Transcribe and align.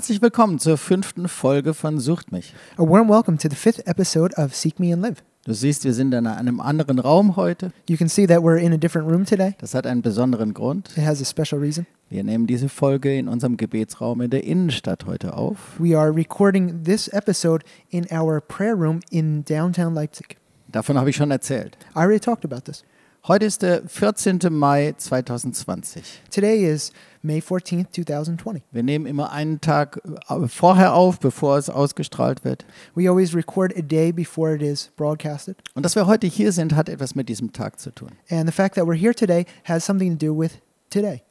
Herzlich 0.00 0.22
willkommen 0.22 0.58
zur 0.58 0.78
fünften 0.78 1.28
Folge 1.28 1.74
von 1.74 2.00
Sucht 2.00 2.32
mich. 2.32 2.54
A 2.78 2.82
warm 2.82 3.10
welcome 3.10 3.36
to 3.36 3.50
the 3.50 3.54
fifth 3.54 3.86
episode 3.86 4.34
of 4.38 4.54
Seek 4.54 4.80
Me 4.80 4.94
and 4.94 5.02
Live. 5.02 5.22
Du 5.44 5.52
siehst, 5.52 5.84
wir 5.84 5.92
sind 5.92 6.14
in 6.14 6.26
einem 6.26 6.58
anderen 6.58 6.98
Raum 6.98 7.36
heute. 7.36 7.70
You 7.86 7.98
can 7.98 8.08
see 8.08 8.26
that 8.26 8.38
we're 8.38 8.56
in 8.56 8.72
a 8.72 8.78
different 8.78 9.10
room 9.10 9.26
today. 9.26 9.54
Das 9.58 9.74
hat 9.74 9.86
einen 9.86 10.00
besonderen 10.00 10.54
Grund. 10.54 10.96
It 10.96 11.04
has 11.04 11.20
a 11.20 11.26
special 11.26 11.60
reason. 11.60 11.86
Wir 12.08 12.24
nehmen 12.24 12.46
diese 12.46 12.70
Folge 12.70 13.14
in 13.14 13.28
unserem 13.28 13.58
Gebetsraum 13.58 14.22
in 14.22 14.30
der 14.30 14.42
Innenstadt 14.44 15.04
heute 15.04 15.36
auf. 15.36 15.78
We 15.78 15.94
are 15.94 16.16
recording 16.16 16.82
this 16.82 17.08
episode 17.08 17.62
in 17.90 18.06
our 18.10 18.40
prayer 18.40 18.74
room 18.74 19.00
in 19.10 19.44
downtown 19.44 19.92
Leipzig. 19.92 20.38
Davon 20.68 20.96
habe 20.96 21.10
ich 21.10 21.16
schon 21.16 21.30
erzählt. 21.30 21.76
I 21.94 21.98
already 21.98 22.20
talked 22.20 22.46
about 22.46 22.62
this. 22.62 22.84
Heute 23.28 23.44
ist 23.44 23.60
der 23.60 23.86
14. 23.86 24.38
Mai 24.48 24.94
2020. 24.96 26.22
Today 26.30 26.64
is 26.64 26.90
May 27.20 27.40
14th, 27.40 27.92
2020. 27.92 28.62
Wir 28.72 28.82
nehmen 28.82 29.04
immer 29.04 29.30
einen 29.30 29.60
Tag 29.60 30.00
äh, 30.30 30.48
vorher 30.48 30.94
auf, 30.94 31.20
bevor 31.20 31.58
es 31.58 31.68
ausgestrahlt 31.68 32.44
wird. 32.44 32.64
We 32.94 33.10
always 33.10 33.34
record 33.34 33.76
a 33.76 33.82
day 33.82 34.10
before 34.10 34.54
it 34.54 34.62
is 34.62 34.90
broadcasted. 34.96 35.58
Und 35.74 35.84
dass 35.84 35.96
wir 35.96 36.06
heute 36.06 36.26
hier 36.26 36.50
sind, 36.52 36.74
hat 36.74 36.88
etwas 36.88 37.14
mit 37.14 37.28
diesem 37.28 37.52
Tag 37.52 37.78
zu 37.78 37.90
tun. 37.90 38.08
And 38.30 38.46
the 38.46 38.54
fact 38.54 38.76
that 38.76 38.86
we're 38.86 38.98
here 38.98 39.14
today 39.14 39.44
has 39.64 39.84
something 39.84 40.18
to 40.18 40.26
do 40.26 40.34
with 40.34 40.52
today. 40.88 41.22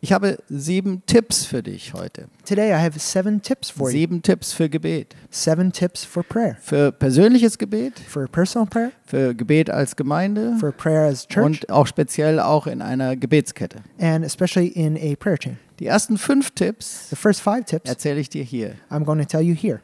Ich 0.00 0.12
habe 0.12 0.38
sieben 0.48 1.02
Tipps 1.06 1.46
für 1.46 1.62
dich 1.62 1.94
heute. 1.94 2.28
Today 2.46 2.70
I 2.70 2.74
have 2.84 2.98
seven 2.98 3.40
tips 3.40 3.70
for 3.70 3.88
you. 3.88 3.92
Sieben 3.96 4.22
Tipps 4.22 4.52
für 4.52 4.68
Gebet. 4.68 5.16
Seven 5.30 5.72
tips 5.72 6.04
for 6.04 6.22
prayer. 6.22 6.56
Für 6.60 6.92
persönliches 6.92 7.56
Gebet, 7.58 7.98
For 8.00 8.28
personal 8.28 8.66
prayer, 8.68 8.92
für 9.06 9.34
Gebet 9.34 9.70
als 9.70 9.96
Gemeinde 9.96 10.56
for 10.60 10.70
prayer 10.70 11.08
as 11.10 11.26
church, 11.26 11.44
und 11.46 11.70
auch 11.70 11.86
speziell 11.86 12.38
auch 12.40 12.66
in 12.66 12.82
einer 12.82 13.16
Gebetskette. 13.16 13.78
and 13.98 14.24
especially 14.24 14.68
in 14.68 14.96
a 14.96 15.16
prayer 15.16 15.38
chain. 15.38 15.58
Die 15.80 15.86
ersten 15.86 16.18
fünf 16.18 16.50
Tipps 16.52 17.08
The 17.10 17.16
first 17.16 17.40
five 17.40 17.64
tips 17.64 17.88
erzähle 17.88 18.20
ich 18.20 18.28
dir 18.28 18.44
hier. 18.44 18.74
I'm 18.90 19.04
going 19.04 19.18
to 19.18 19.24
tell 19.24 19.42
you 19.42 19.54
here. 19.54 19.80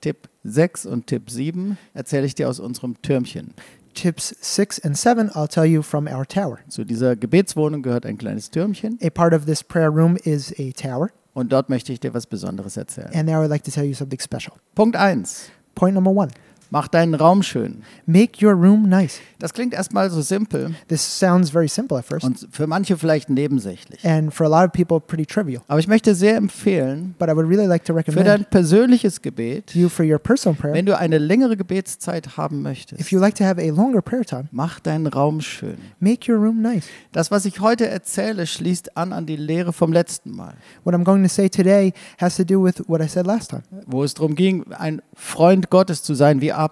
Tipp 0.00 0.28
6 0.42 0.84
und 0.84 1.06
Tipp 1.06 1.30
7 1.30 1.78
erzähle 1.94 2.26
ich 2.26 2.34
dir 2.34 2.48
aus 2.48 2.60
unserem 2.60 3.00
Türmchen. 3.00 3.54
Tips 3.94 4.34
six 4.40 4.78
and 4.78 4.96
seven, 4.98 5.30
I'll 5.34 5.48
tell 5.48 5.64
you 5.64 5.82
from 5.82 6.06
our 6.08 6.26
tower. 6.26 6.58
Zu 6.68 6.84
dieser 6.84 7.14
Gebetswohnung 7.16 7.82
gehört 7.82 8.04
ein 8.06 8.18
kleines 8.18 8.50
Türmchen 8.50 8.98
A 9.02 9.10
part 9.10 9.32
of 9.32 9.46
this 9.46 9.62
prayer 9.62 9.88
room 9.90 10.16
is 10.24 10.52
a 10.58 10.72
tower, 10.72 11.10
und 11.32 11.52
dort 11.52 11.68
möchte 11.70 11.92
ich 11.92 12.00
dir 12.00 12.12
was 12.12 12.26
Besonderes 12.26 12.76
erzählen. 12.76 13.10
and 13.14 13.28
now 13.28 13.42
I'd 13.42 13.48
like 13.48 13.64
to 13.64 13.70
tell 13.70 13.84
you 13.84 13.94
something 13.94 14.20
special. 14.20 14.56
Punkt 14.74 14.96
1. 14.96 15.50
Point 15.74 15.94
number 15.94 16.10
one 16.10 16.30
Mach 16.74 16.88
deinen 16.88 17.14
Raum 17.14 17.44
schön. 17.44 17.84
make 18.04 18.44
your 18.44 18.52
room 18.52 18.88
nice. 18.88 19.20
Das 19.38 19.52
klingt 19.54 19.74
erstmal 19.74 20.10
so 20.10 20.22
simpel 20.22 20.74
This 20.88 21.02
sounds 21.20 21.50
very 21.50 21.68
simple 21.68 21.96
at 21.98 22.04
first, 22.04 22.24
und 22.26 22.48
für 22.50 22.66
manche 22.66 22.96
vielleicht 22.96 23.30
nebensächlich. 23.30 24.04
and 24.04 24.34
for 24.34 24.44
a 24.46 24.48
lot 24.48 24.66
of 24.66 24.72
people, 24.72 24.98
pretty 24.98 25.24
trivial. 25.24 25.62
Aber 25.68 25.78
ich 25.78 25.86
möchte 25.86 26.16
sehr 26.16 26.34
empfehlen, 26.36 27.14
But 27.16 27.28
I 27.28 27.36
would 27.36 27.48
really 27.48 27.66
like 27.66 27.84
to 27.84 27.92
für 27.92 27.98
recommend 27.98 28.26
dein 28.26 28.44
persönliches 28.46 29.22
Gebet, 29.22 29.72
you 29.76 29.88
for 29.88 30.04
your 30.04 30.18
personal 30.18 30.56
prayer. 30.58 30.74
wenn 30.74 30.84
du 30.86 30.98
eine 30.98 31.18
längere 31.18 31.56
Gebetszeit 31.56 32.36
haben 32.36 32.62
möchtest, 32.62 33.00
If 33.00 33.12
you 33.12 33.20
like 33.20 33.36
to 33.36 33.44
have 33.44 33.60
a 33.62 33.70
longer 33.70 34.02
prayer 34.02 34.24
time, 34.24 34.48
mach 34.50 34.80
deinen 34.80 35.06
Raum 35.06 35.40
schön. 35.42 35.76
make 36.00 36.28
your 36.28 36.38
room 36.40 36.60
nice. 36.60 36.86
Das, 37.12 37.30
was 37.30 37.44
ich 37.44 37.60
heute 37.60 37.86
erzähle, 37.86 38.48
schließt 38.48 38.96
an 38.96 39.12
an 39.12 39.26
die 39.26 39.36
Lehre 39.36 39.72
vom 39.72 39.92
letzten 39.92 40.32
Mal, 40.34 40.54
What 40.82 40.92
I'm 40.96 41.04
going 41.04 41.22
to 41.22 41.28
say 41.28 41.48
today 41.48 41.92
has 42.18 42.34
to 42.34 42.42
do 42.42 42.60
with 42.60 42.82
what 42.88 43.00
I 43.00 43.06
said 43.06 43.26
last 43.26 43.50
time, 43.50 43.62
wo 43.86 44.02
es 44.02 44.14
darum 44.14 44.34
ging, 44.34 44.64
ein 44.72 45.00
Freund 45.14 45.70
Gottes 45.70 46.02
zu 46.02 46.14
sein 46.14 46.40
wie 46.40 46.50
Abraham. 46.50 46.63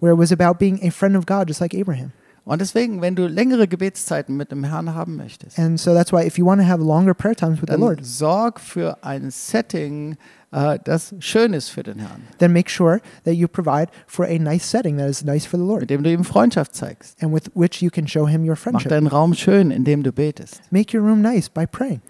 Where 0.00 0.12
it 0.12 0.18
was 0.18 0.32
about 0.32 0.58
being 0.58 0.78
a 0.86 0.90
friend 0.90 1.16
of 1.16 1.26
God, 1.26 1.48
just 1.48 1.60
like 1.60 1.74
Abraham. 1.74 2.12
Und 2.44 2.60
deswegen, 2.60 3.00
wenn 3.02 3.16
du 3.16 3.26
längere 3.26 3.66
Gebetszeiten 3.66 4.36
mit 4.36 4.52
dem 4.52 4.62
Herrn 4.62 4.94
haben 4.94 5.16
möchtest, 5.16 5.58
And 5.58 5.80
so 5.80 5.92
that's 5.92 6.12
why 6.12 6.24
if 6.24 6.38
you 6.38 6.46
want 6.46 6.60
to 6.60 6.66
have 6.68 6.80
longer 6.80 7.12
prayer 7.12 7.34
times 7.34 7.56
with 7.60 7.66
the 7.68 7.72
dann 7.72 7.80
Lord, 7.80 8.04
sorg 8.06 8.60
für 8.60 9.02
ein 9.02 9.32
Setting, 9.32 10.16
äh, 10.52 10.78
das 10.84 11.12
schön 11.18 11.52
ist 11.54 11.70
für 11.70 11.82
den 11.82 11.98
Herrn, 11.98 12.22
then 12.38 12.52
make 12.52 12.70
sure 12.70 13.00
that 13.24 13.34
you 13.34 13.48
provide 13.48 13.88
for 14.06 14.24
a 14.26 14.38
nice 14.38 14.64
setting 14.70 14.96
that 14.98 15.10
is 15.10 15.24
nice 15.24 15.44
for 15.44 15.58
the 15.58 15.66
Lord. 15.66 15.80
mit 15.80 15.90
dem 15.90 16.04
du 16.04 16.12
ihm 16.12 16.22
Freundschaft 16.22 16.72
zeigst. 16.76 17.20
and 17.20 17.34
with 17.34 17.50
which 17.54 17.82
you 17.82 17.90
can 17.90 18.06
show 18.06 18.28
him 18.28 18.42
your 18.42 18.50
Mach 18.50 18.58
friendship. 18.58 18.90
deinen 18.90 19.08
Raum 19.08 19.34
schön, 19.34 19.72
indem 19.72 20.04
du 20.04 20.12
betest. 20.12 20.60
Make 20.70 20.96
your 20.96 21.04
room 21.04 21.20
nice 21.22 21.48
by 21.48 21.66
praying. 21.66 22.00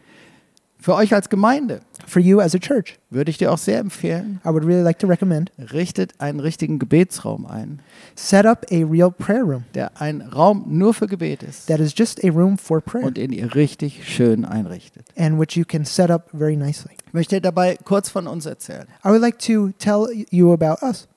Für 0.78 0.94
euch 0.94 1.14
als 1.14 1.28
Gemeinde 1.28 1.80
For 2.06 2.22
you 2.22 2.38
as 2.40 2.54
a 2.54 2.58
church, 2.58 2.98
würde 3.10 3.30
ich 3.30 3.38
dir 3.38 3.50
auch 3.52 3.58
sehr 3.58 3.78
empfehlen, 3.80 4.40
I 4.44 4.48
would 4.50 4.64
really 4.64 4.82
like 4.82 4.98
to 5.00 5.06
recommend 5.08 5.50
richtet 5.72 6.12
einen 6.18 6.38
richtigen 6.38 6.78
Gebetsraum 6.78 7.46
ein, 7.46 7.80
set 8.14 8.46
up 8.46 8.64
a 8.70 8.84
real 8.84 9.10
prayer 9.10 9.42
room 9.42 9.64
der 9.74 10.00
ein 10.00 10.20
Raum 10.20 10.64
nur 10.68 10.94
für 10.94 11.06
Gebet 11.06 11.42
ist 11.42 11.66
that 11.66 11.80
is 11.80 11.92
just 11.96 12.22
a 12.24 12.28
room 12.28 12.56
for 12.58 12.80
prayer 12.80 13.06
und 13.06 13.16
den 13.16 13.32
ihr 13.32 13.54
richtig 13.54 14.08
schön 14.08 14.44
einrichtet. 14.44 15.06
and 15.16 15.40
which 15.40 15.56
you 15.56 15.64
can 15.64 15.84
set 15.84 16.10
up 16.10 16.30
very 16.32 16.56
nicely. 16.56 16.92
Ich 17.06 17.12
möchte 17.12 17.40
dabei 17.40 17.76
kurz 17.84 18.08
von 18.08 18.26
uns 18.26 18.46
erzählen. 18.46 18.86
I 19.04 19.08
would 19.08 19.20
like 19.22 19.38
to 19.40 19.70
tell 19.78 20.06
you 20.30 20.52
about 20.52 20.84
us. 20.86 21.08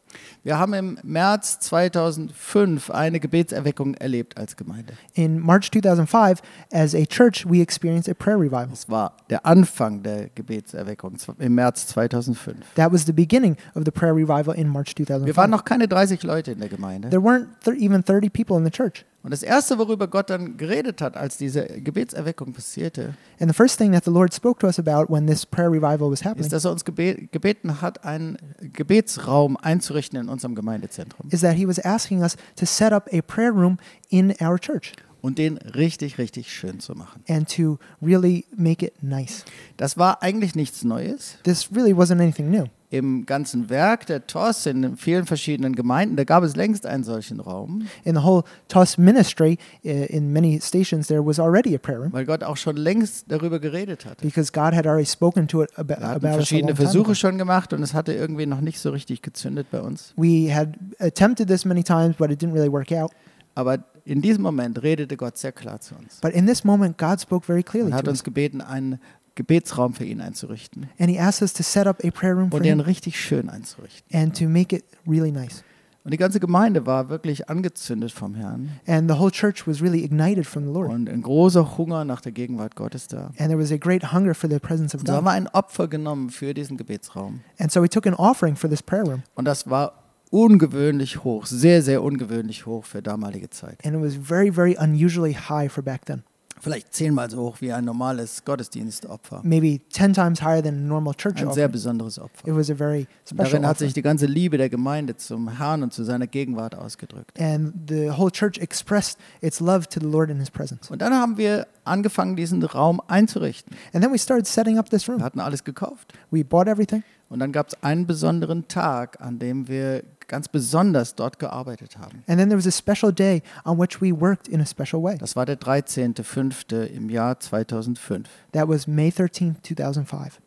Wir 0.44 0.58
haben 0.58 0.74
im 0.74 0.97
März 1.03 1.59
2005 1.59 2.90
eine 2.92 3.20
Gebetserweckung 3.20 3.94
erlebt 3.96 4.38
als 4.38 4.56
Gemeinde. 4.56 4.94
In 5.14 5.40
March 5.40 5.72
2005, 5.72 6.42
as 6.72 6.96
a 6.96 7.06
church, 7.06 7.46
we 7.50 7.62
experienced 7.62 8.09
a 8.09 8.14
prayer 8.14 8.38
revival. 8.40 8.68
Das 8.69 8.90
war 8.90 9.14
der 9.30 9.46
Anfang 9.46 10.02
der 10.03 10.30
Gebetserweckung 10.30 11.18
im 11.40 11.56
März 11.56 11.88
2005. 11.88 12.56
That 12.75 12.92
was 12.92 13.06
the 13.06 13.14
beginning 13.14 13.58
of 13.75 13.84
the 13.86 13.92
prayer 13.92 14.16
revival 14.16 14.56
in 14.56 14.68
March 14.69 14.94
Wir 14.98 15.08
waren 15.09 15.25
2005. 15.25 15.50
noch 15.50 15.66
keine 15.66 15.88
30 15.88 16.24
Leute 16.24 16.52
in 16.52 16.59
der 16.59 16.69
Gemeinde. 16.69 17.09
There 17.09 17.22
weren't 17.22 17.48
th- 17.64 17.78
even 17.78 18.03
30 18.03 18.30
people 18.30 18.58
in 18.58 18.64
the 18.66 18.72
church. 18.72 19.06
Und 19.22 19.31
das 19.31 19.44
Erste, 19.44 19.78
worüber 19.78 20.07
Gott 20.07 20.30
dann 20.30 20.56
geredet 20.56 21.02
hat, 21.02 21.18
als 21.18 21.35
diese 21.38 21.66
Gebetserweckung 21.66 22.53
passierte, 22.53 23.16
And 23.40 23.50
the 23.50 23.53
first 23.53 23.78
thing 23.78 23.91
that 23.91 24.06
the 24.06 24.12
Lord 24.12 24.34
spoke 24.34 24.59
to 24.62 24.68
us 24.68 24.80
about 24.80 25.12
when 25.13 25.28
this 25.28 25.46
prayer 25.46 25.69
revival 25.69 26.09
was 26.09 26.24
happening 26.24 26.46
ist, 26.46 26.53
dass 26.53 26.63
er 26.66 26.72
uns 26.72 26.85
gebe 26.85 27.28
gebeten 27.31 27.81
hat, 27.81 28.06
einen 28.06 28.38
Gebetsraum 28.62 29.57
einzurichten 29.57 30.19
in 30.19 30.30
unserem 30.30 30.56
Gemeindezentrum. 30.56 31.28
is 31.31 31.41
that 31.41 31.56
He 31.56 31.68
was 31.68 31.80
asking 31.84 32.22
us 32.24 32.38
to 32.56 32.66
set 32.66 32.94
up 32.94 33.09
a 33.13 33.22
prayer 33.22 33.52
room 33.52 33.78
in 34.09 34.34
our 34.41 34.57
church 34.57 34.94
und 35.22 35.38
den 35.38 35.57
richtig, 35.57 36.18
richtig 36.18 36.52
schön 36.53 36.80
zu 36.80 36.94
machen. 36.94 37.24
and 37.28 37.50
to 37.56 37.78
really 38.02 38.46
make 38.56 38.85
it 38.85 38.94
nice. 39.03 39.44
Das 39.78 39.97
war 39.97 40.22
eigentlich 40.22 40.56
nichts 40.56 40.84
Neues. 40.84 41.38
This 41.44 41.69
really 41.74 41.94
wasn't 41.94 42.22
anything 42.22 42.50
new. 42.50 42.66
Im 42.91 43.28
ganzen 43.28 43.69
Werk 43.69 44.07
der 44.07 44.25
TOS 44.25 44.66
in 44.66 44.97
vielen 44.97 45.28
verschiedenen 45.28 45.75
Gemeinden, 45.75 46.16
da 46.16 46.24
gab 46.24 46.41
es 46.44 46.56
längst 46.56 46.88
einen 46.88 47.03
solchen 47.03 47.40
Raum, 47.40 47.88
In 48.03 48.16
the 48.16 48.24
whole 48.24 48.44
TOS 48.68 48.97
ministry, 48.97 49.59
in 49.84 50.34
many 50.34 50.59
stations, 50.59 51.06
there 51.06 51.24
was 51.24 51.40
already 51.40 51.75
a 51.75 51.78
prayer 51.78 52.00
room 52.00 52.12
weil 52.13 52.25
Gott 52.25 52.44
auch 52.44 52.57
schon 52.57 52.78
längst 52.78 53.25
darüber 53.31 53.59
geredet 53.59 54.06
hatte. 54.06 54.25
because 54.25 54.51
God 54.51 54.74
had 54.74 54.88
already 54.88 55.06
spoken 55.06 55.47
to 55.50 55.62
it 55.62 55.69
about, 55.78 56.00
Wir 56.00 56.07
hatten 56.07 56.16
about 56.16 56.28
us 56.30 56.34
a 56.34 56.38
verschiedene 56.38 56.72
long 56.72 56.78
time 56.78 56.88
Versuche 56.88 57.13
schon 57.13 57.38
gemacht 57.38 57.74
und 57.74 57.84
es 57.84 57.94
hatte 57.94 58.12
irgendwie 58.13 58.47
noch 58.47 58.62
nicht 58.62 58.80
so 58.80 58.90
richtig 58.90 59.22
gezündet 59.22 59.68
bei 59.69 59.81
uns. 59.81 60.13
We 60.18 60.51
had 60.51 60.69
attempted 60.97 61.47
this 61.47 61.66
many 61.66 61.84
times, 61.84 62.16
but 62.18 62.31
it 62.31 62.41
didn't 62.41 62.53
really 62.56 62.72
work 62.72 62.91
out. 62.91 63.12
Aber 63.53 63.78
in 64.09 64.22
diesem 64.22 64.44
Moment 64.44 64.81
redete 64.81 65.16
Gott 65.18 65.38
sehr 65.38 65.52
klar 65.52 65.80
zu 65.80 65.96
uns 65.96 66.20
But 66.22 66.31
in 66.34 66.47
this 66.47 66.64
moment, 66.64 66.97
God 66.97 67.20
spoke 67.22 67.46
very 67.46 67.64
clearly 67.64 67.92
und 67.92 67.97
hat 67.97 68.06
to 68.06 68.12
uns 68.12 68.20
us. 68.20 68.24
gebeten, 68.24 68.62
einen 68.62 69.00
Gebetsraum 69.36 69.94
für 69.94 70.03
ihn 70.06 70.20
einzurichten 70.22 70.90
And 71.00 71.09
He 71.09 71.20
asked 71.20 71.42
us 71.42 71.53
to 71.53 71.64
set 71.64 71.88
up 71.88 72.03
a 72.03 72.12
prayer 72.12 72.34
room 72.36 72.50
for 72.50 72.58
und 72.58 72.64
den 72.66 72.80
Him 72.80 72.86
richtig 72.86 73.19
schön 73.19 73.50
einzurichten. 73.50 74.03
and 74.19 74.38
to 74.38 74.46
make 74.50 74.75
it 74.75 74.84
really 75.08 75.31
nice. 75.31 75.64
Und 76.06 76.12
die 76.12 76.18
ganze 76.18 76.40
Gemeinde 76.40 76.86
war 76.86 77.09
wirklich 77.09 77.50
angezündet 77.50 78.12
vom 78.12 78.34
Herrn 78.34 78.69
And 78.88 79.12
the 79.12 79.18
whole 79.19 79.31
church 79.31 79.68
was 79.68 79.81
really 79.81 80.03
ignited 80.03 80.46
from 80.48 80.66
the 80.66 80.72
Lord. 80.72 80.90
und 80.92 81.09
ein 81.09 81.22
großer 81.22 81.78
Hunger 81.78 82.03
nach 82.06 82.22
der 82.22 82.31
Gegenwart 82.31 82.75
Gottes 82.75 83.08
da. 83.08 83.28
And 83.38 83.50
there 83.50 83.59
was 83.59 83.72
a 83.72 83.78
great 83.78 84.12
hunger 84.12 84.34
for 84.34 84.50
the 84.50 84.59
presence 84.59 84.96
of 84.96 85.02
Und 85.02 85.08
so 85.08 85.14
haben 85.14 85.25
God. 85.25 85.34
wir 85.34 85.36
ein 85.36 85.48
Opfer 85.50 85.88
genommen 85.88 86.30
für 86.31 86.54
diesen 86.54 86.78
Gebetsraum. 86.78 87.42
And 87.60 87.72
so 87.72 87.81
we 87.84 87.89
took 87.89 88.07
an 88.07 88.13
offering 88.16 88.56
for 88.56 88.69
this 88.69 88.81
prayer 88.81 89.04
room. 89.06 89.24
Und 89.36 89.45
das 89.45 89.69
war 89.69 89.94
ungewöhnlich 90.31 91.24
hoch, 91.24 91.46
sehr, 91.46 91.81
sehr 91.81 92.04
ungewöhnlich 92.04 92.66
hoch 92.66 92.86
für 92.86 93.02
damalige 93.02 93.50
Zeit. 93.50 93.84
And 93.86 93.96
it 93.96 94.02
was 94.02 94.16
very, 94.16 94.52
very 94.52 94.76
unusually 94.80 95.34
high 95.34 95.72
for 95.72 95.84
back 95.84 96.06
then. 96.06 96.24
Vielleicht 96.62 96.94
zehnmal 96.94 97.30
so 97.30 97.38
hoch 97.38 97.62
wie 97.62 97.72
ein 97.72 97.86
normales 97.86 98.44
Gottesdienstopfer. 98.44 99.40
Maybe 99.46 99.80
10 99.92 100.14
times 100.14 100.42
higher 100.42 100.62
than 100.62 100.76
a 100.76 100.88
normal 100.88 101.14
church 101.14 101.42
Ein 101.42 101.54
sehr 101.54 101.70
besonderes 101.70 102.20
Opfer. 102.20 102.46
It 102.50 102.54
was 102.54 102.70
a 102.70 102.76
very 102.76 103.08
special 103.26 103.38
darin 103.46 103.66
hat 103.66 103.76
offering. 103.78 103.88
sich 103.88 103.94
die 103.94 104.02
ganze 104.02 104.26
Liebe 104.26 104.58
der 104.58 104.70
Gemeinde 104.70 105.16
zum 105.16 105.58
Herrn 105.58 105.84
und 105.84 105.94
zu 105.94 106.04
seiner 106.04 106.28
Gegenwart 106.28 106.75
ausgedrückt. 106.75 107.40
And 107.40 107.72
the 107.88 108.12
whole 108.12 108.30
church 108.30 108.58
expressed 108.58 109.18
its 109.40 109.62
love 109.62 109.88
to 109.88 110.02
the 110.02 110.06
Lord 110.06 110.30
in 110.30 110.40
His 110.40 110.52
presence. 110.52 110.92
Und 110.92 111.02
dann 111.02 111.14
haben 111.14 111.38
wir 111.38 111.66
angefangen, 111.86 112.36
diesen 112.36 112.62
Raum 112.62 113.02
einzurichten. 113.08 113.74
And 113.94 114.04
then 114.04 114.12
we 114.12 114.20
started 114.20 114.46
setting 114.46 114.78
up 114.78 114.90
this 114.90 115.08
Wir 115.08 115.14
room. 115.14 115.24
hatten 115.24 115.40
alles 115.40 115.64
gekauft. 115.64 116.12
We 116.30 116.44
bought 116.44 116.68
everything. 116.68 117.04
Und 117.30 117.40
dann 117.40 117.54
gab 117.54 117.70
es 117.70 117.82
einen 117.84 118.06
besonderen 118.06 118.68
Tag, 118.68 119.22
an 119.22 119.40
dem 119.40 119.70
wir 119.70 120.04
ganz 120.30 120.48
besonders 120.48 121.16
dort 121.16 121.40
gearbeitet 121.40 121.98
haben. 121.98 122.24
And 122.28 122.40
then 122.40 122.48
there 122.48 122.58
was 122.58 122.68
a 122.68 122.72
special 122.72 123.12
day 123.12 123.42
on 123.66 123.78
which 123.78 124.02
we 124.02 124.14
worked 124.14 124.48
in 124.48 124.62
a 124.62 124.66
special 124.66 125.04
way. 125.04 125.18
Das 125.18 125.36
war 125.36 125.46
der 125.46 125.58
13.05. 125.58 126.86
im 126.86 127.10
Jahr 127.10 127.40
2005. 127.40 128.24
That 128.54 128.70
was 128.70 128.88
May 128.88 129.10
13th, 129.10 129.56
2005. 129.64 130.40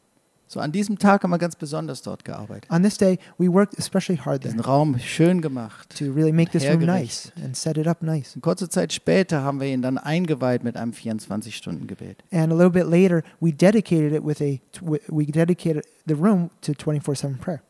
So 0.47 0.61
an 0.61 0.71
diesem 0.71 0.99
Tag 0.99 1.23
haben 1.23 1.31
wir 1.31 1.39
ganz 1.39 1.57
besonders 1.57 2.03
dort 2.03 2.27
gearbeitet. 2.27 2.71
On 2.71 2.83
this 2.83 2.99
day, 2.99 3.19
we 3.39 3.51
worked 3.51 3.79
especially 3.79 4.19
hard 4.19 4.45
Diesen 4.45 4.59
there 4.59 4.69
Raum 4.69 4.99
schön 4.99 5.41
gemacht. 5.41 5.97
to 5.99 6.13
really 6.13 6.31
make 6.31 6.53
this 6.53 6.67
room 6.67 6.85
nice 6.85 7.33
and 7.43 7.57
set 7.57 7.79
it 7.79 7.87
up 7.87 8.03
nice. 8.03 8.35
Und 8.35 8.43
kurze 8.43 8.69
Zeit 8.69 8.93
später 8.93 9.43
haben 9.43 9.61
wir 9.61 9.69
ihn 9.69 9.81
dann 9.81 9.97
eingeweiht 9.97 10.63
mit 10.63 10.77
einem 10.77 10.93
24-Stunden-Gebet. 10.93 12.23
And 12.31 12.53
a 12.53 12.55
little 12.55 12.69
bit 12.71 12.87
later, 12.87 13.23
we 13.41 13.51
dedicated 13.51 14.13
it 14.13 14.23
with 14.27 14.43
a 14.43 14.61
we 15.09 15.25
dedicated 15.25 15.87
the 16.07 16.15
room 16.15 16.51
to 16.61 16.73
24/7 16.73 17.39
prayer. 17.39 17.63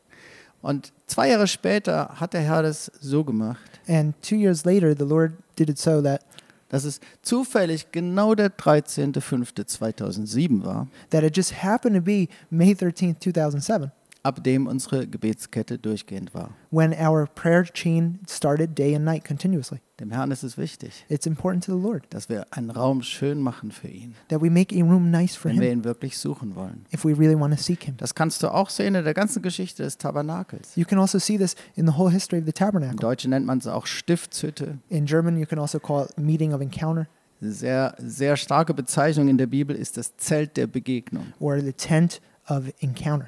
Und 0.63 0.91
zwei 1.07 1.29
Jahre 1.29 1.45
später 1.45 2.15
hat 2.15 2.33
der 2.33 2.41
Herr 2.41 2.63
das 2.63 2.91
so 2.99 3.23
gemacht, 3.23 3.59
And 3.87 4.19
two 4.21 4.37
years 4.37 4.63
later, 4.63 4.95
the 4.97 5.03
Lord 5.03 5.33
did 5.59 5.69
it 5.69 5.77
so 5.77 6.01
that 6.01 6.21
dass 6.69 6.85
es 6.85 7.01
zufällig 7.21 7.91
genau 7.91 8.33
der 8.33 8.49
13.05.2007 8.49 10.63
war, 10.63 10.87
that 11.11 11.23
it 11.23 11.37
just 11.37 11.63
happened 11.63 11.95
to 11.95 12.01
be 12.01 12.29
May 12.49 12.71
13th, 12.71 13.19
2007, 13.19 13.91
ab 14.23 14.43
dem 14.43 14.67
unsere 14.67 15.05
Gebetskette 15.07 15.77
durchgehend 15.77 16.33
war. 16.33 16.51
when 16.71 16.93
our 16.93 17.27
prayer 17.27 17.63
chain 17.63 18.19
started 18.27 18.77
day 18.77 18.95
and 18.95 19.03
night 19.05 19.25
continuously. 19.25 19.79
Dem 19.99 20.11
Herrn 20.11 20.31
ist 20.31 20.43
es 20.43 20.57
wichtig, 20.57 21.05
It's 21.09 21.25
important 21.25 21.63
to 21.65 21.75
the 21.77 21.81
Lord 21.81 22.05
dass 22.09 22.29
wir 22.29 22.45
einen 22.51 22.69
Raum 22.71 23.01
schön 23.03 23.39
machen 23.41 23.71
für 23.71 23.87
ihn, 23.89 24.15
that 24.29 24.41
we 24.41 24.49
make 24.49 24.73
a 24.75 24.83
room 24.83 25.11
nice 25.11 25.35
for 25.35 25.51
wenn 25.51 25.59
wir 25.61 25.69
Him 25.69 25.79
ihn 25.79 25.83
wirklich 25.83 26.17
suchen 26.17 26.55
wollen. 26.55 26.85
if 26.93 27.03
we 27.05 27.11
really 27.17 27.37
want 27.39 27.53
to 27.55 27.61
seek 27.61 27.83
Him. 27.83 27.95
Das 27.97 28.15
kannst 28.15 28.41
du 28.43 28.47
auch 28.47 28.69
sehen 28.69 28.95
in 28.95 29.03
der 29.03 29.13
ganzen 29.13 29.41
Geschichte 29.41 29.83
des 29.83 29.97
Tabernakels. 29.97 30.75
You 30.75 30.85
can 30.85 30.99
also 30.99 31.19
see 31.19 31.37
this 31.37 31.55
in 31.75 31.85
the 31.85 31.93
whole 31.97 32.09
history 32.11 32.39
of 32.39 32.45
the 32.45 32.53
tabernacle. 32.53 32.95
Deutschen 32.97 33.29
nennt 33.31 33.45
man 33.45 33.57
es 33.59 33.67
auch 33.67 33.85
Stiftshütte. 33.85 34.79
In 34.89 35.05
German, 35.05 35.37
you 35.37 35.45
can 35.45 35.59
also 35.59 35.79
call 35.79 36.05
it 36.05 36.17
meeting 36.17 36.53
of 36.53 36.61
encounter 36.61 37.07
Sehr, 37.41 37.93
sehr 37.97 38.37
starke 38.37 38.73
Bezeichnung 38.73 39.27
in 39.27 39.37
der 39.37 39.47
Bibel 39.47 39.75
ist 39.75 39.97
das 39.97 40.15
Zelt 40.15 40.55
der 40.55 40.65
Begegnung. 40.67 41.25
or 41.41 41.59
the 41.59 41.73
tent 41.73 42.21
of 42.47 42.71
encounter. 42.79 43.27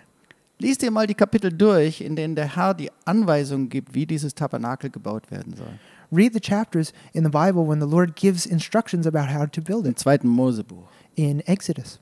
Lies 0.66 0.80
dir 0.80 0.90
mal 0.90 1.06
die 1.06 1.14
Kapitel 1.14 1.52
durch, 1.52 2.02
in 2.02 2.16
denen 2.16 2.34
der 2.34 2.56
Herr 2.56 2.74
die 2.74 2.90
Anweisungen 3.06 3.70
gibt, 3.70 3.94
wie 3.94 4.08
dieses 4.08 4.34
Tabernakel 4.34 4.90
gebaut 4.90 5.30
werden 5.30 5.54
soll. 5.56 5.78
Read 6.12 6.34
the 6.34 6.40
chapters 6.40 6.92
in 7.14 7.24
the 7.24 7.30
Bible 7.30 7.68
when 7.68 7.80
the 7.80 7.86
Lord 7.86 8.16
gives 8.16 8.48
instructions 8.48 9.06
about 9.06 9.32
how 9.32 9.46
to 9.46 9.62
build 9.62 9.86
Im 9.86 9.92
it 9.92 10.00
zweiten 10.00 10.28
Mosebuch. 10.28 10.88
in 11.14 11.42
Exodus. 11.42 12.00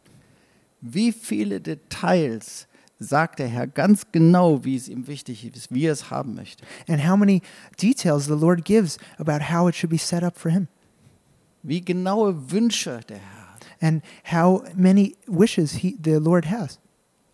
Wie 0.80 1.12
viele 1.12 1.60
Details 1.60 2.68
sagt 3.00 3.40
der 3.40 3.50
Herr 3.50 3.68
ganz 3.68 4.06
genau, 4.14 4.64
wie 4.64 4.78
es 4.78 4.88
ihm 4.88 5.08
wichtig 5.08 5.46
ist, 5.46 5.74
wie 5.74 5.88
er 5.88 5.92
es 5.92 6.10
haben 6.10 6.34
möchte. 6.34 6.64
And 6.88 7.06
how 7.06 7.18
many 7.18 7.42
details 7.82 8.28
the 8.28 8.32
Lord 8.32 8.64
gives 8.64 8.98
about 9.18 9.52
how 9.52 9.68
it 9.68 9.76
should 9.76 9.92
be 9.92 9.98
set 9.98 10.24
up 10.24 10.40
for 10.40 10.50
Him. 10.50 10.70
Wie 11.64 11.82
genaue 11.82 12.50
Wünsche 12.50 13.02
der 13.10 13.18
Herr 13.18 13.54
hat. 13.56 13.66
And 13.82 14.02
how 14.32 14.64
many 14.74 15.18
wishes 15.28 15.74
he, 15.74 15.98
the 16.02 16.14
Lord 16.14 16.50
has. 16.50 16.80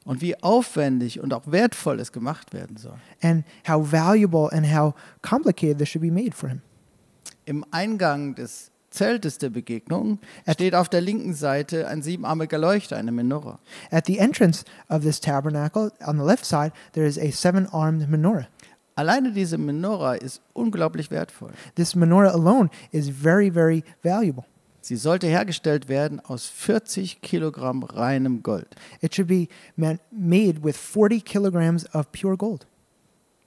Und 0.10 0.22
wie 0.22 0.42
aufwendig 0.42 1.20
und 1.20 1.36
auch 1.36 1.44
wertvoll 1.46 2.00
es 2.00 2.12
gemacht 2.12 2.52
werden 2.52 2.78
soll. 2.78 2.96
And 3.22 3.46
how 3.68 3.92
valuable 3.92 4.50
and 4.52 4.66
how 4.66 4.96
complicated 5.22 5.78
this 5.78 5.90
should 5.90 6.02
be 6.02 6.10
made 6.10 6.32
for 6.36 6.50
Him. 6.50 6.64
Im 7.46 7.64
Eingang 7.70 8.34
des 8.34 8.72
Zeltes 8.90 9.38
der 9.38 9.52
Begegnung 9.52 10.18
At- 10.48 10.56
steht 10.56 10.74
auf 10.74 10.90
der 10.90 11.02
linken 11.02 11.36
Seite 11.36 11.88
ein 11.88 12.02
siebenarmiger 12.02 12.58
Leuchter, 12.58 12.98
eine 12.98 13.12
Menorah. 13.12 13.60
At 13.92 14.08
the 14.08 14.18
entrance 14.18 14.66
of 14.90 15.04
this 15.04 15.20
tabernacle, 15.20 15.92
on 16.04 16.18
the 16.18 16.26
left 16.26 16.44
side, 16.44 16.72
there 16.94 17.06
is 17.06 17.20
a 17.20 17.30
seven 17.30 17.68
armed 17.68 18.10
menorah. 18.10 18.48
Alleine 18.96 19.32
diese 19.32 19.60
Menorah 19.60 20.16
ist 20.16 20.42
unglaublich 20.54 21.12
wertvoll. 21.12 21.52
This 21.76 21.94
menorah 21.96 22.32
alone 22.34 22.72
is 22.92 23.10
very, 23.10 23.52
very 23.54 23.84
valuable. 24.02 24.46
Sie 24.82 24.96
sollte 24.96 25.28
hergestellt 25.28 25.90
werden 25.90 26.20
aus 26.20 26.46
40 26.48 27.22
Kilogramm 27.22 27.84
reinem 27.84 28.44
Gold. 28.44 28.68
It 29.02 29.14
should 29.14 29.28
be 29.28 29.48
made 29.76 30.64
with 30.64 30.78
40 30.78 31.24
kilograms 31.26 31.86
of 31.94 32.12
pure 32.12 32.38
gold. 32.38 32.66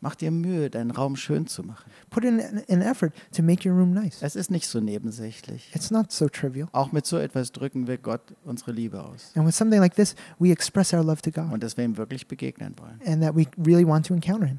Mach 0.04 0.16
dir 0.16 0.32
Mühe, 0.32 0.68
deinen 0.68 0.90
Raum 0.90 1.14
schön 1.14 1.46
zu 1.46 1.62
machen. 1.62 1.88
Put 2.10 2.24
in 2.24 2.40
an, 2.40 2.62
an 2.68 2.82
effort 2.82 3.12
to 3.36 3.40
make 3.42 3.68
your 3.68 3.76
room 3.76 3.92
nice. 3.92 4.20
Es 4.20 4.34
ist 4.34 4.50
nicht 4.50 4.66
so 4.66 4.80
nebensächlich. 4.80 5.70
It's 5.74 5.92
not 5.92 6.10
so 6.10 6.28
trivial. 6.28 6.68
Auch 6.72 6.90
mit 6.90 7.06
so 7.06 7.18
etwas 7.18 7.52
drücken 7.52 7.86
wir 7.86 7.98
Gott 7.98 8.20
unsere 8.44 8.72
Liebe 8.72 9.00
aus. 9.00 9.30
And 9.36 9.46
with 9.46 9.56
something 9.56 9.78
like 9.78 9.94
this, 9.94 10.16
we 10.40 10.50
express 10.50 10.92
our 10.92 11.04
love 11.04 11.22
to 11.22 11.30
God 11.30 11.52
Und 11.52 11.62
dass 11.62 11.76
wir 11.76 11.84
ihm 11.84 11.96
wirklich 11.96 12.26
begegnen 12.26 12.74
wollen. 12.80 13.00
and 13.06 13.22
that 13.22 13.36
we 13.36 13.46
really 13.64 13.86
want 13.86 14.04
to 14.06 14.14
encounter 14.14 14.46
Him. 14.46 14.58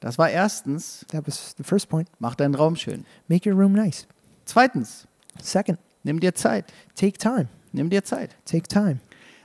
Das 0.00 0.18
war 0.18 0.28
erstens, 0.30 1.06
That 1.12 1.26
was 1.28 1.54
the 1.56 1.62
first 1.62 1.88
point. 1.88 2.08
mach 2.18 2.34
deinen 2.34 2.56
Raum 2.56 2.74
schön. 2.74 3.04
Make 3.28 3.48
your 3.48 3.56
room 3.56 3.72
nice. 3.72 4.08
Zweitens, 4.46 5.06
Second, 5.44 5.78
nimm 6.02 6.20
dir 6.20 6.34
Zeit. 6.34 6.66
take 6.94 7.18
time. 7.18 7.48
Nimm 7.72 7.90
dir 7.90 8.02
Zeit. 8.04 8.30
Take 8.44 8.68
time. 8.68 8.98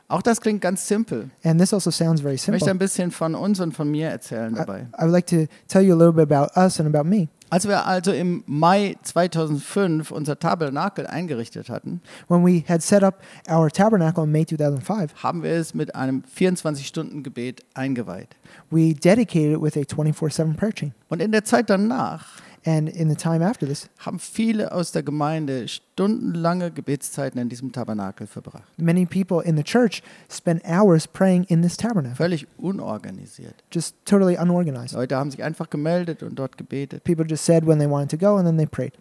Auch 0.07 0.21
das 0.21 0.39
klingt 0.39 0.61
ganz 0.61 0.87
simpel. 0.87 1.29
And 1.43 1.59
this 1.59 1.73
also 1.73 1.89
sounds 1.89 2.21
very 2.21 2.35
Ich 2.35 2.47
möchte 2.47 2.65
simple. 2.65 2.71
ein 2.75 2.77
bisschen 2.79 3.11
von 3.11 3.33
uns 3.33 3.59
und 3.59 3.73
von 3.73 3.89
mir 3.89 4.09
erzählen 4.09 4.53
I, 4.53 4.57
dabei. 4.57 4.79
I 4.99 5.01
would 5.01 5.11
like 5.11 5.25
to 5.27 5.47
tell 5.67 5.81
you 5.81 5.93
a 5.95 5.97
little 5.97 6.13
bit 6.13 6.31
about 6.31 6.51
us 6.59 6.79
and 6.79 6.93
about 6.93 7.07
me. 7.09 7.27
Als 7.49 7.67
wir 7.67 7.85
also 7.85 8.11
im 8.11 8.43
Mai 8.47 8.97
2005 9.03 10.11
unser 10.11 10.37
Tabernakel 10.39 11.05
eingerichtet 11.07 11.69
hatten, 11.69 12.01
When 12.27 12.43
we 12.45 12.63
had 12.67 12.81
set 12.83 13.03
up 13.03 13.21
our 13.49 13.69
tabernacle 13.69 14.23
in 14.25 14.31
May 14.31 14.45
2005, 14.45 15.23
haben 15.23 15.43
wir 15.43 15.51
es 15.51 15.73
mit 15.73 15.95
einem 15.95 16.23
24-Stunden-Gebet 16.37 17.63
eingeweiht. 17.73 18.35
we 18.71 18.93
dedicated 18.93 19.53
it 19.53 19.61
with 19.61 19.77
a 19.77 19.83
24 19.85 20.33
7 20.33 20.55
prayer 20.55 20.73
chain. 20.73 20.93
Und 21.09 21.21
in 21.21 21.31
der 21.31 21.43
Zeit 21.43 21.69
danach 21.69 22.41
And 22.67 22.89
in 22.89 23.09
the 23.09 23.15
time 23.15 23.45
after 23.45 23.67
this, 23.67 23.89
haben 23.99 24.17
viele 24.17 24.71
aus 24.71 24.91
der 24.91 25.03
Gemeinde 25.03 25.67
stundenlange 25.67 26.71
Gebetszeiten 26.71 27.39
in 27.39 27.47
diesem 27.47 27.71
Tabernakel 27.71 28.25
verbracht. 28.25 28.63
many 28.77 29.05
people 29.05 29.43
in 29.43 29.55
the 29.55 29.63
church 29.63 30.01
spent 30.31 30.63
hours 30.65 31.07
praying 31.07 31.43
in 31.43 31.61
this 31.61 31.77
tabernacle, 31.77 32.15
Völlig 32.15 32.47
unorganisiert. 32.57 33.63
just 33.71 33.95
totally 34.05 34.35
unorganized. 34.37 34.93
Leute 34.95 35.15
haben 35.15 35.29
sich 35.29 35.43
einfach 35.43 35.69
gemeldet 35.69 36.23
und 36.23 36.35
dort 36.39 36.57
gebetet. 36.57 37.03
People 37.03 37.25
just 37.27 37.45
said 37.45 37.67
when 37.67 37.77
they 37.77 37.89
wanted 37.89 38.09
to 38.09 38.17
go 38.17 38.35
and 38.37 38.45
then 38.47 38.57
they 38.57 38.65
prayed. 38.65 38.93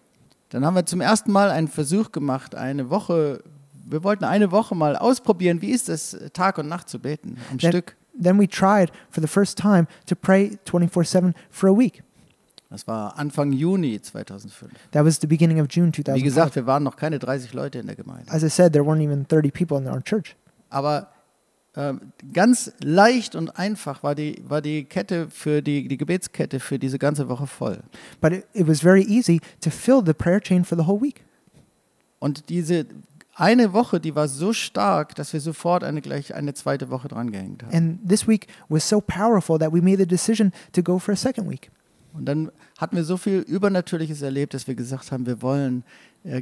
Dann 0.50 0.64
haben 0.66 0.74
wir 0.74 0.84
zum 0.86 1.00
ersten 1.00 1.32
Mal 1.32 1.50
einen 1.50 1.68
Versuch 1.68 2.12
gemacht, 2.12 2.54
eine 2.54 2.90
Woche, 2.90 3.42
wir 3.86 4.04
wollten 4.04 4.24
eine 4.24 4.50
Woche 4.52 4.74
mal 4.74 4.94
ausprobieren, 4.94 5.62
wie 5.62 5.70
ist 5.70 5.88
es, 5.88 6.16
Tag 6.34 6.58
und 6.58 6.68
Nacht 6.68 6.88
zu 6.90 6.98
beten, 6.98 7.38
am 7.50 7.58
Then- 7.58 7.70
Stück. 7.72 7.96
Then 8.22 8.38
we 8.38 8.46
tried 8.46 8.92
for 9.10 9.20
the 9.22 9.26
first 9.26 9.58
time 9.58 9.86
to 10.06 10.14
pray 10.14 10.56
24 10.66 11.08
7 11.08 11.34
for 11.50 11.70
a 11.70 11.72
week. 11.76 12.02
Das 12.74 12.88
war 12.88 13.16
Anfang 13.16 13.52
Juni 13.52 14.00
2005. 14.02 14.72
That 14.90 15.04
was 15.04 15.20
the 15.20 15.28
beginning 15.28 15.60
of 15.60 15.68
June 15.70 15.92
Wie 15.92 16.02
2005. 16.02 16.24
gesagt, 16.24 16.56
wir 16.56 16.66
waren 16.66 16.82
noch 16.82 16.96
keine 16.96 17.20
30 17.20 17.52
Leute 17.52 17.78
in 17.78 17.86
der 17.86 17.94
Gemeinde. 17.94 18.28
As 18.32 18.42
I 18.42 18.48
said, 18.48 18.72
there 18.72 18.84
weren't 18.84 19.00
even 19.00 19.28
30 19.28 19.52
people 19.52 19.78
in 19.78 19.86
our 19.86 20.02
church. 20.02 20.34
Aber 20.70 21.06
ähm, 21.76 22.00
ganz 22.32 22.72
leicht 22.80 23.36
und 23.36 23.56
einfach 23.56 24.02
war 24.02 24.16
die, 24.16 24.42
war 24.48 24.60
die 24.60 24.86
Kette 24.86 25.28
für 25.30 25.62
die, 25.62 25.86
die 25.86 25.96
Gebetskette 25.96 26.58
für 26.58 26.80
diese 26.80 26.98
ganze 26.98 27.28
Woche 27.28 27.46
voll. 27.46 27.78
But 28.20 28.32
it, 28.32 28.46
it 28.54 28.66
was 28.66 28.80
very 28.80 29.04
easy 29.04 29.40
to 29.60 29.70
fill 29.70 30.02
the 30.04 30.12
prayer 30.12 30.40
chain 30.40 30.64
for 30.64 30.76
the 30.76 30.84
whole 30.84 31.00
week. 31.00 31.24
Und 32.18 32.48
diese 32.48 32.86
eine 33.36 33.72
Woche, 33.72 34.00
die 34.00 34.16
war 34.16 34.26
so 34.26 34.52
stark, 34.52 35.14
dass 35.14 35.32
wir 35.32 35.40
sofort 35.40 35.84
eine 35.84 36.00
gleich 36.00 36.34
eine 36.34 36.54
zweite 36.54 36.90
Woche 36.90 37.06
dran 37.06 37.30
gehängt 37.30 37.62
haben. 37.62 37.72
And 37.72 38.08
this 38.08 38.26
week 38.26 38.48
was 38.68 38.88
so 38.88 39.00
powerful 39.00 39.60
that 39.60 39.72
we 39.72 39.80
made 39.80 39.98
the 39.98 40.08
decision 40.08 40.50
to 40.72 40.82
go 40.82 40.98
for 40.98 41.12
a 41.12 41.16
second 41.16 41.48
week. 41.48 41.70
Und 42.14 42.26
dann 42.26 42.50
hatten 42.78 42.96
wir 42.96 43.04
so 43.04 43.16
viel 43.16 43.40
Übernatürliches 43.40 44.22
erlebt, 44.22 44.54
dass 44.54 44.68
wir 44.68 44.76
gesagt 44.76 45.10
haben, 45.12 45.26
wir 45.26 45.42
wollen 45.42 45.82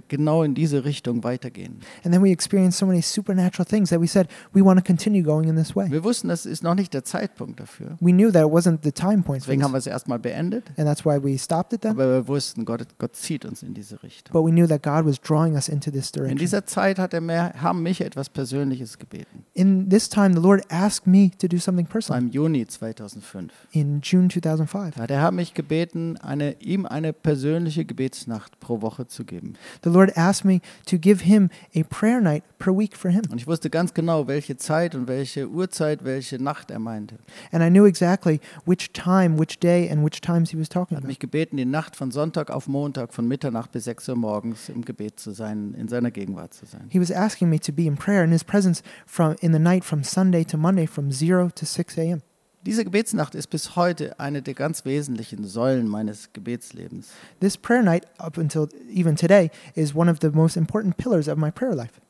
genau 0.09 0.43
in 0.45 0.55
diese 0.55 0.85
Richtung 0.85 1.25
weitergehen. 1.25 1.81
And 2.05 2.12
then 2.15 2.23
we 2.23 2.31
experienced 2.31 2.79
so 2.79 2.87
many 2.87 3.03
supernatural 3.03 3.67
things 3.67 3.91
that 3.91 4.01
we 4.01 4.07
said, 4.07 4.29
we 4.55 4.65
want 4.65 4.79
to 4.79 4.85
continue 4.85 5.23
going 5.23 5.49
in 5.49 5.57
this 5.57 5.75
way. 5.75 5.91
Wir 5.91 6.05
wussten, 6.05 6.29
das 6.29 6.47
ist 6.47 6.62
noch 6.62 6.75
nicht 6.75 6.95
der 6.95 7.05
Zeitpunkt 7.05 7.59
dafür. 7.61 7.97
We 8.01 8.12
knew 8.12 8.31
that 8.31 8.47
it 8.47 8.53
wasn't 8.53 8.79
the 8.85 8.93
time 8.93 9.23
point 9.23 9.43
for 9.43 9.47
Deswegen 9.49 9.65
haben 9.65 9.73
wir 9.73 9.79
es 9.79 9.87
erstmal 9.87 10.19
beendet. 10.19 10.71
and 10.77 10.87
that's 10.87 11.05
why 11.05 11.19
we 11.23 11.37
stopped 11.37 11.73
it 11.73 11.81
then. 11.83 11.93
Aber 11.93 12.07
wir 12.09 12.29
wussten, 12.29 12.65
Gott, 12.65 12.87
Gott 12.99 13.17
zieht 13.17 13.45
uns 13.45 13.62
in 13.62 13.75
diese 13.75 14.03
Richtung. 14.03 14.33
But 14.33 14.45
we 14.47 14.53
knew 14.53 14.67
that 14.69 14.83
God 14.83 15.05
was 15.05 15.21
drawing 15.21 15.55
us 15.55 15.69
into 15.69 15.91
this 15.91 16.11
In 16.11 16.12
direction. 16.21 16.39
dieser 16.39 16.65
Zeit 16.67 16.99
hat 16.99 17.12
der 17.12 17.21
Mer- 17.21 17.53
Herr 17.55 17.75
mich 17.75 18.01
etwas 18.01 18.29
Persönliches 18.29 18.99
gebeten. 18.99 19.45
In 19.55 19.89
this 19.91 20.09
time, 20.09 20.35
the 20.35 20.41
Lord 20.41 20.62
asked 20.71 21.07
me 21.07 21.31
to 21.39 21.49
do 21.49 21.59
something 21.59 21.87
personal 21.87 22.23
im 22.23 22.31
Juni 22.31 22.67
2005. 22.67 23.51
in 23.73 24.01
June 24.03 24.29
2005. 24.29 24.95
Da 24.95 25.03
hat 25.03 25.11
der 25.11 25.21
Herr 25.21 25.33
mich 25.33 25.55
gebeten, 25.55 26.17
eine, 26.19 26.61
ihm 26.61 26.87
eine 26.87 27.12
persönliche 27.12 27.85
Gebetsnacht 27.85 28.61
pro 28.61 28.81
Woche 28.83 29.07
zu 29.07 29.25
geben. 29.25 29.55
The 29.83 29.91
Lord 29.91 30.12
asked 30.17 30.45
me 30.45 30.61
to 30.87 30.99
give 30.99 31.23
him 31.25 31.50
a 31.75 31.83
prayer 31.85 32.21
night 32.21 32.45
per 32.59 32.73
week 32.76 32.97
for 32.97 33.11
him. 33.11 33.23
Und 33.31 33.38
ich 33.38 33.47
wusste 33.47 33.71
ganz 33.71 33.95
genau, 33.95 34.26
welche 34.29 34.57
Zeit 34.57 34.95
und 34.95 35.09
welche 35.09 35.49
Uhrzeit, 35.49 36.05
welche 36.05 36.43
Nacht 36.43 36.71
er 36.71 36.79
meinte. 36.79 37.17
And 37.50 37.62
I 37.64 37.71
knew 37.71 37.87
exactly 37.87 38.41
which 38.64 38.93
time, 38.93 39.38
which 39.38 39.59
day, 39.59 39.91
and 39.91 40.05
which 40.05 40.21
times 40.21 40.50
he 40.50 40.59
was 40.59 40.69
Er 40.69 40.75
talking 40.75 40.97
hat 40.97 41.05
about. 41.05 41.09
mich 41.09 41.19
gebeten, 41.19 41.57
die 41.57 41.64
Nacht 41.64 41.97
von 41.97 42.11
Sonntag 42.11 42.50
auf 42.50 42.69
Montag 42.69 43.12
von 43.12 43.26
Mitternacht 43.26 43.73
bis 43.73 43.85
6 43.85 44.09
Uhr 44.11 44.17
morgens 44.17 44.69
im 44.69 44.85
Gebet 44.85 45.19
zu 45.19 45.33
sein, 45.33 45.75
in 45.79 45.88
seiner 45.88 46.11
Gegenwart 46.11 46.55
zu 46.55 46.67
sein. 46.67 46.87
He 46.91 47.00
was 47.00 47.11
asking 47.11 47.49
me 47.49 47.59
to 47.59 47.73
be 47.73 47.87
in 47.87 47.97
prayer 47.97 48.25
in 48.25 48.31
his 48.31 48.45
presence 48.45 48.83
from 49.07 49.35
in 49.41 49.52
the 49.52 49.59
night 49.59 49.85
from 49.85 50.05
Sunday 50.05 50.45
to 50.45 50.57
Monday 50.57 50.87
from 50.87 51.11
0 51.11 51.50
to 51.55 51.64
6 51.67 51.99
a.m. 51.99 52.21
Diese 52.64 52.85
Gebetsnacht 52.85 53.35
ist 53.35 53.49
bis 53.49 53.75
heute 53.75 54.21
eine 54.21 54.40
der 54.40 54.54
ganz 54.54 54.85
wesentlichen 54.85 55.45
Säulen 55.45 55.88
meines 55.88 56.33
Gebetslebens. 56.33 57.09
This 57.40 57.57
prayer 57.57 57.83
night, 57.83 58.07
up 58.19 58.38
until 58.38 58.69
even 58.88 59.16
today, 59.16 59.50
is 59.75 59.97
one 59.97 60.09
of 60.09 60.19
the 60.21 60.31
most 60.31 60.57
important 60.57 60.97
pillars 60.97 61.28
of 61.28 61.37
my 61.37 61.50
prayer 61.50 61.75
life. 61.75 62.00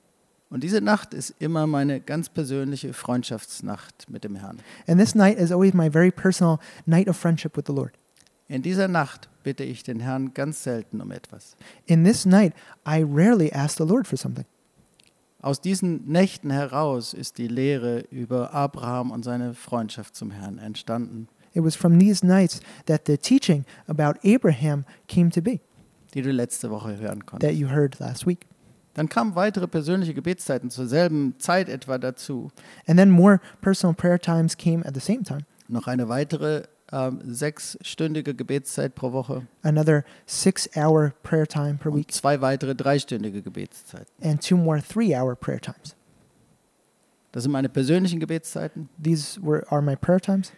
Und 0.50 0.62
diese 0.62 0.82
Nacht 0.82 1.14
ist 1.14 1.34
immer 1.38 1.66
meine 1.66 2.00
ganz 2.00 2.28
persönliche 2.28 2.92
Freundschaftsnacht 2.92 4.10
mit 4.10 4.24
dem 4.24 4.36
Herrn. 4.36 4.58
And 4.86 5.00
this 5.00 5.14
night 5.14 5.38
is 5.38 5.50
always 5.50 5.72
my 5.72 5.90
very 5.90 6.10
personal 6.10 6.58
night 6.84 7.08
of 7.08 7.16
friendship 7.16 7.56
with 7.56 7.64
the 7.66 7.72
Lord. 7.72 7.92
In 8.48 8.60
dieser 8.60 8.88
Nacht 8.88 9.30
bitte 9.44 9.64
ich 9.64 9.82
den 9.82 10.00
Herrn 10.00 10.34
ganz 10.34 10.62
selten 10.62 11.00
um 11.00 11.10
etwas. 11.10 11.56
In 11.86 12.04
this 12.04 12.26
night, 12.26 12.52
I 12.86 13.02
rarely 13.02 13.50
ask 13.50 13.78
the 13.78 13.84
Lord 13.84 14.06
for 14.06 14.18
something. 14.18 14.44
Aus 15.42 15.60
diesen 15.60 16.06
Nächten 16.08 16.50
heraus 16.50 17.12
ist 17.12 17.36
die 17.36 17.48
Lehre 17.48 18.00
über 18.10 18.54
Abraham 18.54 19.10
und 19.10 19.24
seine 19.24 19.54
Freundschaft 19.54 20.14
zum 20.16 20.30
Herrn 20.30 20.58
entstanden, 20.58 21.28
It 21.54 21.62
was 21.62 21.76
from 21.76 21.98
these 21.98 22.24
nights 22.24 22.60
that 22.86 23.02
the 23.06 23.18
teaching 23.18 23.66
about 23.86 24.14
Abraham 24.24 24.84
came 25.06 25.28
to 25.30 25.42
be 25.42 25.60
die 26.14 26.22
du 26.22 26.30
letzte 26.30 26.70
Woche 26.70 26.96
hören 26.98 27.18
that 27.20 27.26
konntest. 27.26 27.54
you 27.54 27.68
heard 27.68 27.98
last 27.98 28.26
week. 28.26 28.46
Dann 28.94 29.08
kamen 29.08 29.34
weitere 29.34 29.66
persönliche 29.66 30.14
Gebetszeiten 30.14 30.70
zur 30.70 30.86
selben 30.86 31.34
Zeit 31.38 31.68
etwa 31.68 31.98
dazu. 31.98 32.50
And 32.86 32.98
then 32.98 33.10
more 33.10 33.40
personal 33.62 33.94
prayer 33.94 34.18
times 34.20 34.56
came 34.56 34.84
at 34.86 34.94
the 34.94 35.00
same 35.00 35.22
time. 35.22 35.40
Noch 35.68 35.86
eine 35.86 36.08
weitere 36.08 36.64
ähm, 36.92 37.20
sechsstündige 37.24 38.34
Gebetszeit 38.34 38.94
pro 38.94 39.12
Woche 39.12 39.46
Another 39.62 40.04
six 40.26 40.68
hour 40.76 41.12
prayer 41.22 41.46
time 41.46 41.74
per 41.74 41.90
und 41.92 41.98
week, 41.98 42.12
zwei 42.12 42.40
weitere 42.40 42.74
dreistündige 42.74 43.42
Gebetszeiten. 43.42 44.06
and 44.22 44.46
two 44.46 44.56
more 44.56 44.82
three 44.82 45.14
hour 45.14 45.34
prayer 45.34 45.60
times. 45.60 45.96
Das 47.32 47.44
sind 47.44 47.52
meine 47.52 47.70
persönlichen 47.70 48.20
Gebetszeiten. 48.20 48.90
These 49.02 49.40
were, 49.42 49.64
are 49.70 49.80
my 49.80 49.96
prayer 49.96 50.20
times. 50.20 50.52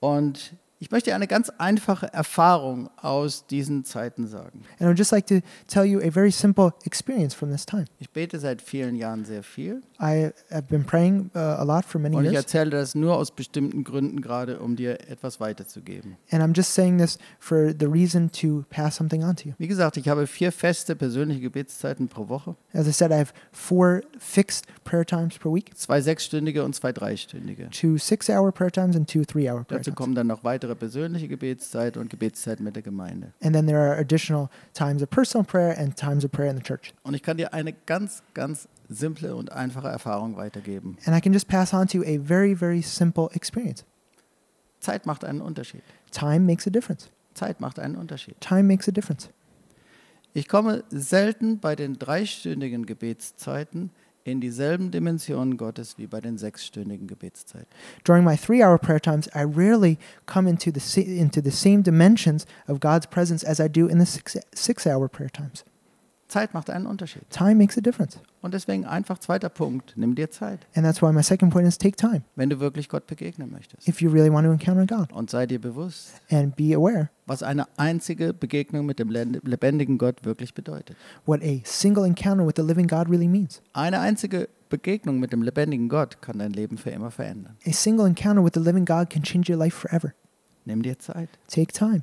Und 0.00 0.54
ich 0.82 0.90
möchte 0.90 1.14
eine 1.14 1.26
ganz 1.26 1.50
einfache 1.58 2.12
Erfahrung 2.12 2.88
aus 2.96 3.46
diesen 3.46 3.84
Zeiten 3.84 4.26
sagen. 4.26 4.62
And 4.78 4.80
I 4.80 4.84
would 4.86 4.98
just 4.98 5.12
like 5.12 5.26
to 5.26 5.40
tell 5.68 5.84
you 5.84 6.00
a 6.00 6.10
very 6.10 6.30
simple 6.32 6.72
experience 6.84 7.34
from 7.34 7.50
this 7.50 7.66
time. 7.66 7.84
Ich 7.98 8.10
bete 8.10 8.38
seit 8.40 8.62
vielen 8.62 8.96
Jahren 8.96 9.24
sehr 9.26 9.42
viel 9.42 9.82
I 10.02 10.30
have 10.50 10.62
been 10.70 10.84
praying 10.84 11.30
uh, 11.34 11.38
a 11.38 11.62
lot 11.62 11.84
for 11.84 12.00
many 12.00 12.16
und 12.16 12.24
ich 12.24 12.32
years, 12.32 12.44
erzähle 12.44 12.70
das 12.70 12.94
nur 12.94 13.14
aus 13.16 13.30
bestimmten 13.30 13.84
Gründen 13.84 14.22
gerade, 14.22 14.58
um 14.60 14.74
dir 14.74 14.98
etwas 15.10 15.38
weiterzugeben. 15.38 16.16
and 16.30 16.42
I'm 16.42 16.56
just 16.56 16.72
saying 16.74 16.96
this 16.98 17.18
for 17.38 17.74
the 17.78 17.86
reason 17.86 18.32
to 18.40 18.64
pass 18.70 18.96
something 18.96 19.22
on 19.22 19.36
to 19.36 19.48
you. 19.50 19.54
Wie 19.58 19.68
gesagt, 19.68 19.98
ich 19.98 20.08
habe 20.08 20.26
vier 20.26 20.50
feste 20.50 20.96
persönliche 20.96 21.40
Gebetszeiten 21.42 22.08
pro 22.08 22.28
Woche, 22.30 22.56
As 22.72 22.86
I 22.86 22.92
said, 22.92 23.10
I 23.10 23.16
have 23.18 23.32
four 23.52 24.00
fixed 24.18 24.64
prayer 24.84 25.04
times 25.04 25.38
per 25.38 25.52
week, 25.52 25.76
zwei 25.76 26.00
sechsstündige 26.00 26.64
und 26.64 26.74
zwei 26.74 26.92
dreistündige. 26.92 27.68
two 27.70 27.98
six 27.98 28.30
hour 28.30 28.50
prayer 28.50 28.72
times 28.72 28.96
and 28.96 29.06
two 29.10 29.24
three 29.24 29.50
hour 29.50 29.64
prayer 29.64 29.80
Dazu 29.80 29.90
times. 29.90 29.96
kommen 29.96 30.14
dann 30.14 30.26
noch 30.28 30.42
weitere 30.44 30.69
persönliche 30.74 31.28
Gebetszeiten 31.28 32.00
und 32.00 32.10
Gebetszeiten 32.10 32.64
mit 32.64 32.76
der 32.76 32.82
Gemeinde. 32.82 33.32
And 33.42 33.54
then 33.54 33.66
there 33.66 33.78
are 33.78 33.98
additional 33.98 34.48
times 34.72 35.02
of 35.02 35.10
personal 35.10 35.44
prayer 35.44 35.76
and 35.78 35.96
times 35.96 36.24
of 36.24 36.30
prayer 36.30 36.50
in 36.50 36.56
the 36.56 36.62
church. 36.62 36.92
Und 37.02 37.14
ich 37.14 37.22
kann 37.22 37.36
dir 37.36 37.52
eine 37.54 37.72
ganz, 37.72 38.22
ganz 38.34 38.68
simple 38.88 39.34
und 39.34 39.52
einfache 39.52 39.88
Erfahrung 39.88 40.36
weitergeben. 40.36 40.96
And 41.06 41.16
I 41.16 41.20
can 41.20 41.32
just 41.32 41.48
pass 41.48 41.72
on 41.72 41.86
to 41.88 41.98
you 41.98 42.04
a 42.04 42.18
very, 42.22 42.54
very 42.54 42.82
simple 42.82 43.28
experience. 43.32 43.84
Zeit 44.80 45.06
macht 45.06 45.24
einen 45.24 45.40
Unterschied. 45.40 45.82
Time 46.10 46.40
makes 46.40 46.66
a 46.66 46.70
difference. 46.70 47.10
Zeit 47.34 47.60
macht 47.60 47.78
einen 47.78 47.96
Unterschied. 47.96 48.40
Time 48.40 48.64
makes 48.64 48.88
a 48.88 48.92
difference. 48.92 49.30
Ich 50.32 50.48
komme 50.48 50.84
selten 50.90 51.58
bei 51.58 51.74
den 51.74 51.98
dreistündigen 51.98 52.86
Gebetszeiten 52.86 53.90
in 54.24 54.40
dieselben 54.40 54.90
Dimensionen 54.90 55.56
Gottes 55.56 55.98
wie 55.98 56.06
bei 56.06 56.20
den 56.20 56.38
sechsstündigen 56.38 57.06
Gebetszeiten. 57.06 57.68
During 58.04 58.24
my 58.24 58.36
three 58.36 58.62
hour 58.62 58.78
prayer 58.78 59.00
times, 59.00 59.28
I 59.34 59.44
rarely 59.44 59.98
come 60.26 60.48
into 60.48 60.70
the, 60.70 60.80
into 61.00 61.40
the 61.42 61.50
same 61.50 61.82
dimensions 61.82 62.46
of 62.68 62.80
God's 62.80 63.06
presence 63.06 63.44
as 63.44 63.60
I 63.60 63.68
do 63.68 63.86
in 63.86 63.98
the 63.98 64.06
six, 64.06 64.36
six 64.54 64.86
hour 64.86 65.08
prayer 65.08 65.30
times. 65.30 65.64
Zeit 66.30 66.54
macht 66.54 66.70
einen 66.70 66.86
Unterschied. 66.86 67.28
Time 67.28 67.56
makes 67.56 67.76
a 67.76 67.80
difference. 67.82 68.18
Und 68.40 68.54
deswegen 68.54 68.86
einfach 68.86 69.18
zweiter 69.18 69.48
Punkt, 69.50 69.92
nimm 69.96 70.14
dir 70.14 70.30
Zeit, 70.30 70.66
And 70.74 70.86
that's 70.86 71.02
why 71.02 71.12
my 71.12 71.22
second 71.22 71.52
point 71.52 71.68
is 71.68 71.76
take 71.76 71.96
time 71.96 72.22
wenn 72.36 72.48
du 72.48 72.58
wirklich 72.60 72.88
Gott 72.88 73.06
begegnen 73.06 73.50
möchtest. 73.50 73.86
if 73.86 74.00
you 74.00 74.10
really 74.10 74.32
want 74.32 74.46
to 74.46 74.52
encounter 74.52 74.86
God 74.86 75.12
Und 75.12 75.28
sei 75.28 75.46
dir 75.46 75.60
bewusst, 75.60 76.20
and 76.30 76.56
be 76.56 76.74
aware 76.74 77.10
was 77.26 77.42
eine 77.42 77.66
einzige 77.76 78.32
Begegnung 78.32 78.86
mit 78.86 78.98
dem 78.98 79.10
lebendigen 79.10 79.98
Gott 79.98 80.24
wirklich 80.24 80.54
bedeutet. 80.54 80.96
what 81.26 81.42
a 81.42 81.60
single 81.64 82.04
encounter 82.06 82.46
with 82.46 82.54
the 82.56 82.62
living 82.62 82.86
God 82.86 83.08
really 83.10 83.28
means. 83.28 83.60
Eine 83.74 84.00
einzige 84.00 84.48
Begegnung 84.70 85.18
mit 85.18 85.32
dem 85.32 85.42
lebendigen 85.42 85.88
Gott 85.88 86.22
kann 86.22 86.38
dein 86.38 86.52
Leben 86.52 86.78
für 86.78 86.90
immer 86.90 87.10
verändern. 87.10 87.56
A 87.66 87.72
single 87.72 88.06
encounter 88.06 88.42
with 88.44 88.52
the 88.54 88.60
living 88.60 88.84
God 88.84 89.10
can 89.10 89.22
change 89.22 89.52
your 89.52 89.58
life 89.58 89.76
forever. 89.76 90.14
Nimm 90.64 90.82
dir 90.82 90.98
Zeit. 90.98 91.28
Take 91.48 91.72
time. 91.72 92.02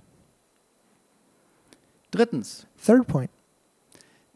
Drittens, 2.12 2.68
Third 2.86 3.08
point 3.08 3.30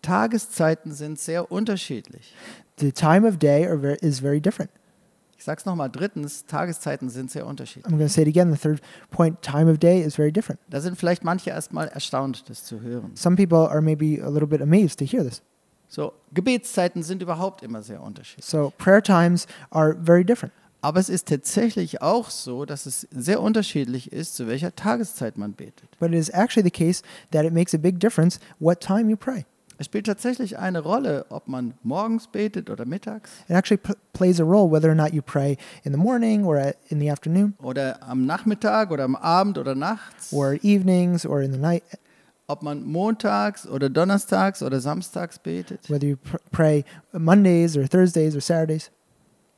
Tageszeiten 0.01 0.91
sind 0.93 1.19
sehr 1.19 1.51
unterschiedlich. 1.51 2.33
the 2.79 2.91
time 2.91 3.27
of 3.27 3.37
day 3.37 3.65
are 3.67 3.77
ver- 3.79 4.01
is 4.01 4.19
very 4.19 4.41
different. 4.41 4.71
Ich 5.37 5.45
sag's 5.45 5.65
nochmal, 5.65 5.89
drittens, 5.89 6.45
Tageszeiten 6.45 7.09
sind 7.09 7.31
sehr 7.31 7.47
unterschiedlich. 7.47 7.91
I'm 7.91 7.97
going 7.97 8.07
to 8.07 8.13
say 8.13 8.21
it 8.21 8.27
again. 8.27 8.51
The 8.53 8.59
third 8.59 8.81
point 9.09 9.41
time 9.41 9.71
of 9.71 9.79
day 9.79 9.99
is 10.01 10.15
very 10.15 10.31
different. 10.31 10.59
Da 10.69 10.79
sind 10.81 10.97
vielleicht 10.99 11.23
manche 11.23 11.49
erstmal 11.49 11.87
erstaunt, 11.87 12.47
das 12.47 12.63
zu 12.63 12.81
hören. 12.81 13.11
Some 13.15 13.35
people 13.35 13.67
are 13.67 13.81
maybe 13.81 14.23
a 14.23 14.29
little 14.29 14.47
bit 14.47 14.61
amazed 14.61 14.99
to 14.99 15.05
hear 15.05 15.23
this. 15.23 15.41
So, 15.87 16.13
Gebetszeiten 16.33 17.01
sind 17.03 17.21
überhaupt 17.23 17.63
immer 17.63 17.81
sehr 17.81 18.01
unterschiedlich. 18.03 18.45
So, 18.45 18.71
prayer 18.77 19.01
times 19.01 19.47
are 19.71 19.95
very 20.03 20.23
different. 20.23 20.53
Aber 20.83 20.99
es 20.99 21.09
ist 21.09 21.27
tatsächlich 21.27 22.01
auch 22.01 22.29
so, 22.29 22.65
dass 22.65 22.85
es 22.85 23.07
sehr 23.11 23.41
unterschiedlich 23.41 24.11
ist, 24.11 24.35
zu 24.35 24.47
welcher 24.47 24.75
Tageszeit 24.75 25.37
man 25.37 25.53
betet. 25.53 25.89
But 25.99 26.09
it 26.11 26.17
is 26.17 26.29
actually 26.29 26.63
the 26.63 26.71
case 26.71 27.03
that 27.31 27.45
it 27.45 27.53
makes 27.53 27.73
a 27.73 27.77
big 27.77 27.99
difference 27.99 28.39
what 28.59 28.79
time 28.79 29.09
you 29.09 29.17
pray. 29.17 29.45
Es 29.81 29.85
spielt 29.87 30.05
tatsächlich 30.05 30.59
eine 30.59 30.81
Rolle, 30.81 31.25
ob 31.29 31.47
man 31.47 31.73
morgens 31.81 32.27
betet 32.27 32.69
oder 32.69 32.85
mittags. 32.85 33.31
It 33.49 33.55
actually 33.55 33.81
plays 34.13 34.39
a 34.39 34.43
role 34.43 34.71
whether 34.71 34.87
or 34.91 34.93
not 34.93 35.11
you 35.11 35.23
pray 35.23 35.57
in 35.83 35.91
the 35.91 35.97
morning 35.97 36.45
or 36.45 36.75
in 36.89 36.99
the 36.99 37.09
afternoon. 37.09 37.55
Oder 37.63 37.97
am 38.07 38.27
Nachmittag 38.27 38.91
oder 38.91 39.05
am 39.05 39.15
Abend 39.15 39.57
oder 39.57 39.73
nachts, 39.73 40.31
or 40.31 40.53
evenings 40.61 41.25
or 41.25 41.41
in 41.41 41.51
the 41.51 41.57
night, 41.57 41.81
ob 42.45 42.61
man 42.61 42.83
montags 42.85 43.65
oder 43.67 43.89
donnerstags 43.89 44.61
oder 44.61 44.79
samstags 44.79 45.39
betet. 45.39 45.89
whether 45.89 46.05
you 46.05 46.15
pr- 46.17 46.37
pray 46.51 46.85
Mondays 47.11 47.75
or 47.75 47.89
Thursdays 47.89 48.35
or 48.35 48.41
Saturdays. 48.41 48.91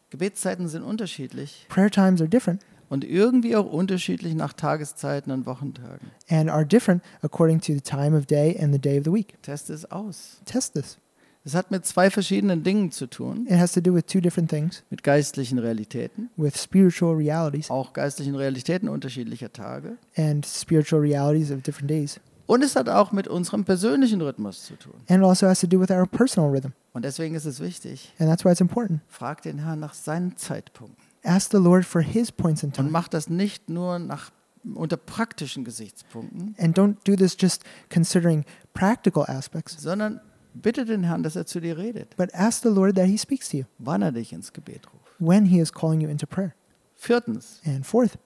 Gebetszeiten 0.09 0.69
sind 0.69 0.83
unterschiedlich. 0.83 1.65
Prayer 1.67 1.89
times 1.91 2.21
are 2.21 2.29
different 2.29 2.61
und 2.93 3.03
irgendwie 3.03 3.55
auch 3.55 3.65
unterschiedlich 3.71 4.35
nach 4.35 4.53
Tageszeiten 4.53 5.31
und 5.33 5.45
Wochentagen. 5.45 6.11
and 6.29 6.49
are 6.49 6.65
different 6.65 7.01
according 7.21 7.59
to 7.59 7.73
the 7.73 7.81
time 7.81 8.15
of 8.17 8.25
day 8.27 8.57
and 8.61 8.71
the 8.71 8.79
day 8.79 8.97
of 8.99 9.03
the 9.05 9.11
week. 9.11 9.33
Test 9.41 9.69
es 9.69 9.89
aus. 9.91 10.39
Test 10.45 10.75
this. 10.75 10.97
Es 11.45 11.55
hat 11.55 11.71
mit 11.71 11.85
zwei 11.85 12.09
verschiedenen 12.09 12.63
Dingen 12.63 12.91
zu 12.91 13.05
tun, 13.07 13.45
It 13.49 13.57
has 13.59 13.73
to 13.73 13.81
do 13.81 13.93
with 13.93 14.05
two 14.05 14.21
different 14.21 14.49
things 14.49 14.81
mit 14.89 15.03
geistlichen 15.03 15.59
Realitäten, 15.59 16.29
with 16.37 16.55
spiritual 16.57 17.15
realities 17.15 17.69
auch 17.69 17.91
geistlichen 17.91 18.35
Realitäten 18.35 18.87
unterschiedlicher 18.87 19.51
Tage. 19.51 19.97
and 20.15 20.45
spiritual 20.45 21.01
realities 21.01 21.51
of 21.51 21.61
different 21.63 21.89
days. 21.89 22.19
Und 22.45 22.61
es 22.63 22.75
hat 22.75 22.87
auch 22.89 23.11
mit 23.11 23.27
unserem 23.27 23.65
persönlichen 23.65 24.21
Rhythmus 24.21 24.65
zu 24.65 24.75
tun. 24.77 24.93
And 25.09 25.19
it 25.19 25.25
also 25.25 25.47
has 25.47 25.59
to 25.61 25.67
do 25.67 25.79
with 25.81 25.89
our 25.91 26.05
personal 26.05 26.49
rhythm. 26.49 26.71
Und 26.93 27.03
deswegen 27.03 27.35
ist 27.35 27.45
es 27.45 27.59
wichtig, 27.59 28.13
And 28.19 28.29
that's 28.29 28.45
why 28.45 28.51
it's 28.51 28.61
important. 28.61 29.01
frag 29.09 29.41
den 29.41 29.59
Herrn 29.59 29.79
nach 29.79 29.93
seinen 29.95 30.37
Zeitpunkten. 30.37 31.03
Ask 31.23 31.51
the 31.51 31.57
Lord 31.57 31.85
for 31.85 32.01
his 32.01 32.31
points 32.31 32.63
in 32.63 32.69
Und 32.69 32.75
time. 32.75 32.89
mach 32.91 33.07
das 33.07 33.29
nicht 33.29 33.69
nur 33.69 33.97
nach, 33.99 34.31
unter 34.75 34.97
praktischen 34.97 35.63
Gesichtspunkten, 35.63 36.55
And 36.59 36.77
don't 36.77 36.95
do 37.05 37.15
this 37.15 37.35
just 37.39 37.63
considering 37.89 38.43
practical 38.73 39.23
aspects, 39.29 39.81
sondern 39.81 40.19
bitte 40.53 40.85
den 40.85 41.03
Herrn, 41.03 41.23
dass 41.23 41.35
er 41.35 41.45
zu 41.45 41.59
dir 41.59 41.77
redet, 41.77 42.15
but 42.17 42.33
ask 42.33 42.61
the 42.63 42.69
Lord 42.69 42.95
that 42.95 43.05
he 43.07 43.17
speaks 43.17 43.49
to 43.49 43.57
you 43.57 43.63
wann 43.79 44.01
er 44.01 44.11
dich 44.11 44.33
ins 44.33 44.51
Gebet 44.53 44.81
ruft. 44.93 45.15
when 45.19 45.45
he 45.45 45.59
is 45.59 45.71
calling 45.71 46.01
you 46.01 46.09
into 46.09 46.25
prayer. 46.27 46.53
Viertens, 46.95 47.61
And 47.65 47.85
fourth, 47.85 48.17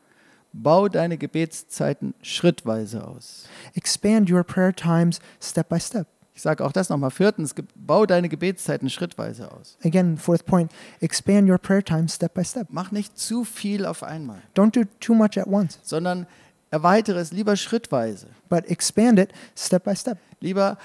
bau 0.54 0.88
deine 0.88 1.18
Gebetszeiten 1.18 2.14
schrittweise 2.22 3.08
aus. 3.08 3.48
expand 3.76 4.30
your 4.32 4.44
prayer 4.44 4.74
times 4.76 5.20
step 5.42 5.70
by 5.70 5.80
step. 5.80 6.08
Ich 6.38 6.44
sage 6.44 6.64
auch 6.64 6.72
das 6.72 6.90
nochmal. 6.90 7.10
Viertens, 7.10 7.56
bau 7.74 8.06
deine 8.06 8.30
Gebetszeiten 8.30 8.92
schrittweise 8.92 9.52
aus. 9.52 9.76
Again, 9.84 10.18
fourth 10.18 10.46
point, 10.46 10.72
expand 11.02 11.50
your 11.50 11.58
prayer 11.58 11.84
times 11.84 12.14
step 12.14 12.36
by 12.36 12.46
step. 12.46 12.68
Mach 12.70 12.92
nicht 12.92 13.18
zu 13.18 13.44
viel 13.44 13.88
auf 13.88 14.04
einmal, 14.04 14.38
Don't 14.56 14.70
do 14.76 14.84
too 15.00 15.16
much 15.16 15.40
at 15.40 15.48
once, 15.48 15.80
sondern 15.82 16.28
erweitere 16.70 17.18
es 17.18 17.32
lieber 17.32 17.56
schrittweise. 17.56 18.28
but 18.50 18.70
expand 18.70 19.18
it 19.18 19.32
step 19.58 19.84
by 19.84 19.96
step. 19.96 20.20
Lieber 20.40 20.78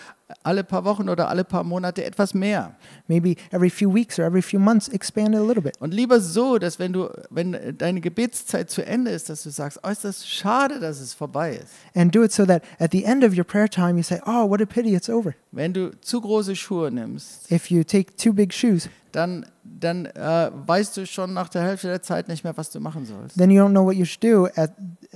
alle 0.43 0.65
paar 0.65 0.85
Wochen 0.85 1.09
oder 1.09 1.29
alle 1.29 1.45
paar 1.45 1.65
Monate 1.65 2.05
etwas 2.05 2.35
mehr. 2.35 2.75
Maybe 3.07 3.37
every 3.51 3.71
few 3.71 3.93
weeks 3.93 4.19
or 4.19 4.25
every 4.25 4.43
few 4.43 4.59
months, 4.59 4.89
expand 4.89 5.35
it 5.35 5.41
a 5.41 5.45
little 5.45 5.63
bit. 5.63 5.75
Und 5.81 5.93
lieber 5.93 6.21
so, 6.21 6.59
dass 6.59 6.79
wenn 6.79 6.93
du, 6.93 7.11
wenn 7.31 7.77
deine 7.79 8.01
Gebetszeit 8.01 8.71
zu 8.71 8.85
Ende 8.85 9.11
ist, 9.11 9.29
dass 9.29 9.43
du 9.43 9.51
sagst, 9.51 9.81
oh, 9.83 9.89
ist 9.89 10.05
das 10.05 10.27
schade, 10.27 10.81
dass 10.81 11.01
es 11.01 11.15
vorbei 11.15 11.57
ist. 11.57 11.73
And 11.95 12.15
do 12.15 12.23
it 12.23 12.33
so 12.33 12.47
that 12.47 12.63
at 12.79 12.93
the 12.93 13.05
end 13.05 13.25
of 13.25 13.37
your 13.37 13.45
prayer 13.45 13.69
time, 13.69 13.97
you 13.97 14.03
say, 14.03 14.21
Oh, 14.27 14.49
what 14.49 14.61
a 14.61 14.67
pity, 14.67 14.95
it's 14.95 15.11
over. 15.11 15.35
Wenn 15.51 15.73
du 15.73 15.91
zu 16.01 16.21
große 16.21 16.57
Schuhe 16.57 16.91
nimmst, 16.91 17.51
If 17.51 17.71
you 17.71 17.85
take 17.85 18.17
two 18.17 18.33
big 18.33 18.53
shoes, 18.55 18.89
dann, 19.13 19.45
dann 19.63 20.07
äh, 20.07 20.51
weißt 20.67 20.97
du 20.97 21.07
schon 21.07 21.35
nach 21.35 21.51
der 21.51 21.63
Hälfte 21.63 21.89
der 21.89 22.01
Zeit 22.01 22.29
nicht 22.29 22.45
mehr, 22.45 22.57
was 22.57 22.71
du 22.71 22.81
machen 22.81 23.05
sollst. 23.05 23.37
then 23.37 23.51
you 23.51 23.63
don't 23.63 23.71
know 23.71 23.85
what 23.85 23.95
you 23.95 24.07
should 24.07 24.25
do 24.25 24.47
at, 24.57 24.73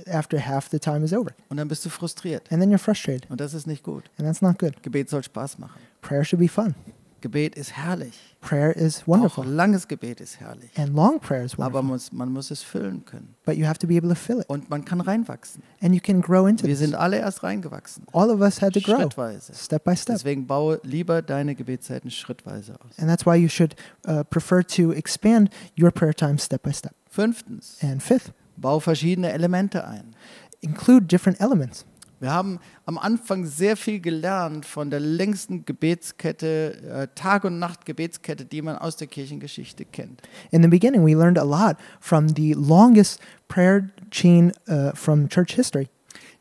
after 0.07 0.39
half 0.39 0.69
the 0.69 0.77
time 0.77 1.03
is 1.03 1.13
over. 1.13 1.31
Und 1.49 1.57
dann 1.57 1.67
bist 1.67 1.83
du 1.83 1.89
frustriert. 1.89 2.43
And 2.51 2.61
then 2.61 2.71
you're 2.71 2.77
frustrated. 2.77 3.27
Und 3.31 3.41
das 3.41 3.55
ist 3.55 3.65
nicht 3.65 3.81
gut. 3.81 4.03
And 4.19 4.26
that's 4.27 4.41
not 4.41 4.57
good. 4.59 4.81
Gebet 4.83 5.09
soll 5.09 5.23
Spaß 5.23 5.57
machen. 5.59 5.79
Prayer 6.01 6.23
should 6.23 6.39
be 6.39 6.47
fun. 6.49 6.75
Gebet 7.19 7.55
ist 7.55 7.71
herrlich. 7.75 8.13
Prayer 8.41 8.75
is 8.77 9.01
Auch 9.01 9.07
wonderful. 9.07 9.43
langes 9.43 9.87
Gebet 9.87 10.21
ist 10.21 10.39
herrlich. 10.39 10.69
And 10.77 10.93
long 10.95 11.19
prayer 11.19 11.43
is 11.43 11.53
Aber 11.55 11.65
wonderful. 11.79 11.83
muss, 11.83 12.11
man 12.11 12.31
muss 12.31 12.51
es 12.51 12.61
füllen 12.61 13.03
können. 13.05 13.33
But 13.43 13.55
you 13.57 13.65
have 13.65 13.79
to 13.79 13.87
be 13.87 13.97
able 13.97 14.07
to 14.09 14.15
fill 14.15 14.39
it. 14.39 14.47
Und 14.47 14.69
man 14.69 14.85
kann 14.85 15.01
reinwachsen. 15.01 15.63
And 15.81 15.95
you 15.95 15.99
can 15.99 16.21
grow 16.21 16.45
into 16.45 16.63
Wir 16.65 16.69
this. 16.75 16.79
sind 16.79 16.93
alle 16.93 17.17
erst 17.17 17.41
reingewachsen. 17.41 18.03
All 18.13 18.29
of 18.29 18.39
us 18.39 18.61
had 18.61 18.73
to 18.73 18.79
grow 18.81 18.97
Schrittweise. 19.01 19.51
step 19.55 19.83
by 19.83 19.95
step. 19.95 20.17
Deswegen 20.17 20.45
baue 20.45 20.79
lieber 20.83 21.23
deine 21.23 21.55
Gebetszeiten 21.55 22.11
schrittweise 22.11 22.75
aus. 22.75 22.97
And 22.99 23.09
that's 23.09 23.25
why 23.25 23.35
you 23.35 23.49
should 23.49 23.75
uh, 24.07 24.23
prefer 24.23 24.61
to 24.63 24.91
expand 24.91 25.49
your 25.77 25.89
prayer 25.89 26.13
time 26.13 26.37
step 26.37 26.61
by 26.61 26.71
step. 26.71 26.93
Fünftens, 27.09 27.77
And 27.81 28.01
fifth, 28.03 28.31
bau 28.57 28.79
verschiedene 28.79 29.31
Elemente 29.31 29.85
ein. 29.87 30.13
include 30.61 31.07
different 31.07 31.41
elements. 31.41 31.83
Wir 32.19 32.31
haben 32.31 32.59
am 32.85 32.97
Anfang 32.97 33.45
sehr 33.45 33.77
viel 33.77 33.99
gelernt 33.99 34.65
von 34.65 34.89
der 34.89 34.99
längsten 34.99 35.65
Gebetskette, 35.65 36.81
äh, 36.81 37.07
Tag- 37.13 37.43
und 37.43 37.59
Nacht-Gebetskette, 37.59 38.45
die 38.45 38.61
man 38.61 38.77
aus 38.77 38.95
der 38.95 39.07
Kirchengeschichte 39.07 39.85
kennt. 39.85 40.21
In 40.51 40.63
the 40.63 40.67
beginning, 40.67 41.05
we 41.05 41.13
learned 41.13 41.37
a 41.37 41.43
lot 41.43 41.77
from 41.99 42.29
the 42.29 42.53
longest 42.53 43.19
prayer 43.47 43.89
chain 44.09 44.51
uh, 44.67 44.91
from 44.95 45.29
church 45.29 45.53
history. 45.53 45.89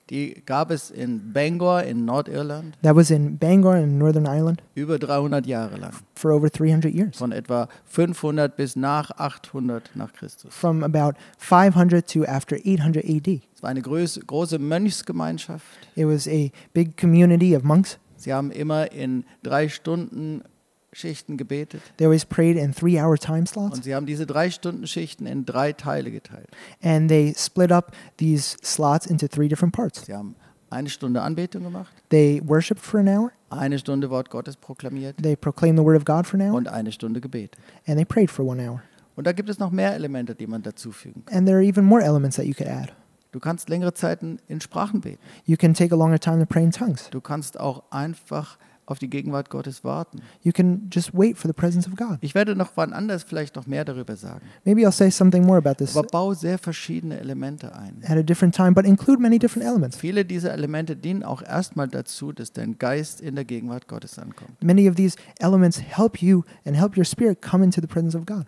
Die 0.08 0.40
gab 0.46 0.70
es 0.70 0.90
in 0.92 1.32
Bangor 1.32 1.82
in 1.82 2.04
Nordirland 2.04 2.76
That 2.82 2.94
was 2.94 3.10
in 3.10 3.38
Bangor 3.38 3.76
in 3.76 3.98
Northern 3.98 4.26
Ireland 4.26 4.62
über 4.76 4.98
300 5.00 5.46
Jahre 5.46 5.76
lang. 5.78 5.92
for 6.14 6.30
over 6.32 6.48
300 6.48 6.94
years, 6.94 7.16
Von 7.16 7.32
etwa 7.32 7.68
500 7.86 8.56
bis 8.56 8.76
nach 8.76 9.10
800 9.18 9.90
nach 9.96 10.12
Christus. 10.12 10.54
from 10.54 10.84
about 10.84 11.18
500 11.38 12.06
to 12.08 12.24
after 12.24 12.54
800 12.56 13.04
AD. 13.04 13.40
Es 13.54 13.62
war 13.62 13.70
eine 13.70 13.82
große, 13.82 14.20
große 14.20 14.58
Mönchsgemeinschaft. 14.60 15.64
It 15.96 16.06
was 16.06 16.28
a 16.28 16.50
big 16.72 16.96
community 16.96 17.56
of 17.56 17.64
monks. 17.64 17.98
Sie 18.16 18.32
haben 18.32 18.50
immer 18.52 18.92
in 18.92 19.24
drei 19.42 19.68
Stunden 19.68 20.42
Schichten 20.96 21.36
gebetet. 21.36 21.82
They 21.98 22.06
always 22.06 22.24
prayed 22.24 22.56
in 22.56 22.72
three 22.72 22.98
hour 23.00 23.16
time 23.18 23.46
slots, 23.46 23.76
Und 23.76 23.84
sie 23.84 23.94
haben 23.94 24.06
diese 24.06 24.24
drei 24.26 24.50
Stunden 24.50 24.86
Schichten 24.86 25.26
in 25.26 25.44
drei 25.44 25.72
Teile 25.72 26.10
geteilt. 26.10 26.48
and 26.82 27.08
they 27.08 27.34
split 27.36 27.70
up 27.70 27.92
these 28.16 28.56
slots 28.62 29.06
into 29.06 29.28
three 29.28 29.48
different 29.48 29.74
parts. 29.74 30.06
Sie 30.06 30.14
haben 30.14 30.34
eine 30.70 30.88
Stunde 30.88 31.20
Anbetung 31.22 31.64
gemacht, 31.64 31.92
They 32.08 32.40
worshiped 32.46 32.82
for 32.82 33.00
an 33.00 33.08
hour, 33.08 33.30
eine 33.50 33.78
Stunde 33.78 34.08
Wort 34.10 34.30
Gottes 34.30 34.56
proklamiert 34.56 35.16
they 35.22 35.36
proclaimed 35.36 35.78
the 35.78 35.84
word 35.84 35.96
of 35.96 36.04
God 36.04 36.26
for 36.26 36.40
an 36.40 36.48
hour, 36.48 36.54
und 36.56 36.68
eine 36.68 36.90
Stunde 36.92 37.20
gebetet. 37.20 37.58
and 37.86 37.96
they 37.96 38.04
prayed 38.04 38.30
for 38.30 38.44
one 38.46 38.60
hour. 38.66 38.82
Und 39.16 39.26
da 39.26 39.32
gibt 39.32 39.48
es 39.48 39.58
noch 39.58 39.70
mehr 39.70 39.94
Elemente, 39.94 40.34
die 40.34 40.46
man 40.46 40.62
dazufügen 40.62 41.24
kann. 41.26 41.36
And 41.36 41.46
there 41.46 41.58
are 41.58 41.64
even 41.66 41.84
more 41.84 42.02
elements 42.02 42.36
that 42.36 42.46
you 42.46 42.54
could 42.54 42.68
add. 42.68 42.92
Du 43.32 43.40
kannst 43.40 43.68
längere 43.68 43.92
Zeiten 43.92 44.38
in 44.48 44.62
Sprachen 44.62 45.02
beten. 45.02 45.18
You 45.44 45.56
can 45.58 45.74
take 45.74 45.94
a 45.94 45.96
longer 45.98 46.18
time 46.18 46.38
to 46.38 46.46
pray 46.46 46.64
in 46.64 46.70
tongues. 46.70 47.10
Du 47.10 47.20
kannst 47.20 47.60
auch 47.60 47.82
einfach 47.90 48.56
auf 48.86 48.98
die 48.98 49.10
Gegenwart 49.10 49.50
Gottes 49.50 49.84
warten. 49.84 50.20
You 50.42 50.52
can 50.52 50.88
just 50.92 51.12
wait 51.12 51.36
for 51.36 51.48
the 51.48 51.52
presence 51.52 51.86
of 51.86 51.96
God. 51.96 52.18
Ich 52.20 52.34
werde 52.34 52.54
noch 52.56 52.70
wann 52.76 52.92
anders 52.92 53.24
vielleicht 53.24 53.56
noch 53.56 53.66
mehr 53.66 53.84
darüber 53.84 54.16
sagen. 54.16 54.40
Maybe 54.64 54.82
I'll 54.82 54.92
say 54.92 55.10
something 55.10 55.44
more 55.44 55.58
about 55.58 55.74
this 55.74 55.96
Aber 55.96 56.06
bau 56.06 56.34
sehr 56.34 56.58
verschiedene 56.58 57.18
Elemente 57.18 57.74
ein. 57.74 58.02
at 58.04 58.16
a 58.16 58.22
different 58.22 58.54
time, 58.54 58.72
but 58.72 58.84
include 58.86 59.20
many 59.20 59.38
different 59.38 59.66
elements. 59.68 59.96
Viele 59.96 60.24
dieser 60.24 60.52
Elemente 60.52 60.96
dienen 60.96 61.22
auch 61.22 61.42
erstmal 61.42 61.88
dazu, 61.88 62.32
dass 62.32 62.52
dein 62.52 62.78
Geist 62.78 63.20
in 63.20 63.34
der 63.34 63.44
Gegenwart 63.44 63.88
Gottes 63.88 64.18
ankommt. 64.18 64.62
Many 64.62 64.88
of 64.88 64.94
these 64.94 65.16
elements 65.38 65.80
help 65.80 66.22
you 66.22 66.44
and 66.64 66.76
help 66.76 66.96
your 66.96 67.04
spirit 67.04 67.42
come 67.42 67.64
into 67.64 67.80
the 67.80 67.86
presence 67.86 68.14
of 68.14 68.24
God. 68.26 68.46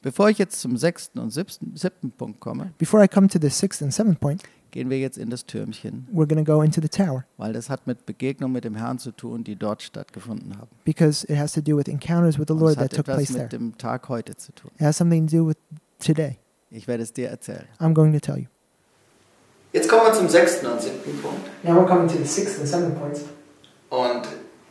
Bevor 0.00 0.30
ich 0.30 0.38
jetzt 0.38 0.60
zum 0.60 0.76
sechsten 0.76 1.18
und 1.18 1.30
siebten, 1.30 1.74
siebten 1.76 2.12
Punkt 2.12 2.38
komme, 2.38 2.72
Before 2.78 3.02
I 3.04 3.08
come 3.08 3.26
to 3.28 3.38
the 3.40 3.50
sixth 3.50 3.82
and 3.82 3.92
seventh 3.92 4.20
point, 4.20 4.42
gehen 4.70 4.90
wir 4.90 4.98
jetzt 4.98 5.18
in 5.18 5.30
das 5.30 5.46
Türmchen, 5.46 6.06
we're 6.12 6.26
going 6.26 6.44
to 6.44 6.50
go 6.50 6.62
into 6.62 6.80
the 6.80 6.88
tower 6.88 7.24
weil 7.36 7.52
das 7.52 7.70
hat 7.70 7.86
mit 7.86 8.06
Begegnung 8.06 8.52
mit 8.52 8.64
dem 8.64 8.76
Herrn 8.76 8.98
zu 8.98 9.10
tun, 9.12 9.44
die 9.44 9.56
dort 9.56 9.82
stattgefunden 9.82 10.56
haben. 10.58 10.68
because 10.84 11.26
it 11.30 11.38
has 11.38 11.52
to 11.52 11.60
do 11.60 11.76
with 11.76 11.88
encounters 11.88 12.38
with 12.38 12.46
the 12.48 12.54
Lord 12.54 12.72
es 12.72 12.78
hat 12.78 12.90
that 12.90 12.96
took 12.96 13.08
etwas 13.08 13.16
place 13.16 13.30
mit 13.30 13.50
there. 13.50 13.60
dem 13.60 13.78
Tag 13.78 14.08
heute 14.08 14.36
zu 14.36 14.52
tun. 14.52 14.70
It 14.76 14.82
has 14.86 14.96
something 14.96 15.26
to 15.26 15.36
do 15.36 15.46
with 15.48 15.56
today. 15.98 16.36
Ich 16.70 16.86
werde 16.86 17.02
es 17.02 17.12
dir 17.12 17.28
erzählen. 17.28 17.64
I'm 17.80 17.94
going 17.94 18.12
to 18.12 18.20
tell 18.20 18.38
you. 18.38 18.46
Jetzt 19.72 19.88
kommen 19.88 20.02
wir 20.04 20.12
zum 20.12 20.28
sechsten 20.28 20.66
und 20.66 20.80
siebten 20.80 21.18
Punkt. 21.20 21.40
Now 21.62 21.72
we're 21.72 21.86
coming 21.86 22.08
to 22.08 22.16
the 22.16 22.26
sixth 22.26 22.58
and 22.58 22.68
seventh 22.68 22.98
points. 22.98 23.20
Und 23.90 24.22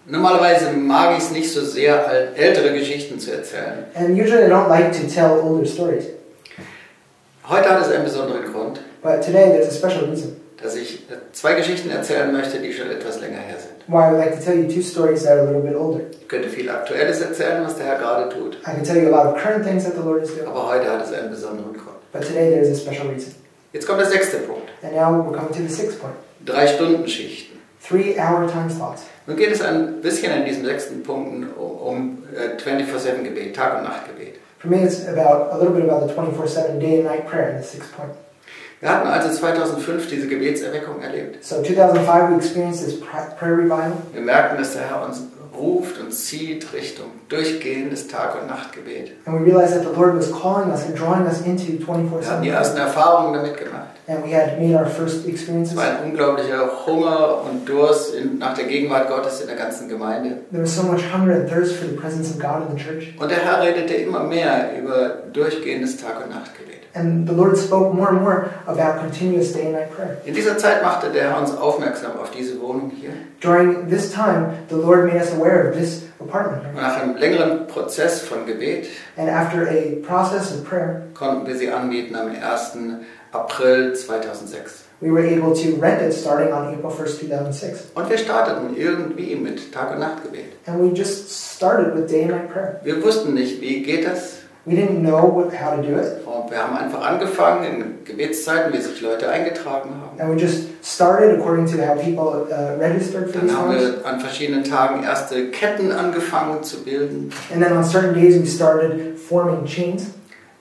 normalerweise 0.08 0.74
mag 0.74 1.18
ich 1.18 1.24
es 1.24 1.32
nicht 1.32 1.52
so 1.52 1.64
sehr, 1.64 2.36
ältere 2.36 2.74
Geschichten 2.74 3.20
zu 3.20 3.32
erzählen. 3.32 3.86
And 3.96 4.10
usually 4.10 4.46
I 4.46 4.50
don't 4.50 4.70
like 4.70 4.92
to 4.94 5.08
tell 5.08 5.40
older 5.40 5.66
stories, 5.66 6.06
Heute 7.50 7.70
hat 7.70 7.82
es 7.82 7.90
einen 7.90 8.04
besonderen 8.04 8.52
Grund, 8.52 8.82
but 9.02 9.22
today 9.22 9.50
there's 9.52 9.68
a 9.68 9.72
special 9.72 10.08
reason 10.10 10.36
dass 10.62 10.76
ich 10.76 11.04
äh, 11.12 11.16
zwei 11.34 11.54
Geschichten 11.54 11.92
erzählen 11.92 12.32
möchte, 12.34 12.58
die 12.60 12.74
schon 12.74 12.90
etwas 12.90 13.20
länger 13.22 13.38
her 13.38 13.58
sind. 13.60 13.76
why 13.88 14.08
I 14.08 14.12
would 14.12 14.18
like 14.20 14.36
to 14.40 14.44
tell 14.44 14.56
you 14.58 14.68
two 14.68 14.82
stories 14.82 15.24
that 15.24 15.34
are 15.34 15.42
a 15.42 15.46
little 15.46 15.62
bit 15.62 15.76
older. 15.76 16.02
Ich 16.20 16.28
könnte 16.28 16.50
viel 16.50 16.68
Aktuelles 16.70 17.22
erzählen, 17.22 17.64
was 17.64 17.76
der 17.76 17.86
Herr 17.86 17.98
gerade 18.00 18.30
tut. 18.30 18.56
I 18.64 18.72
can 18.74 18.84
tell 18.84 18.98
you 18.98 19.08
a 19.08 19.12
lot 19.12 19.28
of 19.36 19.42
current 19.42 19.64
things 19.64 19.84
that 19.84 19.94
the 19.96 20.02
Lord 20.02 20.24
is 20.24 20.34
doing, 20.34 20.48
Aber 20.48 20.68
heute 20.68 20.92
hat 20.92 21.04
es 21.06 21.14
einen 21.14 21.30
besonderen 21.30 21.74
Grund. 21.74 21.98
but 22.12 22.22
today 22.24 22.50
there's 22.50 22.70
a 22.70 22.76
special 22.76 23.08
reason. 23.12 23.36
Jetzt 23.72 23.86
kommt 23.86 24.00
der 24.00 24.08
sechste 24.08 24.38
Punkt. 24.38 24.68
And 24.82 24.94
now 24.96 25.12
we're 25.12 25.32
coming 25.38 25.54
to 25.54 25.62
the 25.62 25.70
sixth 25.70 26.00
point 26.02 26.16
Drei 26.44 26.66
Stunden 26.66 27.08
Schichten. 27.08 27.60
three 27.80 28.18
hour 28.20 28.48
time 28.48 28.70
slots. 28.70 29.04
Nun 29.28 29.38
geht 29.38 29.52
es 29.52 29.62
ein 29.62 30.02
bisschen 30.02 30.32
in 30.34 30.46
diesen 30.46 30.66
sechsten 30.66 31.04
Punkten 31.04 31.48
um, 31.56 31.78
um 31.78 32.24
äh, 32.36 32.58
24-7-Gebet, 32.60 33.56
Tag- 33.56 33.78
und 33.78 33.84
Nachtgebet. 33.84 34.36
For 34.58 34.70
me, 34.70 34.84
it's 34.84 35.06
about 35.08 35.52
a 35.52 35.58
little 35.58 35.74
bit 35.76 35.88
about 35.88 36.08
the 36.08 36.14
24 36.14 36.48
7 36.48 36.80
day 36.80 36.96
and 37.02 37.04
night 37.04 37.28
prayer 37.28 37.52
in 37.52 37.58
the 37.62 37.64
sixth 37.68 37.96
point. 37.96 38.12
Wir 38.80 38.90
hatten 38.90 39.08
also 39.08 39.30
2005 39.30 40.08
diese 40.10 40.28
Gebetserweckung 40.28 41.02
erlebt. 41.02 41.44
So, 41.44 41.62
2005, 41.64 42.30
we 42.30 42.36
experienced 42.36 42.86
this 42.86 43.02
pra- 43.02 43.34
prayer 43.38 43.58
revival. 43.58 43.94
Wir 44.14 44.22
merkten, 44.22 44.58
dass 44.60 44.74
der 44.74 44.84
Herr 44.90 45.04
uns 45.06 45.22
ruft 45.58 46.00
und 46.00 46.12
zieht 46.14 46.72
Richtung 46.74 47.06
durchgehendes 47.30 48.08
Tag- 48.08 48.40
und 48.40 48.48
Nachtgebet. 48.48 49.14
And 49.26 49.40
we 49.40 49.44
realized 49.52 49.74
that 49.74 49.84
the 49.84 50.00
Lord 50.00 50.16
was 50.16 50.32
calling 50.32 50.70
us 50.72 50.86
and 50.86 50.96
drawing 50.98 51.26
us 51.26 51.42
into 51.42 51.84
24 51.84 52.22
Wir 52.22 52.28
hatten 52.30 52.42
die 52.44 52.50
7 52.50 52.58
ersten 52.60 52.78
Erfahrungen 52.78 53.34
damit 53.34 53.58
gemacht. 53.58 53.88
And 54.10 54.24
we 54.24 54.32
had 54.32 54.58
made 54.58 54.74
our 54.74 54.86
first 54.86 55.26
Es 55.26 55.34
experiences. 55.34 55.76
war 55.76 55.84
ein 55.84 56.12
unglaublicher 56.12 56.86
Hunger 56.86 57.44
und 57.44 57.68
Durst 57.68 58.14
nach 58.40 58.54
der 58.54 58.64
Gegenwart 58.66 59.10
Gottes 59.10 59.42
in 59.42 59.48
der 59.48 59.58
ganzen 59.58 59.90
Gemeinde. 59.90 60.38
There 60.50 60.64
was 60.64 60.74
so 60.76 60.84
much 60.84 61.02
hunger 61.14 61.34
and 61.36 61.50
thirst 61.50 61.76
for 61.76 61.88
the 61.90 61.96
presence 61.98 62.30
of 62.32 62.40
God 62.40 62.70
in 62.70 62.78
the 62.78 62.82
church. 62.84 63.14
Und 63.20 63.30
der 63.30 63.40
Herr 63.40 63.62
redete 63.62 63.96
immer 63.96 64.24
mehr 64.24 64.70
über 64.80 65.24
durchgehendes 65.34 65.98
Tag- 65.98 66.24
und 66.24 66.30
Nachtgebet. 66.30 66.78
And 66.94 67.28
the 67.28 67.36
Lord 67.36 67.58
spoke 67.58 67.94
more 67.94 68.10
and 68.10 68.22
more 68.22 68.50
about 68.66 69.00
continuous 69.02 69.52
day 69.52 69.66
and 69.66 69.74
night 69.74 69.92
prayer. 69.94 70.18
In 70.26 70.34
dieser 70.34 70.58
Zeit 70.58 70.82
machte 70.82 71.12
der 71.12 71.32
Herr 71.32 71.42
uns 71.42 71.56
aufmerksam 71.56 72.14
auf 72.20 72.32
diese 72.32 72.60
Wohnung 72.62 72.90
hier. 72.96 73.10
During 73.42 73.90
this 73.90 74.12
time, 74.14 74.54
the 74.70 74.76
Lord 74.76 75.06
made 75.06 75.18
us 75.20 75.34
aware 75.34 75.70
of 75.70 75.76
this 75.78 76.04
apartment. 76.20 76.64
Und 76.74 76.82
nach 76.82 77.02
einem 77.02 77.18
längeren 77.18 77.68
Prozess 77.68 78.22
von 78.22 78.46
Gebet 78.48 78.88
And 79.18 79.30
after 79.30 79.68
a 79.68 79.98
process 80.08 80.52
of 80.54 80.64
prayer, 80.64 81.02
konnten 81.14 81.46
wir 81.46 81.56
sie 81.58 81.70
anbieten 81.70 82.16
am 82.16 82.30
1. 82.30 82.38
April 83.44 83.96
2006. 83.96 84.88
we 85.00 85.12
were 85.12 85.24
able 85.24 85.54
to 85.56 85.76
rent 85.76 86.02
it 86.02 86.12
starting 86.14 86.52
on 86.52 86.74
April 86.74 86.92
1st, 86.92 87.20
2006. 87.20 87.92
Und 87.94 88.10
wir 88.10 88.18
starteten 88.18 88.76
irgendwie 88.76 89.36
mit 89.36 89.72
Tag- 89.72 89.92
und 89.92 90.00
Nachtgebet. 90.00 90.54
And 90.66 90.82
we 90.82 90.96
just 90.96 91.56
started 91.56 91.96
with 91.96 92.10
day 92.10 92.24
and 92.24 92.32
night 92.32 92.50
prayer. 92.50 92.80
Wir 92.84 93.04
wussten 93.04 93.34
nicht, 93.34 93.62
wie 93.62 93.84
geht 93.84 94.08
das. 94.08 94.40
We 94.66 94.74
didn't 94.74 95.02
know 95.02 95.34
what, 95.34 95.54
how 95.54 95.76
to 95.76 95.82
do 95.82 95.98
it. 95.98 96.26
Und 96.26 96.52
wir 96.52 96.58
haben 96.58 96.76
einfach 96.76 97.02
angefangen 97.02 97.64
in 97.64 98.04
Gebetszeiten, 98.04 98.74
wie 98.74 98.82
sich 98.82 99.00
Leute 99.00 99.30
eingetragen 99.30 99.92
haben. 100.02 100.20
And 100.20 100.36
we 100.36 100.42
just 100.42 100.84
started 100.84 101.40
according 101.40 101.68
to 101.68 101.78
how 101.78 101.96
people 101.96 102.48
uh, 102.52 102.78
registered 102.78 103.30
for 103.30 103.40
Dann 103.40 103.48
these 103.48 103.58
haben 103.58 103.72
wir 103.72 104.06
an 104.06 104.20
verschiedenen 104.20 104.64
Tagen 104.64 105.04
erste 105.04 105.52
Ketten 105.52 105.92
angefangen 105.92 106.64
zu 106.64 106.84
bilden. 106.84 107.32
And 107.54 107.64
then 107.64 107.78
on 107.78 107.84
certain 107.84 108.16
days, 108.16 108.42
we 108.42 108.48
started 108.48 109.18
forming 109.18 109.64
chains. 109.66 110.08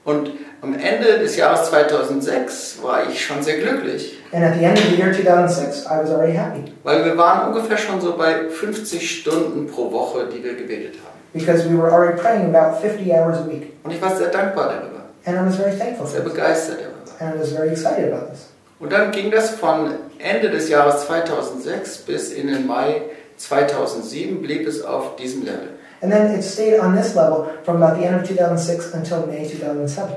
Und 0.04 0.30
am 0.66 0.74
Ende 0.78 1.18
des 1.18 1.36
Jahres 1.36 1.68
2006 1.70 2.78
war 2.82 3.08
ich 3.08 3.24
schon 3.24 3.42
sehr 3.42 3.58
glücklich, 3.58 4.18
And 4.32 4.44
at 4.44 4.54
the 4.58 4.64
end 4.64 4.76
of 4.78 4.84
the 4.90 4.96
year 4.96 5.12
2006, 5.12 5.86
I 5.86 6.02
was 6.02 6.10
already 6.10 6.32
happy 6.36 6.64
weil 6.82 7.04
wir 7.04 7.16
waren 7.16 7.48
ungefähr 7.52 7.78
schon 7.78 8.00
so 8.00 8.16
bei 8.16 8.48
50 8.50 9.18
Stunden 9.20 9.66
pro 9.66 9.90
Woche, 9.92 10.26
die 10.26 10.42
wir 10.42 10.54
gebetet 10.54 10.94
haben. 10.94 11.16
because 11.32 11.68
we 11.68 11.76
were 11.76 11.92
already 11.92 12.18
praying 12.20 12.54
about 12.54 12.80
50 12.80 13.10
hours 13.12 13.38
a 13.38 13.46
week. 13.48 13.72
Und 13.84 13.92
ich 13.92 14.00
war 14.02 14.16
sehr 14.16 14.28
dankbar 14.28 14.68
darüber, 14.68 15.04
And 15.24 15.36
I 15.36 15.46
was 15.48 15.56
very 15.56 15.76
thankful 15.76 16.06
sehr 16.06 16.20
begeistert 16.22 16.78
darüber. 16.80 16.96
And 17.20 17.36
I 17.36 17.40
was 17.40 17.52
very 17.52 17.68
excited 17.70 18.12
about 18.12 18.30
this. 18.32 18.46
Und 18.78 18.92
dann 18.92 19.10
ging 19.10 19.30
das 19.30 19.50
von 19.50 19.90
Ende 20.18 20.50
des 20.50 20.68
Jahres 20.68 21.06
2006 21.06 21.98
bis 21.98 22.32
in 22.32 22.48
den 22.48 22.66
Mai 22.66 23.02
2007 23.38 24.42
blieb 24.42 24.66
es 24.66 24.82
auf 24.82 25.16
diesem 25.16 25.44
Level. 25.44 25.70
And 26.02 26.12
then 26.12 26.34
it 26.34 26.44
stayed 26.44 26.78
on 26.80 26.94
this 26.96 27.14
level 27.14 27.46
from 27.64 27.82
about 27.82 27.98
the 27.98 28.04
end 28.06 28.16
of 28.20 28.28
2006 28.28 28.92
until 28.94 29.26
May 29.26 29.46
2007. 29.48 30.14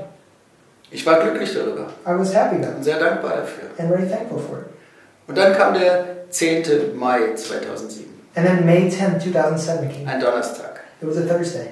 Ich 0.90 1.06
war 1.06 1.20
glücklich 1.20 1.52
darüber 1.54 1.86
I 2.06 2.18
was 2.18 2.34
happy 2.34 2.56
about 2.56 2.76
und 2.78 2.84
sehr 2.84 2.98
dankbar 2.98 3.36
dafür. 3.36 3.64
and 3.78 3.88
very 3.88 4.08
thankful 4.08 4.38
for 4.38 4.58
it. 4.58 4.64
Und 5.28 5.38
dann 5.38 5.52
kam 5.56 5.74
der 5.74 6.28
10. 6.30 6.96
Mai 6.98 7.34
2007, 7.34 8.06
And 8.34 8.46
then 8.46 8.64
May 8.66 8.88
10, 8.88 9.20
2007 9.20 9.88
came. 9.88 10.08
ein 10.08 10.20
Donnerstag. 10.20 10.80
It 11.00 11.08
was 11.08 11.16
a 11.16 11.22
Thursday. 11.22 11.68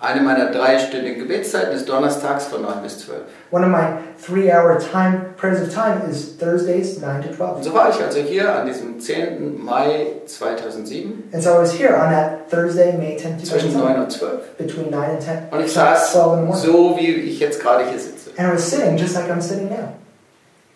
Eine 0.00 0.20
meiner 0.20 0.50
dreistündigen 0.50 1.20
Gebetszeiten 1.20 1.72
ist 1.76 1.88
donnerstags 1.88 2.46
von 2.46 2.62
9 2.62 2.82
bis 2.82 2.98
12. 3.06 3.20
One 3.52 3.64
of 3.64 3.70
my 3.70 3.84
three-hour 4.20 4.76
time 4.80 5.26
prayers 5.36 5.62
of 5.62 5.72
time 5.72 6.02
is 6.10 6.36
Thursdays, 6.38 7.00
9 7.00 7.22
to 7.22 7.28
Und 7.28 7.36
12. 7.36 7.64
so 7.64 7.72
war 7.74 7.88
ich 7.88 8.02
also 8.02 8.18
hier 8.18 8.52
an 8.52 8.66
diesem 8.66 8.98
10. 8.98 9.62
Mai 9.64 10.06
2007 10.26 11.30
And 11.32 11.40
so 11.40 11.50
I 11.50 11.58
was 11.58 11.72
here 11.78 11.94
on 11.94 12.10
that 12.10 12.50
Thursday, 12.50 12.96
May 12.98 13.16
10, 13.16 13.38
zwischen 13.44 13.72
9 13.74 13.94
2007, 13.94 14.02
und 14.02 14.10
12. 14.10 14.56
between 14.58 14.90
9 14.90 15.10
and 15.10 15.22
10, 15.22 15.32
Und 15.52 15.60
ich 15.64 15.72
12 15.72 15.76
in 15.76 16.52
saß 16.52 16.62
so, 16.62 16.96
wie 16.98 17.06
ich 17.12 17.38
jetzt 17.38 17.60
gerade 17.62 17.84
hier 17.88 17.98
sitze. 17.98 18.21
And 18.36 18.48
I 18.48 18.52
was 18.52 18.64
sitting 18.70 18.96
just 18.96 19.14
like 19.14 19.30
I'm 19.30 19.40
sitting 19.40 19.68
now. 19.68 19.94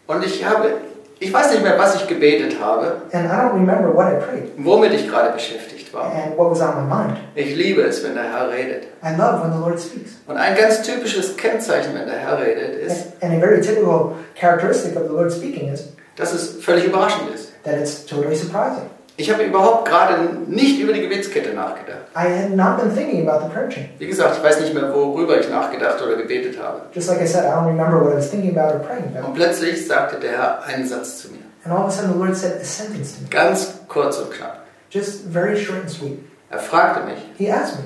Und 0.06 0.24
ich 0.24 0.44
habe, 0.44 0.72
ich 1.18 1.32
weiß 1.32 1.52
nicht 1.52 1.62
mehr, 1.62 1.78
was 1.78 1.96
ich 1.96 2.06
gebetet 2.06 2.60
habe, 2.60 3.02
And 3.12 3.26
I 3.26 3.34
don't 3.34 3.54
remember 3.54 3.92
what 3.94 4.06
I 4.06 4.16
prayed 4.24 4.50
womit 4.58 4.92
ich 4.92 5.08
gerade 5.08 5.32
beschäftigt 5.32 5.92
war. 5.92 6.04
and 6.12 6.36
what 6.36 6.50
was 6.50 6.60
on 6.60 6.74
my 6.76 6.94
mind. 6.94 7.16
Ich 7.34 7.54
liebe 7.56 7.82
es, 7.82 8.04
wenn 8.04 8.14
der 8.14 8.24
Herr 8.32 8.50
redet. 8.50 8.84
I 9.02 9.16
love 9.16 9.42
when 9.42 9.52
the 9.52 9.58
Lord 9.58 9.80
speaks. 9.80 10.12
Und 10.26 10.36
ein 10.36 10.54
ganz 10.56 10.82
typisches 10.82 11.36
Kennzeichen, 11.36 11.94
wenn 11.94 12.06
der 12.06 12.18
Herr 12.18 12.38
redet, 12.38 12.74
ist, 12.82 13.06
And, 13.20 13.32
and 13.32 13.34
a 13.34 13.40
very 13.40 13.60
typical 13.60 14.12
characteristic 14.34 14.94
of 14.96 15.04
the 15.08 15.14
Lord 15.14 15.32
speaking 15.32 15.68
is 15.72 15.88
dass 16.16 16.32
es 16.32 16.62
völlig 16.64 16.84
überraschend 16.84 17.30
ist. 17.34 17.52
that 17.64 17.74
it's 17.78 18.04
totally 18.06 18.36
surprising. 18.36 18.88
Ich 19.18 19.30
habe 19.32 19.44
überhaupt 19.44 19.88
gerade 19.88 20.28
nicht 20.46 20.78
über 20.78 20.92
die 20.92 21.00
Gebetskette 21.00 21.54
nachgedacht. 21.54 22.02
I 22.14 22.28
had 22.28 22.50
not 22.54 22.76
been 22.78 22.94
thinking 22.94 23.26
about 23.26 23.46
the 23.46 23.50
prayer 23.52 23.68
chain. 23.68 23.88
Wie 23.98 24.06
gesagt, 24.06 24.36
ich 24.36 24.42
weiß 24.42 24.60
nicht 24.60 24.74
mehr, 24.74 24.92
worüber 24.94 25.40
ich 25.40 25.48
nachgedacht 25.48 26.02
oder 26.02 26.16
gebetet 26.16 26.58
habe. 26.62 26.82
Just 26.92 27.08
like 27.08 27.22
I 27.22 27.26
said, 27.26 27.44
I 27.44 27.48
don't 27.48 27.66
remember 27.66 27.98
what 28.04 28.12
I 28.12 28.16
was 28.16 28.28
thinking 28.30 28.56
about 28.56 28.74
or 28.74 28.80
praying 28.80 29.04
about. 29.16 29.28
Und 29.28 29.34
plötzlich 29.34 29.86
sagte 29.86 30.20
der 30.20 30.32
Herr 30.32 30.64
einen 30.64 30.86
Satz 30.86 31.22
zu 31.22 31.28
mir. 31.28 31.38
And 31.64 31.72
all 31.74 31.84
of 31.86 31.88
a 31.88 31.90
sudden, 31.90 32.12
the 32.12 32.18
Lord 32.18 32.36
said 32.36 32.60
a 32.60 32.64
sentence 32.64 33.14
to 33.16 33.22
me, 33.22 33.28
Ganz 33.30 33.74
kurz 33.88 34.18
und 34.18 34.30
knapp. 34.32 34.66
just 34.90 35.24
very 35.32 35.56
short 35.56 35.80
and 35.80 35.90
sweet. 35.90 36.18
Er 36.50 36.58
fragte 36.58 37.04
mich, 37.06 37.18
He 37.38 37.50
asked 37.50 37.78
me, 37.78 37.84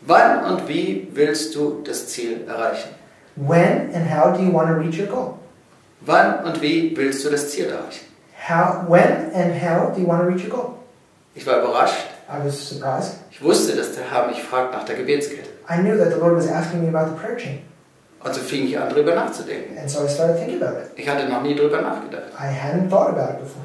wann 0.00 0.44
und 0.46 0.66
wie 0.68 1.08
willst 1.12 1.54
du 1.54 1.82
das 1.84 2.08
Ziel 2.08 2.40
erreichen? 2.48 2.88
When 3.36 3.90
and 3.94 4.10
how 4.10 4.34
do 4.36 4.42
you 4.42 4.52
want 4.52 4.68
to 4.68 4.74
reach 4.74 4.98
your 4.98 5.06
goal? 5.06 5.34
Wann 6.00 6.44
und 6.44 6.60
wie 6.62 6.96
willst 6.96 7.24
du 7.24 7.30
das 7.30 7.50
Ziel 7.50 7.66
erreichen? 7.66 8.06
How, 8.48 8.84
when 8.88 9.30
and 9.34 9.54
how 9.54 9.90
do 9.94 10.00
you 10.00 10.06
want 10.06 10.22
to 10.22 10.26
reach 10.26 10.42
your 10.42 10.50
goal? 10.50 10.78
Ich 11.34 11.46
war 11.46 11.60
überrascht. 11.60 12.08
I 12.28 12.44
was 12.44 12.58
surprised. 12.58 13.18
Ich 13.30 13.42
wusste, 13.42 13.76
dass 13.76 13.94
der 13.94 14.04
Herr 14.10 14.26
mich 14.26 14.42
fragt 14.42 14.72
nach 14.72 14.84
der 14.84 14.96
Gebetskette. 14.96 15.48
I 15.68 15.80
knew 15.80 15.96
that 15.96 16.12
the 16.12 16.18
Lord 16.18 16.36
was 16.36 16.48
asking 16.48 16.82
me 16.82 16.88
about 16.88 17.10
the 17.10 17.16
prayer 17.20 17.36
chain. 17.36 17.60
Und 18.24 18.34
so 18.34 18.40
fing 18.40 18.66
ich 18.66 18.78
an, 18.78 18.88
darüber 18.88 19.14
nachzudenken. 19.14 19.78
And 19.78 19.88
so 19.88 20.04
I 20.04 20.08
started 20.08 20.38
thinking 20.38 20.62
about 20.62 20.78
it. 20.78 20.90
Ich 20.96 21.08
hatte 21.08 21.28
noch 21.28 21.42
nie 21.42 21.54
darüber 21.54 21.80
nachgedacht. 21.80 22.32
I 22.38 22.46
hadn't 22.46 22.88
thought 22.88 23.10
about 23.10 23.34
it 23.34 23.40
before. 23.40 23.64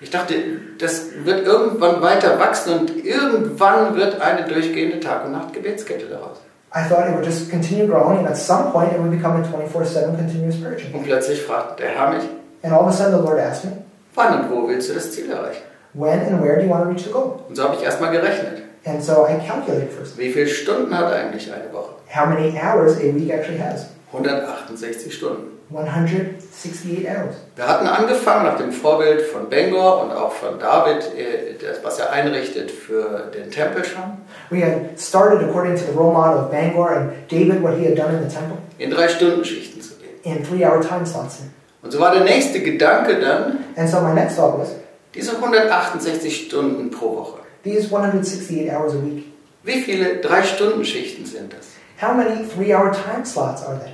Ich 0.00 0.10
dachte, 0.10 0.34
das 0.78 1.06
wird 1.24 1.46
irgendwann 1.46 2.02
weiter 2.02 2.38
wachsen 2.38 2.80
und 2.80 3.04
irgendwann 3.04 3.94
wird 3.94 4.20
eine 4.20 4.48
durchgehende 4.48 4.98
Tag- 4.98 5.24
und 5.26 5.32
Nacht-Gebetskette 5.32 6.06
daraus. 6.06 6.38
I 6.74 6.88
thought 6.88 7.06
it 7.06 7.14
would 7.14 7.24
just 7.24 7.50
continue 7.50 7.86
growing, 7.86 8.18
and 8.18 8.26
at 8.26 8.36
some 8.36 8.72
point 8.72 8.92
it 8.92 8.98
would 8.98 9.10
become 9.10 9.40
a 9.40 9.44
24 9.44 9.84
7 9.86 10.16
continuous 10.16 10.60
prayer 10.60 10.76
chain. 10.76 10.92
Und 10.94 11.04
plötzlich 11.04 11.42
fragte 11.42 11.82
der 11.82 11.90
Herr 11.90 12.10
mich, 12.10 12.24
And 12.62 12.72
all 12.72 12.82
of 12.82 12.88
a 12.88 12.92
sudden, 12.92 13.12
the 13.12 13.22
Lord 13.22 13.38
asked 13.38 13.64
me, 13.64 13.72
wann 14.14 14.40
und 14.40 14.50
wo 14.50 14.68
willst 14.68 14.90
du 14.90 14.94
das 14.94 15.12
Ziel 15.12 15.30
erreichen? 15.30 15.62
When 15.94 16.20
and 16.20 16.42
where 16.42 16.56
do 16.56 16.62
you 16.62 16.70
want 16.70 16.84
to 16.84 16.88
reach 16.90 17.04
the 17.04 17.10
goal? 17.12 17.40
Und 17.48 17.56
so 17.56 17.64
habe 17.64 17.76
ich 17.76 17.82
erstmal 17.82 18.10
gerechnet. 18.12 18.62
And 18.84 19.02
so 19.02 19.26
I 19.28 19.38
calculated 19.46 19.92
first 19.92 20.18
Wie 20.18 20.32
viele 20.32 20.48
Stunden 20.48 20.96
hat 20.96 21.12
eigentlich 21.12 21.52
eine 21.52 21.72
Woche? 21.72 21.92
how 22.14 22.26
many 22.26 22.52
hours 22.58 22.96
a 22.96 23.14
week 23.14 23.30
actually 23.30 23.58
has 23.58 23.86
168 24.12 25.12
Stunden. 25.14 25.48
168 25.70 27.06
hours. 27.08 27.36
Wir 27.56 27.66
hatten 27.66 27.86
angefangen 27.86 28.44
nach 28.44 28.56
dem 28.56 28.72
Vorbild 28.72 29.22
von 29.22 29.48
Bengor 29.48 30.02
und 30.02 30.10
auch 30.12 30.32
von 30.32 30.58
David, 30.58 31.02
äh, 31.16 31.54
das, 31.58 31.82
was 31.82 31.98
er 31.98 32.10
einrichtet 32.12 32.70
für 32.70 33.30
den 33.34 33.50
Tempel 33.50 33.84
schon, 33.84 34.02
We 34.50 34.60
had 34.62 34.98
started 35.00 35.42
according 35.48 35.76
to 35.76 35.84
the 35.90 35.96
role 35.96 36.12
model 36.12 36.44
of 36.44 36.50
Bangor 36.50 36.90
and 36.90 37.12
David, 37.30 37.62
what 37.62 37.74
he 37.78 37.86
had 37.86 37.96
done 37.96 38.14
in 38.16 38.28
the 38.28 38.34
temple, 38.34 38.58
in 38.78 38.90
drei 38.90 39.08
Stunden 39.08 39.44
Schichten 39.44 39.80
zu 39.80 39.94
gehen. 39.94 40.10
in 40.24 40.44
three 40.44 40.64
hour 40.64 40.80
time 40.80 41.06
slots. 41.06 41.40
Und 41.82 41.90
so 41.90 41.98
war 41.98 42.12
der 42.14 42.24
nächste 42.24 42.60
Gedanke 42.60 43.18
dann, 43.20 43.64
And 43.76 43.88
so 43.88 44.00
my 44.00 44.12
next 44.14 44.36
thought 44.36 44.58
was 44.58 44.68
diese 45.14 45.32
168 45.36 46.46
Stunden 46.46 46.90
pro 46.90 47.16
Woche. 47.16 47.40
these 47.64 47.84
168 47.86 48.70
hours 48.72 48.94
a 48.94 49.02
week, 49.04 49.24
Wie 49.64 49.80
viele 49.82 50.16
drei 50.20 50.42
Stunden 50.42 50.84
Schichten 50.84 51.24
sind 51.26 51.52
das? 51.52 51.66
how 52.00 52.14
many 52.16 52.46
three 52.48 52.74
hour 52.74 52.92
time 52.92 53.24
slots 53.24 53.62
are 53.64 53.78
there? 53.78 53.92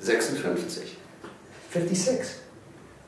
56. 0.00 0.96
56. 1.72 2.36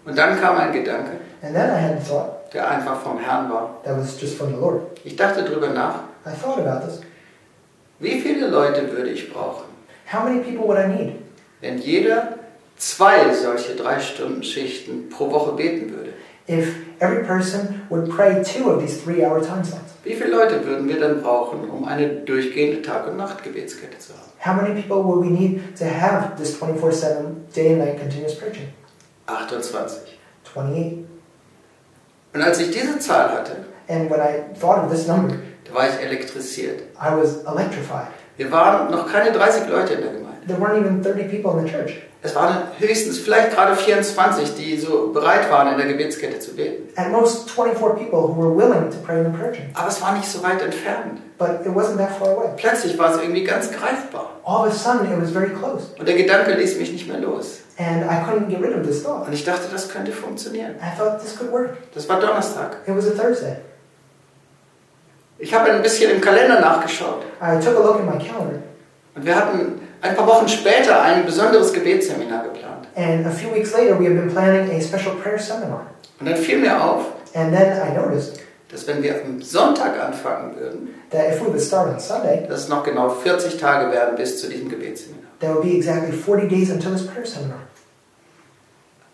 Und 0.04 0.16
dann 0.18 0.40
kam 0.40 0.56
ein 0.58 0.72
Gedanke, 0.72 1.12
And 1.42 1.54
then 1.54 1.70
I 1.70 1.78
had 1.80 1.96
a 1.96 2.00
thought 2.00 2.52
der 2.54 2.68
einfach 2.68 3.00
vom 3.02 3.18
Herrn 3.18 3.50
war. 3.50 3.80
that 3.84 3.96
was 3.98 4.20
just 4.20 4.36
from 4.36 4.48
the 4.50 4.56
Lord. 4.60 4.82
Ich 5.04 5.16
dachte 5.16 5.42
drüber 5.42 5.68
nach, 5.70 6.00
I 6.26 6.30
thought 6.40 6.58
about 6.58 6.86
this. 6.86 7.00
wie 7.98 8.20
viele 8.20 8.48
Leute 8.48 8.90
würde 8.92 9.10
ich 9.10 9.32
brauchen, 9.32 9.64
How 10.12 10.22
many 10.24 10.40
people 10.40 10.66
would 10.66 10.78
I 10.78 10.86
need 10.88 11.16
wenn 11.60 11.78
jeder 11.78 12.34
zwei 12.82 13.32
solche 13.34 13.76
drei 13.76 14.00
Stunden 14.00 14.42
Schichten 14.42 15.08
pro 15.08 15.30
Woche 15.30 15.52
beten 15.52 15.90
würde? 15.90 16.12
if 16.48 16.76
every 17.00 17.24
person 17.24 17.86
would 17.88 18.10
pray 18.10 18.42
two 18.42 18.68
of 18.70 18.80
these 18.80 19.00
three 19.00 19.24
hour 19.24 19.40
time 19.40 19.64
slots? 19.64 19.92
Wie 20.02 20.14
viele 20.14 20.30
Leute 20.30 20.64
würden 20.66 20.88
wir 20.88 20.98
dann 20.98 21.22
brauchen, 21.22 21.70
um 21.70 21.86
eine 21.86 22.08
durchgehende 22.08 22.82
Tag- 22.82 23.06
und 23.06 23.16
Nachtgebetskette 23.16 23.98
zu 23.98 24.12
haben? 24.14 24.32
How 24.44 24.60
many 24.60 24.80
people 24.80 25.04
would 25.04 25.24
we 25.24 25.30
need 25.30 25.76
to 25.78 25.84
have 25.84 26.36
this 26.36 26.56
24 26.56 26.92
7 26.92 27.46
day 27.54 27.72
and 27.72 27.78
night 27.78 28.00
continuous 28.00 28.36
prayer 28.36 28.52
chain? 28.52 28.68
28. 29.26 30.18
28. 30.44 31.04
Und 32.34 32.42
als 32.42 32.58
ich 32.58 32.70
diese 32.72 32.98
Zahl 32.98 33.30
hatte, 33.30 33.56
And 33.88 34.10
when 34.10 34.20
I 34.20 34.42
thought 34.58 34.84
of 34.84 34.90
this 34.90 35.06
number, 35.06 35.34
da 35.64 35.74
war 35.74 35.88
ich 35.88 35.94
elektrisiert. 36.00 36.82
I 36.96 37.14
was 37.14 37.44
electrified. 37.44 38.08
Wir 38.36 38.50
waren 38.50 38.90
noch 38.90 39.10
keine 39.10 39.32
30 39.32 39.68
Leute 39.68 39.94
in 39.94 40.00
der 40.00 40.12
Gemeinde. 40.12 40.31
There 40.46 40.58
weren't 40.58 40.78
even 40.78 41.02
30 41.02 41.28
people 41.28 41.58
in 41.58 41.64
the 41.64 41.70
church. 41.70 42.02
Es 42.24 42.36
waren 42.36 42.68
höchstens 42.78 43.18
vielleicht 43.18 43.52
gerade 43.52 43.74
24, 43.74 44.54
die 44.54 44.76
so 44.76 45.12
bereit 45.12 45.50
waren, 45.50 45.72
in 45.72 45.78
der 45.78 45.88
Gebetskette 45.88 46.38
zu 46.38 46.54
beten. 46.54 46.88
At 46.96 47.10
most, 47.10 47.50
24 47.50 47.98
people 47.98 48.28
who 48.28 48.40
were 48.40 48.54
willing 48.54 48.90
to 48.90 48.96
pray 49.04 49.18
in 49.18 49.24
the 49.24 49.36
prayer. 49.36 49.52
Aber 49.74 49.88
es 49.88 50.00
war 50.00 50.16
nicht 50.16 50.28
so 50.28 50.40
weit 50.42 50.62
entfernt. 50.62 51.20
But 51.36 51.66
it 51.66 51.74
wasn't 51.74 51.98
that 51.98 52.16
far 52.16 52.28
away. 52.28 52.50
Plötzlich 52.56 52.96
war 52.96 53.12
es 53.12 53.20
irgendwie 53.20 53.42
ganz 53.42 53.70
greifbar. 53.70 54.30
All 54.44 54.68
of 54.68 54.72
a 54.72 54.74
sudden, 54.74 55.12
it 55.12 55.20
was 55.20 55.30
very 55.30 55.50
close. 55.50 55.86
Und 55.98 56.06
der 56.06 56.16
Gedanke 56.16 56.52
ließ 56.54 56.78
mich 56.78 56.92
nicht 56.92 57.08
mehr 57.08 57.18
los. 57.18 57.62
And 57.78 58.04
I 58.04 58.22
couldn't 58.24 58.48
get 58.48 58.62
rid 58.62 58.76
of 58.76 58.86
this 58.86 59.02
thought. 59.02 59.26
Und 59.26 59.32
ich 59.32 59.44
dachte, 59.44 59.66
das 59.72 59.88
könnte 59.88 60.12
funktionieren. 60.12 60.76
I 60.76 60.96
thought 60.96 61.20
this 61.20 61.36
could 61.36 61.50
work. 61.50 61.76
Das 61.94 62.08
war 62.08 62.20
Donnerstag. 62.20 62.76
It 62.86 62.96
was 62.96 63.06
a 63.08 63.10
Thursday. 63.10 63.56
Ich 65.38 65.52
habe 65.52 65.72
ein 65.72 65.82
bisschen 65.82 66.08
im 66.12 66.20
Kalender 66.20 66.60
nachgeschaut. 66.60 67.24
I 67.40 67.58
took 67.58 67.76
a 67.76 67.82
look 67.82 67.96
at 67.96 68.06
my 68.06 68.24
calendar, 68.24 68.62
Und 69.14 69.26
wir 69.26 69.36
hatten 69.36 69.80
ein 70.00 70.16
paar 70.16 70.26
Wochen 70.26 70.48
später 70.48 71.00
ein 71.02 71.24
besonderes 71.26 71.72
Gebetsseminar 71.72 72.44
geplant. 72.44 72.86
and 72.94 73.26
a 73.26 73.30
few 73.30 73.50
weeks 73.52 73.72
later, 73.72 73.98
we 73.98 74.04
had 74.06 74.14
been 74.16 74.30
planning 74.30 74.70
a 74.70 74.80
special 74.80 75.14
prayer 75.16 75.38
seminar. 75.38 75.86
Und 76.20 76.28
dann 76.28 76.36
fiel 76.36 76.58
mir 76.58 76.82
auf, 76.82 77.06
And 77.34 77.52
then 77.54 77.78
I 77.80 77.94
noticed 77.94 78.40
dass 78.70 78.86
wenn 78.86 79.02
wir 79.02 79.16
am 79.22 79.42
Sonntag 79.42 80.00
anfangen 80.00 80.56
würden, 80.56 80.94
that 81.10 81.30
if 81.30 81.40
we 81.42 81.46
would 81.48 81.60
start 81.60 81.88
on 81.88 82.00
Sunday, 82.00 82.46
dass 82.48 82.60
es 82.60 82.68
noch 82.68 82.82
genau 82.82 83.10
40 83.10 83.58
Tage 83.58 83.92
wären 83.92 84.16
bis 84.16 84.40
zu 84.40 84.48
diesem 84.48 84.68
Gebetsseminar. 84.70 85.22
there 85.40 85.52
would 85.54 85.62
be 85.62 85.76
exactly 85.76 86.12
40 86.12 86.48
days 86.48 86.70
until 86.70 86.92
this 86.92 87.06
prayer 87.06 87.26
seminar. 87.26 87.58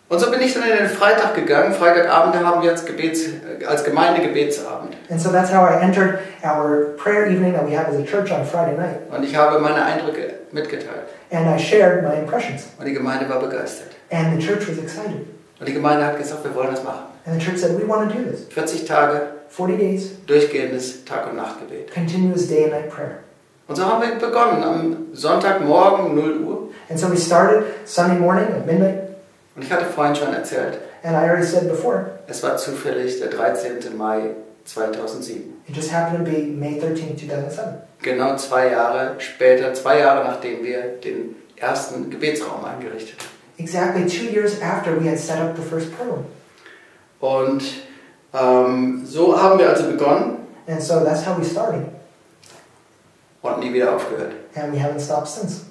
Und 0.07 0.19
so 0.19 0.31
bin 0.31 0.41
ich 0.41 0.53
dann 0.55 0.63
in 0.63 0.75
den 0.75 0.87
Freitag 0.87 1.35
gegangen. 1.35 1.71
Freitagabend 1.71 2.35
haben 2.43 2.63
wir 2.63 2.71
als, 2.71 2.83
Gebets, 2.83 3.25
äh, 3.27 3.63
als 3.65 3.83
Gemeinde 3.83 4.21
Gebetsabend. 4.21 4.95
And 5.09 5.21
so 5.21 5.29
that's 5.29 5.53
how 5.53 5.69
I 5.69 5.83
entered 5.83 6.19
our 6.43 6.93
prayer 6.97 7.27
evening 7.31 7.53
that 7.53 7.65
we 7.65 7.73
have 7.75 7.87
as 7.87 7.95
a 7.99 8.03
church 8.05 8.31
on 8.31 8.45
Friday 8.45 8.77
night. 8.77 8.99
Und 9.11 9.23
ich 9.23 9.35
habe 9.35 9.59
meine 9.59 9.83
Eindrücke 9.83 10.33
mitgeteilt. 10.51 11.07
And 11.31 11.47
I 11.47 11.57
shared 11.57 12.03
my 12.03 12.15
impressions. 12.15 12.67
Und 12.79 12.85
die 12.85 12.93
Gemeinde 12.93 13.27
war 13.29 13.39
begeistert. 13.39 13.91
And 14.11 14.39
the 14.39 14.45
church 14.47 14.67
was 14.67 14.77
excited. 14.77 15.25
Und 15.59 15.67
die 15.67 15.73
Gemeinde 15.73 16.05
hat 16.05 16.17
gesagt, 16.17 16.43
wir 16.43 16.55
wollen 16.55 16.71
das 16.71 16.83
machen. 16.83 17.05
And 17.25 17.39
the 17.39 17.45
church 17.45 17.59
said, 17.59 17.77
We 17.79 17.87
want 17.87 18.11
to 18.11 18.17
do 18.17 18.23
this. 18.23 18.45
40 18.49 18.85
Tage 18.85 19.21
40 19.49 19.77
days, 19.77 20.11
durchgehendes 20.25 21.05
Tag- 21.05 21.27
und 21.29 21.35
Nachtgebet. 21.37 21.93
continuous 21.93 22.47
day 22.47 22.63
and 22.63 22.73
night 22.73 22.89
prayer. 22.89 23.19
Und 23.67 23.75
so 23.75 23.85
haben 23.85 24.01
wir 24.01 24.15
begonnen 24.15 24.63
am 24.63 25.07
Sonntagmorgen 25.13 26.15
0 26.15 26.37
Uhr. 26.41 26.69
And 26.89 26.97
so 26.99 27.07
we 27.11 27.17
started 27.17 27.65
Sunday 27.85 28.17
morning 28.17 28.45
at 28.47 28.65
midnight. 28.65 29.01
Und 29.55 29.63
ich 29.63 29.71
hatte 29.71 29.85
vorhin 29.85 30.15
schon 30.15 30.33
erzählt, 30.33 30.79
And 31.03 31.15
I 31.15 31.29
already 31.29 31.45
said 31.45 31.69
before, 31.69 32.05
es 32.27 32.41
war 32.43 32.57
zufällig 32.57 33.19
der 33.19 33.29
13. 33.29 33.95
Mai 33.97 34.31
2007. 34.65 35.58
It 35.69 35.75
just 35.75 35.91
happened 35.91 36.25
to 36.25 36.31
be 36.31 36.43
May 36.47 36.79
13, 36.79 37.15
2007. 37.17 37.81
Genau 38.01 38.35
zwei 38.37 38.69
Jahre 38.71 39.15
später, 39.19 39.73
zwei 39.73 39.99
Jahre 39.99 40.23
nachdem 40.25 40.63
wir 40.63 40.81
den 41.03 41.35
ersten 41.57 42.09
Gebetsraum 42.09 42.63
eingerichtet 42.63 43.19
haben. 43.19 43.29
Exactly 43.57 44.05
two 44.05 44.31
years 44.33 44.61
after 44.61 44.95
we 44.99 45.07
had 45.09 45.19
set 45.19 45.37
up 45.39 45.55
the 45.55 45.61
first 45.61 45.91
prayer 45.95 46.09
room. 46.11 46.25
Und 47.19 47.63
ähm, 48.33 49.05
so 49.05 49.37
haben 49.41 49.59
wir 49.59 49.69
also 49.69 49.85
begonnen 49.91 50.37
And 50.67 50.81
so 50.81 51.03
that's 51.03 51.25
how 51.25 51.37
we 51.37 51.43
started. 51.43 51.83
und 53.41 53.59
nie 53.59 53.73
wieder 53.73 53.95
aufgehört. 53.95 54.33
And 54.55 54.73
we 54.73 54.79
haven't 54.79 55.01
stopped 55.01 55.27
since. 55.27 55.65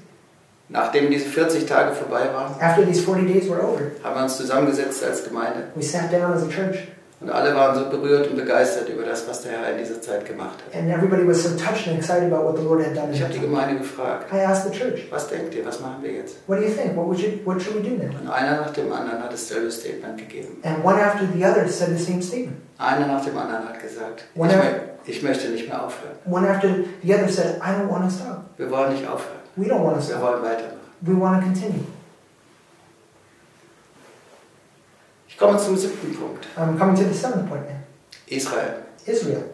Nachdem 0.68 1.10
diese 1.10 1.26
40 1.26 1.64
Tage 1.66 1.94
vorbei 1.94 2.28
waren, 2.34 2.54
After 2.60 2.84
these 2.84 3.02
40 3.02 3.26
days 3.26 3.48
were 3.48 3.62
over, 3.62 3.90
haben 4.04 4.16
wir 4.16 4.22
uns 4.24 4.36
zusammengesetzt 4.36 5.02
als 5.02 5.24
Gemeinde 5.24 5.68
we 5.74 5.82
sat 5.82 6.12
down 6.12 6.32
as 6.34 6.42
a 6.42 6.48
church 6.48 6.88
Und 7.20 7.30
alle 7.30 7.52
waren 7.54 7.76
so 7.76 7.90
berührt 7.90 8.28
und 8.28 8.36
begeistert 8.36 8.88
über 8.88 9.02
das, 9.02 9.26
was 9.28 9.42
der 9.42 9.52
Herr 9.52 9.72
in 9.72 9.78
dieser 9.78 10.00
Zeit 10.00 10.24
gemacht 10.24 10.56
hat. 10.64 10.80
And 10.80 10.88
everybody 10.88 11.26
was 11.26 11.42
so 11.42 11.50
touched 11.56 11.88
and 11.88 11.98
excited 11.98 12.32
about 12.32 12.44
what 12.44 12.56
the 12.56 12.62
Lord 12.62 12.84
had 12.84 12.94
done. 12.96 13.12
Ich 13.12 13.20
habe 13.20 13.32
die. 13.32 13.40
Gemeinde 13.40 13.78
gefragt, 13.78 14.32
I 14.32 14.44
asked 14.44 14.70
the 14.72 14.78
church, 14.78 15.10
was 15.10 15.26
denkt 15.28 15.52
ihr, 15.54 15.66
was 15.66 15.80
machen 15.80 15.96
wir 16.02 16.12
jetzt? 16.12 16.36
what 16.46 16.58
do 16.60 16.64
you 16.64 16.70
think? 16.70 16.96
What, 16.96 17.06
would 17.08 17.18
you, 17.18 17.40
what 17.44 17.60
should 17.60 17.74
we 17.76 17.82
do 17.82 17.96
now? 17.96 18.10
Und 18.20 18.28
einer 18.30 18.60
nach 18.60 18.70
dem 18.70 18.92
anderen 18.92 19.20
hat 19.22 19.32
dasselbe 19.32 19.68
Statement 19.70 20.16
gegeben. 20.18 20.58
And 20.62 20.84
one 20.84 21.02
after 21.02 21.26
the 21.34 21.44
other 21.44 21.66
said 21.68 21.88
the 21.98 22.02
same 22.04 22.22
statement. 22.22 22.56
Einer 22.78 23.06
nach 23.08 23.24
dem 23.24 23.36
anderen 23.36 23.68
hat 23.68 23.80
gesagt, 23.82 24.24
ich, 24.34 24.40
Whatever. 24.40 24.62
mö 24.62 24.70
ich 25.06 25.22
möchte 25.22 25.48
nicht 25.48 25.68
mehr 25.68 25.82
aufhören. 25.84 26.14
One 26.30 26.48
after 26.48 26.68
the 27.02 27.14
other 27.14 27.28
said, 27.28 27.56
I 27.56 27.70
don't 27.72 27.90
want 27.90 28.04
to 28.04 28.10
stop. 28.14 28.44
Wir 28.56 28.70
wollen 28.70 28.92
nicht 28.92 29.08
aufhören. 29.08 29.38
We 29.56 29.66
don't 29.66 29.82
want 29.82 29.96
to 30.00 30.06
Wir 30.06 30.14
stop. 30.16 30.22
wollen 30.22 30.42
weitermachen. 30.42 30.78
We 31.00 31.20
want 31.20 31.40
to 31.40 31.46
continue. 31.46 31.84
Ich 35.38 35.46
komme 35.46 35.56
zum 35.56 35.76
siebten 35.76 36.12
Punkt. 36.16 36.46
I'm 36.56 36.76
coming 36.76 36.96
to 36.96 37.04
the 37.04 37.14
seventh 37.14 37.48
point 37.48 37.62
now. 37.68 37.76
Israel. 38.26 38.74
Israel. 39.06 39.44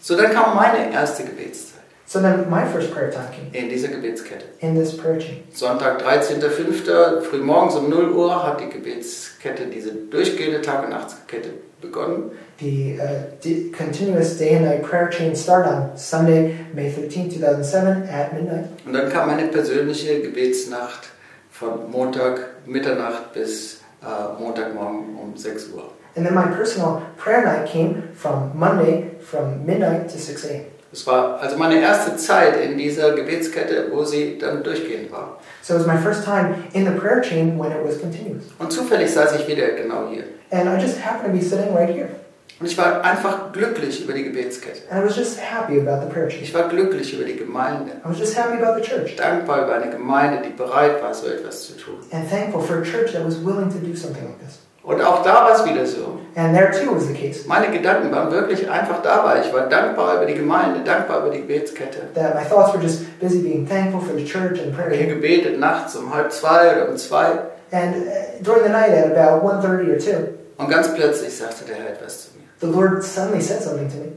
So, 0.00 0.16
dann 0.16 0.32
kam 0.32 0.56
meine 0.56 0.92
erste 0.92 1.22
Gebetszeit 1.22 1.74
So 2.06 2.20
then 2.20 2.50
my 2.50 2.64
first 2.66 2.92
prayer 2.92 3.08
time 3.12 3.28
came 3.30 3.52
in 3.52 3.68
dieser 3.68 3.86
Gebetskette. 3.86 4.46
in 4.58 4.74
this 4.74 4.96
prayer 4.96 5.18
chain. 5.20 5.44
Sonntag, 5.52 6.02
13.05. 6.02 7.20
frühmorgens 7.22 7.76
um 7.76 7.88
0 7.88 8.10
Uhr 8.14 8.44
hat 8.44 8.60
die 8.60 8.68
Gebetskette, 8.68 9.66
diese 9.66 9.92
durchgehende 9.92 10.60
Tag- 10.60 10.82
und 10.82 10.90
Nachtskette 10.90 11.50
begonnen. 11.80 12.32
The 12.58 12.98
uh, 13.00 13.06
d- 13.44 13.70
continuous 13.70 14.38
day 14.38 14.56
and 14.56 14.64
night 14.66 14.82
prayer 14.82 15.08
chain 15.08 15.36
started 15.36 15.70
on 15.70 15.96
Sunday, 15.96 16.56
May 16.74 16.90
13, 16.90 17.30
2007 17.30 18.08
at 18.08 18.32
midnight. 18.32 18.64
Und 18.84 18.92
dann 18.92 19.08
kam 19.08 19.28
meine 19.28 19.46
persönliche 19.46 20.20
Gebetsnacht 20.20 21.10
von 21.52 21.88
Montag 21.92 22.55
Mitternacht 22.66 23.32
bis 23.32 23.80
äh, 24.02 24.40
Montagmorgen 24.42 25.16
um 25.20 25.36
6 25.36 25.70
Uhr. 25.74 25.90
And 26.16 26.24
then 26.24 26.34
my 26.34 26.46
personal 26.46 27.02
prayer 27.18 27.44
night 27.44 27.66
came 27.66 28.02
from 28.14 28.50
Monday 28.54 29.10
from 29.20 29.64
midnight 29.66 30.08
to 30.08 30.18
6 30.18 30.44
a.m. 30.46 30.64
Es 30.92 31.06
war 31.06 31.38
also 31.42 31.58
meine 31.58 31.78
erste 31.80 32.16
Zeit 32.16 32.56
in 32.56 32.78
dieser 32.78 33.14
Gebetskette, 33.14 33.90
wo 33.92 34.04
sie 34.04 34.38
dann 34.38 34.62
durchgehend 34.62 35.12
war. 35.12 35.38
So 35.62 35.74
it 35.74 35.80
was 35.80 35.86
my 35.86 35.98
first 35.98 36.24
time 36.24 36.54
in 36.72 36.86
the 36.86 36.92
prayer 36.92 37.20
chain 37.20 37.58
when 37.58 37.70
it 37.70 37.84
was 37.84 38.00
continuous. 38.00 38.44
Und 38.58 38.72
zufällig 38.72 39.10
saß 39.12 39.34
ich 39.36 39.46
wieder 39.46 39.68
genau 39.72 40.08
hier. 40.10 40.24
And 40.50 40.68
I 40.68 40.80
just 40.80 40.98
happened 41.04 41.34
to 41.34 41.38
be 41.38 41.44
sitting 41.44 41.74
right 41.74 41.90
here. 41.90 42.08
Und 42.58 42.66
ich 42.66 42.78
war 42.78 43.02
einfach 43.04 43.52
glücklich 43.52 44.02
über 44.02 44.14
die 44.14 44.24
Gebetskette. 44.24 44.80
And 44.90 45.02
I 45.02 45.06
was 45.06 45.16
just 45.16 45.38
happy 45.38 45.78
about 45.78 46.06
the 46.06 46.10
prayer. 46.12 46.28
Ich 46.28 46.54
war 46.54 46.68
glücklich 46.68 47.12
über 47.12 47.24
die 47.24 47.36
Gemeinde. 47.36 47.92
I 48.04 48.08
was 48.08 48.18
just 48.18 48.36
happy 48.36 48.62
about 48.62 48.80
the 48.80 48.88
church 48.88 49.14
Dankbar 49.16 49.64
über 49.64 49.74
eine 49.74 49.90
Gemeinde, 49.90 50.38
die 50.42 50.54
bereit 50.56 51.02
war, 51.02 51.12
so 51.12 51.26
etwas 51.26 51.66
zu 51.66 51.74
tun. 51.76 51.96
and 52.12 52.28
thankful 52.30 52.62
for 52.62 52.78
a 52.78 52.82
church 52.82 53.12
that 53.12 53.24
was 53.26 53.36
willing 53.44 53.68
to 53.70 53.78
do 53.78 53.94
something 53.94 54.24
like 54.24 54.38
this. 54.40 54.58
Und 54.82 55.02
auch 55.02 55.22
da 55.24 55.34
war 55.34 55.54
es 55.54 55.64
wieder 55.66 55.84
so. 55.84 56.20
And 56.36 56.54
there 56.56 56.70
too 56.70 56.94
was 56.94 57.08
the 57.08 57.12
case 57.12 57.46
Meine 57.48 57.68
Gedanken 57.72 58.10
waren 58.12 58.30
wirklich 58.30 58.70
einfach 58.70 59.02
dabei. 59.02 59.42
Ich 59.44 59.52
war 59.52 59.68
dankbar 59.68 60.16
über 60.16 60.26
die 60.26 60.34
Gemeinde, 60.34 60.80
dankbar 60.84 61.26
über 61.26 61.30
die 61.30 61.40
Gebetskette. 61.42 61.98
that 62.14 62.34
my 62.36 62.42
thoughts 62.48 62.72
were 62.72 62.80
just 62.82 63.18
busy 63.20 63.40
being 63.42 63.68
thankful 63.68 64.00
for 64.00 64.16
the 64.16 64.24
church 64.24 64.60
and 64.60 64.72
Ich 64.92 65.02
habe 65.02 65.14
gebetet 65.14 65.58
nachts 65.58 65.94
um 65.96 66.14
halb 66.14 66.32
zwei 66.32 66.72
oder 66.74 66.88
um 66.88 66.96
zwei. 66.96 67.32
And 67.72 67.96
uh, 67.96 68.42
during 68.42 68.62
the 68.62 68.70
night 68.70 68.92
at 68.92 69.10
about 69.14 69.42
1.30 69.44 69.92
or 69.92 69.98
2, 69.98 70.12
Und 70.58 70.70
ganz 70.70 70.94
plötzlich 70.94 71.36
sagte 71.36 71.64
der 71.66 71.76
Herr 71.76 71.90
etwas 71.90 72.22
zu 72.22 72.25
mir. 72.25 72.25
The 72.60 72.66
Lord 72.66 73.04
suddenly 73.04 73.40
said 73.40 73.62
something 73.62 73.88
to 73.90 73.96
me. 73.96 74.12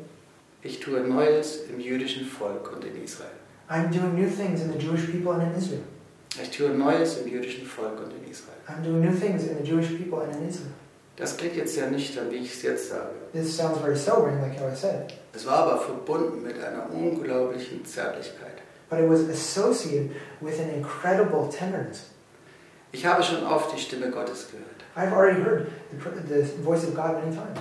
Ich 0.63 0.79
tue 0.79 0.99
Neues 0.99 1.65
im 1.69 1.79
jüdischen 1.79 2.25
Volk 2.25 2.71
und 2.73 2.83
in 2.83 3.03
Israel. 3.03 3.31
I'm 3.69 3.91
doing 3.91 4.15
new 4.15 4.29
things 4.29 4.61
in 4.61 4.71
the 4.71 4.77
Jewish 4.77 5.05
people 5.09 5.31
and 5.33 5.43
in 5.43 5.57
Israel. 5.57 5.83
Ich 6.41 6.49
tue 6.51 6.69
Neues 6.69 7.17
im 7.17 7.27
jüdischen 7.27 7.65
Volk 7.65 7.99
und 7.99 8.11
in 8.11 8.29
Israel. 8.29 8.57
I'm 8.67 8.83
doing 8.83 9.01
new 9.01 9.13
things 9.13 9.43
in 9.43 9.57
the 9.57 9.63
Jewish 9.63 9.89
people 9.97 10.21
and 10.21 10.35
in 10.35 10.49
Israel. 10.49 10.73
Das 11.15 11.35
klingt 11.35 11.55
jetzt 11.55 11.75
ja 11.75 11.89
nüchtern, 11.89 12.31
wie 12.31 12.37
ich 12.37 12.53
es 12.53 12.61
jetzt 12.61 12.89
sage. 12.89 13.11
This 13.33 13.55
sounds 13.55 13.79
very 13.79 13.95
sobering, 13.95 14.41
like 14.41 14.57
how 14.59 14.71
I 14.71 14.75
said 14.75 15.09
it. 15.09 15.17
Es 15.33 15.45
war 15.45 15.59
aber 15.59 15.77
verbunden 15.79 16.43
mit 16.43 16.61
einer 16.63 16.89
unglaublichen 16.91 17.85
Zärtlichkeit. 17.85 18.61
But 18.89 18.99
it 18.99 19.09
was 19.09 19.29
associated 19.29 20.11
with 20.41 20.59
an 20.59 20.69
incredible 20.69 21.49
tenderness. 21.49 22.05
Ich 22.91 23.05
habe 23.05 23.21
schon 23.21 23.43
oft 23.43 23.75
die 23.75 23.79
Stimme 23.79 24.09
Gottes 24.09 24.47
gehört. 24.49 24.83
I've 24.95 25.13
already 25.13 25.41
heard 25.41 25.67
the, 25.91 26.41
the 26.41 26.63
voice 26.63 26.83
of 26.83 26.95
God 26.95 27.23
many 27.23 27.35
times. 27.35 27.59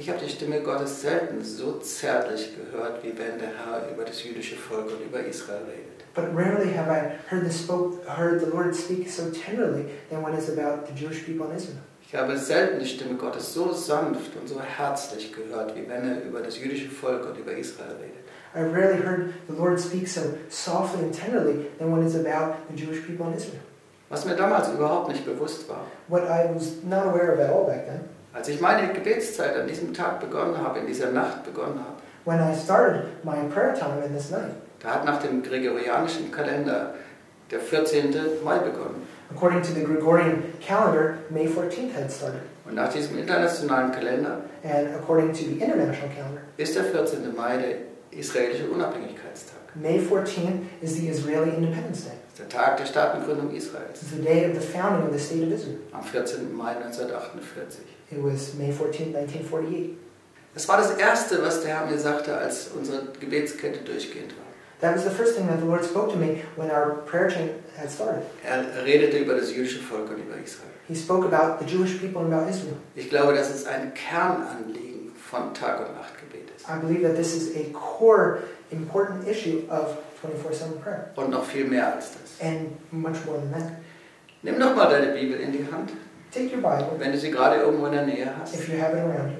Ich 0.00 0.08
habe 0.08 0.18
die 0.18 0.30
Stimme 0.30 0.62
Gottes 0.62 1.02
selten 1.02 1.44
so 1.44 1.78
zärtlich 1.78 2.56
gehört, 2.56 3.04
wie 3.04 3.12
wenn 3.18 3.38
der 3.38 3.48
Herr 3.48 3.82
über 3.92 4.02
das 4.02 4.24
jüdische 4.24 4.56
Volk 4.56 4.86
und 4.86 5.04
über 5.04 5.20
Israel 5.20 5.60
redet. 5.66 6.14
But 6.14 6.34
rarely 6.34 6.72
have 6.72 6.88
I 6.90 7.18
heard 7.30 7.44
the, 7.44 7.52
spoke, 7.52 8.02
heard 8.08 8.40
the 8.40 8.46
Lord 8.46 8.74
speak 8.74 9.10
so 9.10 9.24
tenderly 9.30 9.84
than 10.08 10.22
when 10.24 10.32
it's 10.32 10.48
about 10.48 10.86
the 10.86 10.94
Jewish 10.94 11.26
people 11.26 11.50
in 11.50 11.56
Israel. 11.56 11.82
Ich 12.02 12.14
habe 12.14 12.38
selten 12.38 12.78
die 12.78 12.86
Stimme 12.86 13.16
Gottes 13.16 13.52
so 13.52 13.74
sanft 13.74 14.34
und 14.40 14.48
so 14.48 14.58
herzlich 14.58 15.34
gehört, 15.34 15.76
wie 15.76 15.86
wenn 15.86 16.08
er 16.08 16.24
über 16.24 16.40
das 16.40 16.58
jüdische 16.58 16.88
Volk 16.88 17.26
und 17.26 17.36
über 17.36 17.52
Israel 17.52 17.96
redet. 18.00 18.24
I've 18.54 18.72
rarely 18.72 19.02
heard 19.02 19.34
the 19.48 19.54
Lord 19.54 19.78
speak 19.78 20.08
so 20.08 20.22
softly 20.48 21.04
and 21.04 21.14
tenderly 21.14 21.66
than 21.78 21.92
when 21.92 22.02
it's 22.06 22.16
about 22.16 22.54
the 22.70 22.74
Jewish 22.74 23.06
people 23.06 23.26
in 23.26 23.34
Israel. 23.34 23.60
Was 24.08 24.24
mir 24.24 24.34
damals 24.34 24.70
überhaupt 24.70 25.08
nicht 25.08 25.26
bewusst 25.26 25.68
war. 25.68 25.84
What 26.08 26.22
I 26.22 26.48
was 26.54 26.82
not 26.88 27.04
aware 27.04 27.34
of 27.34 27.38
at 27.38 27.50
all 27.50 27.66
back 27.66 27.84
then, 27.84 28.08
Als 28.32 28.48
ich 28.48 28.60
meine 28.60 28.92
Gebetszeit 28.92 29.56
an 29.56 29.66
diesem 29.66 29.92
Tag 29.92 30.20
begonnen 30.20 30.56
habe, 30.56 30.78
in 30.80 30.86
dieser 30.86 31.10
Nacht 31.10 31.44
begonnen 31.44 31.80
habe, 31.80 31.96
when 32.24 32.38
I 32.38 32.54
started 32.54 33.04
my 33.24 33.36
prayer 33.52 33.74
time 33.74 34.04
in 34.04 34.14
this 34.14 34.30
night, 34.30 34.52
da 34.80 34.94
hat 34.94 35.04
nach 35.04 35.20
dem 35.20 35.42
gregorianischen 35.42 36.30
Kalender 36.30 36.94
der 37.50 37.60
14. 37.60 38.14
Mai 38.44 38.58
begonnen. 38.58 39.06
according 39.30 39.62
to 39.62 39.72
the 39.72 39.82
Gregorian 39.84 40.52
calendar, 40.60 41.18
May 41.30 41.46
14th 41.46 41.92
had 41.92 42.10
started. 42.10 42.42
Und 42.66 42.74
nach 42.74 42.92
diesem 42.92 43.18
internationalen 43.18 43.90
Kalender 43.92 44.42
And 44.62 44.94
according 44.94 45.32
to 45.32 45.44
the 45.44 45.60
international 45.60 46.10
calendar, 46.14 46.42
ist 46.56 46.76
der 46.76 46.84
14. 46.84 47.34
Mai 47.34 47.56
der 47.56 48.18
israelische 48.18 48.68
Unabhängigkeitstag. 48.70 49.56
May 49.74 49.98
14th 49.98 50.66
is 50.82 50.96
the 50.96 51.08
Israeli 51.08 51.50
Independence 51.56 52.04
Day. 52.04 52.12
Der 52.38 52.48
Tag 52.48 52.76
der 52.76 52.86
Staatengründung 52.86 53.50
Israels. 53.54 54.02
It's 54.02 54.10
the 54.10 54.22
day 54.22 54.44
of 54.48 54.54
the 54.54 54.60
founding 54.60 55.06
of 55.06 55.12
the 55.12 55.18
state 55.18 55.42
of 55.42 55.52
Israel. 55.52 55.78
Am 55.92 56.02
14. 56.02 56.52
Mai 56.54 56.74
1948. 56.76 57.86
It 58.10 58.22
was 58.22 58.54
May 58.54 58.72
14th, 58.72 59.14
1948. 59.14 59.96
Das 60.54 60.66
war 60.68 60.78
das 60.78 60.96
Erste, 60.96 61.42
was 61.42 61.62
der 61.62 61.78
Herr 61.78 61.86
mir 61.86 61.98
sagte, 61.98 62.36
als 62.36 62.68
unsere 62.76 63.02
Gebetskette 63.20 63.84
durchgehend 63.84 64.32
war. 64.36 64.46
That 64.80 64.96
was 64.96 65.04
the 65.04 65.10
first 65.10 65.36
thing 65.36 65.46
that 65.46 65.60
the 65.60 65.66
Lord 65.66 65.84
spoke 65.84 66.10
to 66.10 66.16
me 66.16 66.42
when 66.56 66.70
our 66.70 67.02
prayer 67.06 67.28
chain 67.28 67.50
had 67.76 67.90
started. 67.90 68.22
Er 68.42 68.64
redete 68.84 69.18
über 69.18 69.34
das 69.34 69.54
jüdische 69.54 69.78
Volk 69.78 70.10
und 70.10 70.18
über 70.18 70.36
Israel. 70.42 70.70
He 70.88 70.96
spoke 70.96 71.24
about 71.24 71.64
the 71.64 71.70
Jewish 71.70 72.00
people 72.00 72.22
and 72.22 72.32
about 72.32 72.48
Israel. 72.50 72.76
Ich 72.96 73.08
glaube, 73.08 73.34
das 73.34 73.54
ist 73.54 73.68
ein 73.68 73.92
Kernanliegen 73.94 75.12
von 75.14 75.54
Tag- 75.54 75.86
und 75.86 75.94
Nachtgebet 75.94 76.50
ist. 76.56 76.66
I 76.68 76.80
believe 76.80 77.06
that 77.06 77.14
this 77.14 77.36
is 77.36 77.54
a 77.54 77.70
core, 77.72 78.38
important 78.72 79.28
issue 79.28 79.68
of 79.70 79.98
24 80.20 80.58
7 80.58 80.80
prayer. 80.80 81.10
Und 81.14 81.30
noch 81.30 81.44
viel 81.44 81.66
mehr 81.66 81.94
als 81.94 82.12
das. 82.12 82.44
And 82.44 82.70
much 82.90 83.24
more 83.26 83.38
than 83.38 83.52
that. 83.52 83.72
Nimm 84.42 84.58
doch 84.58 84.74
mal 84.74 84.88
deine 84.88 85.12
Bibel 85.12 85.38
in 85.38 85.52
die 85.52 85.66
Hand, 85.70 85.92
Take 86.32 86.54
your 86.54 86.62
Bible, 86.62 86.92
wenn 86.98 87.12
du 87.12 87.18
sie 87.18 87.30
gerade 87.30 87.56
irgendwo 87.56 87.86
in 87.86 87.92
der 87.92 88.06
Nähe 88.06 88.26
hast. 88.40 88.54
if 88.54 88.68
you 88.68 88.78
have 88.80 88.92
it 88.92 88.98
around 89.02 89.32
you, 89.32 89.38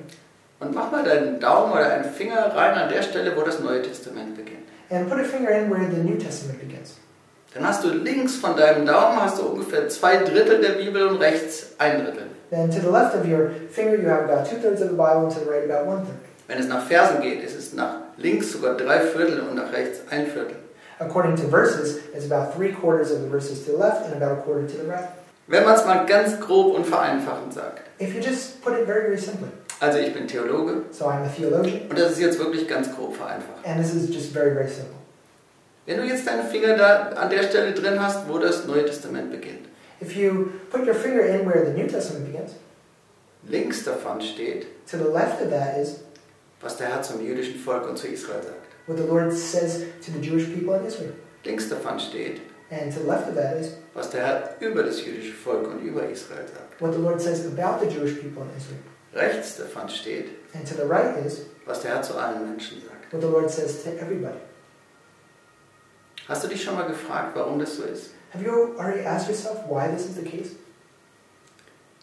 Und 0.59 0.75
mach 0.75 0.91
mal 0.91 1.05
deinen 1.05 1.41
Daumen 1.41 1.73
oder 1.73 1.91
einen 1.91 2.05
Finger 2.05 2.55
rein 2.55 2.75
an 2.77 2.89
der 2.89 3.03
Stelle, 3.03 3.35
wo 3.37 3.43
das 3.43 3.61
Neue 3.61 3.83
Testament 3.83 4.37
beginnt. 4.37 4.59
and 4.91 5.09
put 5.09 5.21
a 5.21 5.25
finger 5.25 5.51
in 5.51 5.71
where 5.71 5.89
the 5.91 6.03
New 6.03 6.17
Testament 6.19 6.59
begins. 6.61 6.97
Dann 7.55 7.67
hast 7.67 7.83
du 7.85 7.89
links 7.91 8.37
von 8.37 8.57
deinem 8.57 8.87
Daumen 8.87 9.21
hast 9.21 9.39
du 9.39 9.47
ungefähr 9.47 9.89
zwei 9.89 10.17
Drittel 10.19 10.61
der 10.61 10.71
Bibel 10.83 11.07
und 11.09 11.17
rechts 11.17 11.75
ein 11.79 12.05
Drittel. 12.05 12.27
Then 12.51 12.69
to 12.71 12.81
the 12.81 12.89
left 12.91 13.15
of 13.15 13.25
your 13.27 13.51
finger, 13.71 13.95
you 13.97 14.09
have 14.09 14.25
about 14.25 14.49
two 14.49 14.57
thirds 14.57 14.81
of 14.83 14.89
the 14.91 14.97
Bible, 14.97 15.25
and 15.25 15.33
to 15.33 15.41
the 15.41 15.49
right, 15.51 15.65
about 15.71 15.87
one 15.89 15.99
third. 16.05 16.17
Wenn 16.49 16.59
es 16.59 16.67
nach 16.67 16.85
Versen 16.87 17.21
geht, 17.23 17.43
ist 17.45 17.57
es 17.57 17.73
nach 17.73 17.95
links 18.17 18.51
sogar 18.53 18.77
drei 18.77 18.99
Viertel 19.01 19.41
und 19.41 19.55
nach 19.55 19.73
rechts 19.73 20.01
ein 20.11 20.27
Viertel. 20.27 20.57
According 20.99 21.37
to 21.37 21.49
verses, 21.49 21.99
it's 22.15 22.31
about 22.31 22.53
three 22.55 22.73
quarters 22.73 23.11
of 23.13 23.21
the 23.23 23.29
verses 23.29 23.65
to 23.65 23.73
the 23.73 23.79
left 23.79 24.05
and 24.07 24.21
about 24.21 24.33
a 24.39 24.43
quarter 24.43 24.67
to 24.67 24.77
the 24.77 24.89
right. 24.89 25.09
Wenn 25.51 25.65
man 25.65 25.75
es 25.75 25.85
mal 25.85 26.07
ganz 26.07 26.39
grob 26.41 26.75
und 26.77 26.87
vereinfachend 26.87 27.53
sagt. 27.53 27.83
If 28.01 28.15
you 28.15 28.21
just 28.21 28.63
put 28.63 28.73
it 28.75 28.87
very, 28.87 29.03
very 29.03 29.19
simply. 29.19 29.49
Also 29.81 29.99
ich 29.99 30.15
bin 30.15 30.27
Theologe 30.29 30.83
So 30.93 31.07
I'm 31.07 31.25
a 31.25 31.29
theologian, 31.29 31.89
und 31.89 31.99
das 31.99 32.13
ist 32.13 32.21
jetzt 32.21 32.39
wirklich 32.39 32.69
ganz 32.69 32.95
grob 32.95 33.17
vereinfacht. 33.17 33.65
and 33.67 33.83
this 33.83 33.95
is 33.95 34.15
just 34.15 34.33
very, 34.33 34.53
very 34.55 34.69
simple. 34.69 34.95
Wenn 35.87 35.97
du 35.97 36.05
jetzt 36.05 36.27
deinen 36.27 36.47
Finger 36.49 36.77
da 36.77 37.09
an 37.17 37.31
der 37.31 37.43
Stelle 37.43 37.73
drin 37.73 38.01
hast, 38.01 38.29
wo 38.29 38.39
das 38.39 38.67
Neue 38.67 38.85
Testament 38.85 39.31
beginnt, 39.33 39.67
If 40.01 40.15
you 40.17 40.51
put 40.71 40.87
your 40.87 40.95
finger 40.95 41.23
in 41.27 41.47
where 41.47 41.67
the 41.67 41.73
New 41.73 41.87
Testament 41.89 42.27
begins, 42.33 42.53
links 43.49 43.83
davon 43.85 44.21
steht, 44.21 44.67
to 44.91 44.97
the 44.99 45.05
left 45.13 45.43
of 45.43 45.51
that 45.51 45.77
is 45.79 46.01
was 46.63 46.77
der 46.77 46.89
Herr 46.89 47.03
zum 47.03 47.25
jüdischen 47.27 47.59
Volk 47.59 47.89
und 47.89 47.99
zu 47.99 48.07
Israel 48.07 48.43
sagt. 48.43 48.69
what 48.87 48.99
the 48.99 49.05
Lord 49.05 49.33
says 49.33 49.81
to 50.05 50.13
the 50.13 50.21
Jewish 50.21 50.45
people 50.55 50.77
in 50.79 50.87
Israel. 50.87 51.13
Links 51.45 51.69
davon 51.69 51.99
steht, 51.99 52.41
And 52.71 52.93
to 52.93 53.01
the 53.01 53.07
left 53.07 53.29
of 53.29 53.35
that 53.35 53.57
is 53.57 53.75
was 53.95 54.11
der 54.11 54.25
Herr 54.25 54.57
über 54.61 54.85
das 54.85 55.05
jüdische 55.05 55.33
Volk 55.33 55.67
und 55.67 55.81
über 55.81 56.09
Israel 56.09 56.47
sagt. 56.47 56.81
what 56.81 56.93
the 56.93 57.01
Lord 57.01 57.21
says 57.21 57.45
about 57.47 57.81
the 57.85 57.91
Jewish 57.91 58.21
people 58.21 58.43
in 58.45 58.57
Israel. 58.57 58.79
Rechts 59.13 59.57
davon 59.57 59.89
steht, 59.89 60.27
And 60.55 60.65
to 60.67 60.75
the 60.75 60.87
right 60.87 61.17
is 61.27 61.47
was 61.67 61.83
der 61.83 61.95
Herr 61.95 62.03
zu 62.03 62.15
allen 62.17 62.49
Menschen 62.49 62.81
sagt. 62.81 63.13
what 63.13 63.21
the 63.23 63.29
Lord 63.29 63.51
says 63.51 63.83
to 63.83 63.91
everybody. 64.01 64.39
Hast 66.29 66.45
du 66.45 66.49
dich 66.49 66.63
schon 66.63 66.77
mal 66.77 66.87
gefragt, 66.87 67.35
warum 67.35 67.59
das 67.59 67.77
so 67.77 67.83
ist? 67.83 68.11
Have 68.33 68.45
you 68.45 68.79
already 68.79 69.05
asked 69.05 69.29
yourself 69.29 69.67
why 69.69 69.89
this 69.89 70.07
is 70.07 70.15
the 70.15 70.23
case? 70.23 70.51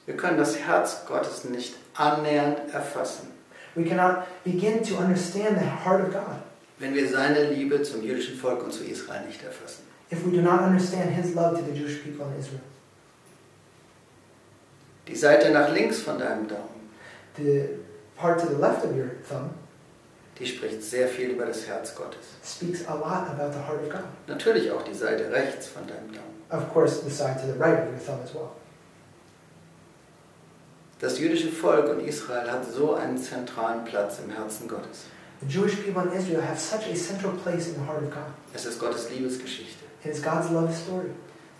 Wir 0.05 0.17
können 0.17 0.37
das 0.37 0.57
Herz 0.57 1.05
Gottes 1.05 1.45
nicht 1.45 1.75
annähernd 1.93 2.73
erfassen, 2.73 3.31
We 3.75 3.83
cannot 3.85 4.25
begin 4.43 4.83
to 4.83 4.95
understand 4.95 5.57
the 5.59 5.65
heart 5.85 6.01
of 6.01 6.11
God 6.11 6.41
wenn 6.79 6.93
wir 6.93 7.09
seine 7.09 7.49
Liebe 7.49 7.81
zum 7.81 8.03
jüdischen 8.03 8.37
Volk 8.37 8.63
und 8.63 8.71
zu 8.71 8.83
Israel 8.83 9.25
nicht 9.25 9.43
erfassen. 9.43 9.86
If 10.09 10.25
we 10.25 10.31
do 10.31 10.41
not 10.41 10.61
understand 10.61 11.13
His 11.13 11.35
love 11.35 11.57
to 11.57 11.63
the 11.63 11.73
Jewish 11.73 12.03
people 12.03 12.27
in 12.27 12.39
Israel. 12.39 12.61
Die 15.07 15.15
Seite 15.15 15.51
nach 15.51 15.71
links 15.71 16.01
von 16.01 16.19
deinem 16.19 16.47
Daumen, 16.47 16.89
The 17.35 17.69
part 18.17 18.39
to 18.39 18.47
the 18.47 18.57
left 18.57 18.83
of 18.83 18.95
your 18.95 19.11
thumb 19.27 19.51
die 20.39 20.45
spricht 20.45 20.83
sehr 20.83 21.07
viel 21.07 21.31
über 21.31 21.45
das 21.45 21.67
Herz 21.67 21.95
Gottes. 21.95 22.25
speaks 22.43 22.87
a 22.87 22.93
lot 22.93 23.27
about 23.27 23.51
the 23.53 23.59
heart 23.59 23.81
of 23.83 23.89
God. 23.89 24.03
Natürlich 24.27 24.71
auch 24.71 24.83
die 24.83 24.93
Seite 24.93 25.31
rechts 25.31 25.67
von 25.67 25.87
deinem 25.87 26.11
Daumen. 26.13 26.27
Of 26.49 26.71
course, 26.71 27.01
the 27.03 27.09
side 27.09 27.39
to 27.41 27.47
the 27.47 27.59
right 27.59 27.79
of 27.79 27.89
your 27.91 27.99
thumb 27.99 28.21
as 28.23 28.33
well. 28.33 28.51
Das 30.99 31.19
jüdische 31.19 31.49
Volk 31.49 31.89
und 31.89 31.99
Israel 32.07 32.51
hat 32.51 32.65
so 32.71 32.95
einen 32.95 33.17
zentralen 33.17 33.83
Platz 33.85 34.19
im 34.23 34.31
Herzen 34.31 34.67
Gottes. 34.67 35.05
The 35.41 35.47
Jewish 35.47 35.75
people 35.75 36.03
in 36.03 36.11
Israel 36.13 36.41
have 36.41 36.59
such 36.59 36.87
a 36.91 36.95
central 36.95 37.33
place 37.33 37.67
in 37.67 37.75
the 37.75 37.85
heart 37.87 38.01
of 38.03 38.09
God. 38.09 38.33
Es 38.53 38.65
ist 38.65 38.79
Gottes 38.79 39.09
Liebesgeschichte. 39.09 39.76
Is 40.03 40.21
God's 40.21 40.49
love 40.51 40.73
story. 40.73 41.09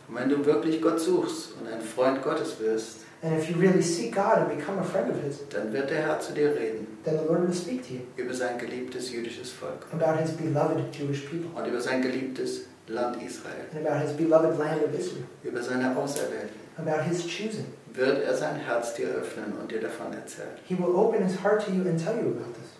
Und 0.07 0.15
wenn 0.15 0.29
du 0.29 0.45
wirklich 0.45 0.81
Gott 0.81 0.99
suchst 0.99 1.53
und 1.59 1.67
ein 1.67 1.81
Freund 1.81 2.23
Gottes 2.23 2.59
wirst, 2.59 2.99
And 3.23 3.33
if 3.35 3.49
you 3.49 3.57
really 3.59 3.81
seek 3.81 4.13
God 4.13 4.37
and 4.37 4.47
become 4.55 4.77
a 4.79 4.83
friend 4.83 5.09
of 5.09 5.15
His, 5.23 5.39
dann 5.49 5.73
wird 5.73 5.89
der 5.89 6.03
Herr 6.03 6.19
zu 6.19 6.33
dir 6.33 6.55
reden 6.55 6.85
then 7.03 7.17
the 7.17 7.25
Lord 7.25 7.47
will 7.47 7.53
speak 7.53 7.81
to 7.87 7.95
you 7.95 7.99
über 8.15 8.31
sein 8.33 8.59
geliebtes 8.59 9.11
jüdisches 9.11 9.51
Volk 9.51 9.87
about 9.91 10.19
His 10.21 10.31
beloved 10.31 10.77
Jewish 10.95 11.21
people 11.25 11.49
und 11.55 11.67
über 11.67 11.81
sein 11.81 12.01
geliebtes 12.03 12.65
Land 12.87 13.17
Israel, 13.21 13.65
and 13.75 13.85
about 13.85 13.99
His 14.05 14.15
beloved 14.15 14.57
land 14.59 14.83
of 14.83 14.93
Israel, 14.93 15.23
über 15.43 15.61
seine 15.63 15.97
Auserwählten. 15.97 16.55
about 16.77 17.01
His 17.09 17.23
choosing. 17.25 17.65
Wird 17.93 18.23
er 18.23 18.35
sein 18.35 18.57
Herz 18.57 18.93
dir 18.93 19.07
öffnen 19.07 19.53
und 19.59 19.71
dir 19.71 19.81
davon 19.81 20.13
erzählen. 20.13 20.51
He 20.67 20.77
will 20.77 20.95
open 20.95 21.25
His 21.27 21.43
heart 21.43 21.65
to 21.65 21.71
you 21.71 21.81
and 21.89 21.97
tell 21.99 22.13
you 22.15 22.29
about 22.29 22.53
this. 22.53 22.76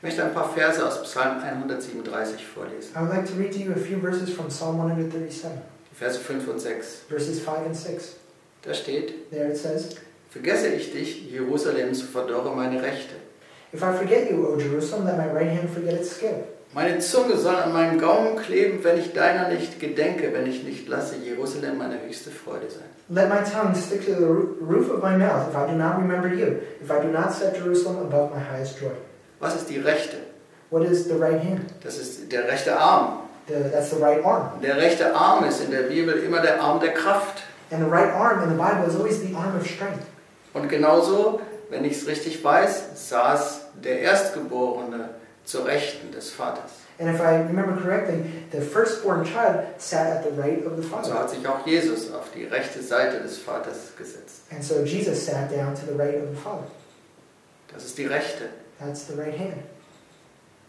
Ich 0.00 0.02
möchte 0.02 0.24
ein 0.24 0.32
paar 0.32 0.48
Verse 0.48 0.84
aus 0.86 1.02
Psalm 1.02 1.42
137 1.42 2.46
vorlesen. 2.46 2.92
I 2.96 3.00
would 3.00 3.10
like 3.10 3.26
to 3.26 3.34
read 3.38 3.52
to 3.52 3.58
you 3.58 3.72
a 3.72 3.78
few 3.78 3.98
verses 4.00 4.30
from 4.30 4.48
Psalm 4.48 4.80
137, 4.80 5.50
Die 5.90 5.94
Verse 5.94 6.18
5 6.18 6.48
und 6.48 6.58
6. 6.58 7.02
verses 7.08 7.40
5 7.40 7.66
and 7.66 7.76
6. 7.76 8.16
Da 8.62 8.72
steht, 8.72 9.30
There 9.30 9.48
it 9.50 9.56
says, 9.58 9.96
Vergesse 10.30 10.68
ich 10.68 10.92
dich, 10.92 11.30
Jerusalem, 11.30 11.92
so 11.94 12.06
verdorre 12.06 12.54
meine 12.56 12.82
Rechte. 12.82 13.14
If 13.74 13.82
I 13.82 13.92
forget 13.94 14.30
you, 14.30 14.46
O 14.46 14.58
Jerusalem, 14.58 15.04
let 15.06 15.18
my 15.18 15.26
right 15.26 15.50
hand 15.50 15.68
forget 15.70 16.00
its 16.00 16.16
skill. 16.16 16.44
Meine 16.72 16.98
Zunge 17.00 17.36
soll 17.36 17.56
an 17.56 17.72
meinem 17.72 17.98
Gaumen 17.98 18.36
kleben, 18.36 18.82
wenn 18.84 18.98
ich 19.00 19.12
deiner 19.12 19.48
nicht 19.48 19.80
gedenke, 19.80 20.32
wenn 20.32 20.46
ich 20.46 20.62
nicht 20.64 20.88
lasse 20.88 21.16
Jerusalem 21.16 21.76
meine 21.78 22.00
höchste 22.00 22.30
Freude 22.30 22.70
sein. 22.70 22.84
Let 23.08 23.28
my 23.28 23.40
tongue 23.44 23.74
stick 23.74 24.06
to 24.06 24.14
the 24.14 24.24
roo- 24.24 24.56
roof 24.60 24.88
of 24.88 25.02
my 25.02 25.16
mouth 25.16 25.48
if 25.50 25.56
I 25.56 25.66
do 25.70 25.76
not 25.76 25.98
remember 25.98 26.28
you, 26.32 26.60
if 26.80 26.90
I 26.90 27.00
do 27.02 27.08
not 27.08 27.32
set 27.34 27.56
Jerusalem 27.56 27.98
above 28.06 28.30
my 28.34 28.40
highest 28.40 28.78
joy. 28.80 28.92
Was 29.40 29.56
ist 29.56 29.68
die 29.70 29.78
rechte? 29.78 30.18
What 30.70 30.84
is 30.84 31.04
the 31.04 31.14
right 31.14 31.42
hand? 31.42 31.62
Das 31.82 31.98
ist 31.98 32.30
der 32.30 32.46
rechte 32.46 32.76
Arm. 32.76 33.20
The, 33.48 33.54
that's 33.72 33.90
the 33.90 33.96
right 34.00 34.24
arm. 34.24 34.60
Der 34.62 34.76
rechte 34.76 35.12
Arm 35.14 35.44
ist 35.44 35.60
in 35.64 35.70
der 35.72 35.82
Bibel 35.84 36.14
immer 36.22 36.40
der 36.40 36.60
Arm 36.60 36.78
der 36.78 36.94
Kraft. 36.94 37.42
And 37.72 37.82
the 37.84 37.90
right 37.90 38.12
arm 38.12 38.42
in 38.44 38.50
the 38.50 38.54
Bible 38.56 38.86
is 38.86 38.94
always 38.94 39.20
the 39.20 39.34
arm 39.34 39.56
of 39.56 39.66
strength. 39.66 40.04
Und 40.52 40.68
genauso, 40.68 41.40
wenn 41.70 41.84
ich 41.84 41.96
es 41.96 42.06
richtig 42.06 42.42
weiß, 42.44 43.08
saß 43.08 43.60
der 43.82 44.00
Erstgeborene 44.00 45.10
zur 45.44 45.66
Rechten 45.66 46.12
des 46.12 46.30
Vaters. 46.30 46.72
And 46.98 47.08
if 47.08 47.18
I 47.20 47.36
remember 47.48 47.72
correctly, 47.80 48.22
the 48.52 48.60
firstborn 48.60 49.24
child 49.24 49.64
sat 49.78 50.18
at 50.18 50.24
the 50.24 50.38
right 50.40 50.64
of 50.66 50.76
the 50.76 50.82
Und 50.82 51.04
so 51.04 51.10
Father. 51.12 51.14
hat 51.20 51.30
sich 51.30 51.48
auch 51.48 51.66
Jesus 51.66 52.12
auf 52.12 52.26
die 52.34 52.44
rechte 52.44 52.82
Seite 52.82 53.20
des 53.20 53.38
Vaters 53.38 53.96
gesetzt. 53.96 54.42
And 54.52 54.62
so 54.62 54.82
Jesus 54.84 55.24
sat 55.24 55.50
down 55.50 55.74
to 55.74 55.80
the 55.90 55.96
right 55.98 56.16
of 56.16 56.28
the 56.30 56.40
Father. 56.42 56.66
Das 57.72 57.84
ist 57.84 57.96
die 57.96 58.06
rechte. 58.06 58.44
That's 58.80 59.04
the 59.06 59.14
right 59.16 59.36
hand. 59.38 59.62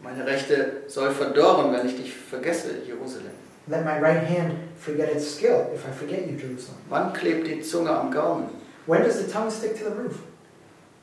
Meine 0.03 0.25
Rechte 0.25 0.83
soll 0.87 1.11
verdorren, 1.11 1.71
wenn 1.73 1.87
ich 1.87 1.95
dich 1.95 2.13
vergesse, 2.13 2.81
Jerusalem. 2.85 3.31
Let 3.67 3.85
my 3.85 3.99
right 3.99 4.27
hand 4.27 4.53
forget 4.77 5.15
its 5.15 5.35
skill 5.35 5.67
if 5.73 5.85
I 5.87 5.91
forget 5.91 6.27
you, 6.27 6.35
Jerusalem. 6.37 6.79
Wann 6.89 7.13
klebt 7.13 7.47
die 7.47 7.61
Zunge 7.61 7.91
am 7.91 8.11
Gaumen? 8.11 8.49
When 8.87 9.03
does 9.03 9.23
the 9.23 9.31
tongue 9.31 9.51
stick 9.51 9.77
to 9.77 9.85
the 9.89 9.95
roof? 9.95 10.15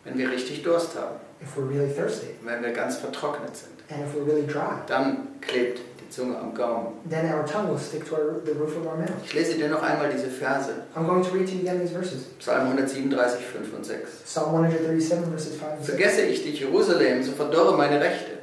Wenn 0.04 0.18
wir 0.18 0.30
richtig 0.30 0.62
Durst 0.64 0.96
haben, 0.96 1.16
If 1.40 1.56
we're 1.56 1.68
really 1.68 1.92
thirsty 1.92 2.34
wenn 2.42 2.62
wir 2.62 2.72
ganz 2.72 2.96
vertrocknet 2.96 3.56
sind. 3.56 3.70
and 3.90 4.00
if 4.04 4.14
we're 4.14 4.26
really 4.26 4.46
dry. 4.46 4.80
Dann 4.88 5.28
klebt 5.40 5.78
Zunge 6.10 6.36
am 6.36 6.54
Gaumen. 6.54 6.94
Then 7.08 7.32
our 7.32 7.44
tongue 7.46 7.68
will 7.68 7.78
stick 7.78 8.06
to 8.08 8.14
our, 8.14 8.40
the 8.44 8.54
roof 8.54 8.76
of 8.76 8.86
our 8.86 8.96
mouth. 8.96 9.10
Ich 9.24 9.34
lese 9.34 9.56
dir 9.56 9.68
noch 9.68 9.82
einmal 9.82 10.10
diese 10.10 10.28
Verse. 10.28 10.70
I'm 10.96 11.06
going 11.06 11.22
to 11.22 11.30
read 11.30 11.46
to 11.48 11.54
you 11.54 11.60
again 11.60 11.80
these 11.80 11.92
verses. 11.92 12.26
Psalm 12.38 12.66
137, 12.68 13.44
5 13.44 13.74
und 13.74 13.84
6. 13.84 14.22
Psalm 14.24 14.54
137, 14.54 15.30
verses 15.30 15.56
5 15.56 15.72
and 15.72 15.84
6. 15.84 15.86
Vergesse 15.86 16.22
ich 16.22 16.42
dich, 16.42 16.60
Jerusalem, 16.60 17.22
so 17.22 17.32
verdorre 17.32 17.76
meine 17.76 18.00
Rechte. 18.00 18.38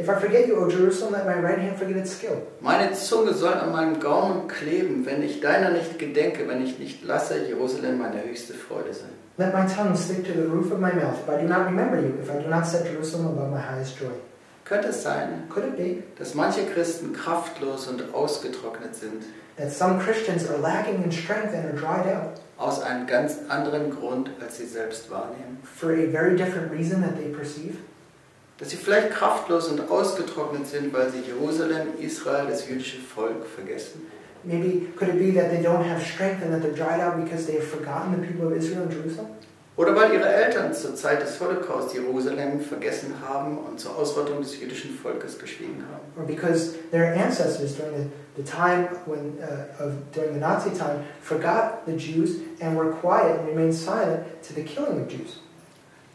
If 0.00 0.08
I 0.08 0.14
forget 0.14 0.46
you, 0.46 0.54
O 0.56 0.68
Jerusalem, 0.68 1.14
let 1.14 1.26
my 1.26 1.34
right 1.40 1.58
hand 1.58 1.76
forget 1.76 1.96
its 1.96 2.12
skill. 2.12 2.42
Meine 2.60 2.92
Zunge 2.92 3.34
soll 3.34 3.54
an 3.54 3.72
meinem 3.72 3.98
Gaumen 3.98 4.46
kleben, 4.46 5.04
wenn 5.04 5.24
ich 5.24 5.40
deiner 5.40 5.70
nicht 5.70 5.98
gedenke, 5.98 6.46
wenn 6.46 6.62
ich 6.62 6.78
nicht 6.78 7.04
lasse, 7.04 7.44
Jerusalem 7.48 7.98
meine 7.98 8.22
höchste 8.22 8.54
Freude 8.54 8.94
sein. 8.94 9.10
Let 9.38 9.52
my 9.52 9.66
tongue 9.66 9.96
stick 9.96 10.24
to 10.24 10.32
the 10.34 10.46
roof 10.46 10.70
of 10.70 10.78
my 10.78 10.92
mouth 10.92 11.18
if 11.22 11.28
I 11.28 11.40
do 11.42 11.48
not 11.48 11.66
remember 11.66 12.00
you, 12.00 12.14
if 12.22 12.30
I 12.30 12.40
do 12.40 12.48
not 12.48 12.64
set 12.64 12.86
Jerusalem 12.86 13.26
above 13.26 13.50
my 13.50 13.60
highest 13.60 13.98
joy. 13.98 14.12
Könnte 14.68 14.88
es 14.88 15.02
sein, 15.02 15.48
Could 15.48 15.64
it 15.64 15.76
be 15.78 16.02
dass 16.18 16.34
manche 16.34 16.66
Christen 16.66 17.14
kraftlos 17.14 17.86
und 17.86 18.12
ausgetrocknet 18.12 18.94
sind, 18.94 19.24
that 19.56 19.72
some 19.72 19.98
Christians 19.98 20.46
are 20.46 20.58
lacking 20.58 21.02
in 21.02 21.10
strength 21.10 21.54
and 21.54 21.64
are 21.64 21.72
dried 21.72 22.06
out 22.06 22.40
aus 22.58 22.82
einem 22.82 23.06
ganz 23.06 23.38
anderen 23.48 23.90
Grund, 23.90 24.30
als 24.40 24.58
sie 24.58 24.66
selbst 24.66 25.10
wahrnehmen? 25.10 25.58
for 25.62 25.92
a 25.92 26.06
very 26.10 26.36
different 26.36 26.70
reason 26.70 27.00
that 27.00 27.16
they 27.16 27.32
perceive? 27.32 27.76
Dass 28.58 28.70
sie 28.70 28.76
vielleicht 28.76 29.12
kraftlos 29.12 29.68
und 29.68 29.88
ausgetrocknet 29.88 30.66
sind, 30.66 30.92
weil 30.92 31.10
sie 31.10 31.20
Jerusalem, 31.20 31.94
Israel, 31.98 32.46
das 32.48 32.68
jüdische 32.68 32.98
Volk 32.98 33.46
vergessen? 33.46 34.06
Maybe 34.44 34.88
could 34.96 35.08
it 35.08 35.18
be 35.18 35.32
that 35.32 35.50
they 35.50 35.62
don't 35.62 35.82
have 35.82 36.04
strength 36.04 36.42
and 36.42 36.52
that 36.52 36.62
they're 36.62 36.76
dried 36.76 37.00
out 37.00 37.16
because 37.16 37.46
they 37.46 37.56
have 37.56 37.66
forgotten 37.66 38.20
the 38.20 38.26
people 38.26 38.46
of 38.48 38.52
Israel 38.56 38.82
and 38.82 38.92
Jerusalem? 38.92 39.28
Oder 39.78 39.94
weil 39.94 40.12
ihre 40.12 40.28
Eltern 40.28 40.74
zur 40.74 40.96
Zeit 40.96 41.22
des 41.22 41.38
Holocaust 41.38 41.94
Jerusalem 41.94 42.60
vergessen 42.60 43.14
haben 43.24 43.58
und 43.58 43.78
zur 43.78 43.96
Ausrottung 43.96 44.40
des 44.42 44.60
jüdischen 44.60 44.98
Volkes 44.98 45.38
geschwiegen 45.38 45.84
haben? 45.88 46.02
Or 46.20 46.26
because 46.26 46.74
their 46.90 47.14
ancestors 47.14 47.76
during 47.76 47.94
the, 47.96 48.42
the 48.42 48.42
time 48.42 48.88
when 49.06 49.38
uh, 49.40 49.84
of 49.84 49.92
during 50.12 50.34
the 50.34 50.40
Nazi 50.40 50.70
time 50.70 51.04
forgot 51.22 51.86
the 51.86 51.92
Jews 51.92 52.40
and 52.60 52.76
were 52.76 52.90
quiet 52.90 53.38
and 53.38 53.48
remained 53.48 53.72
silent 53.72 54.24
to 54.42 54.52
the 54.52 54.64
killing 54.64 55.00
of 55.00 55.08
Jews? 55.08 55.38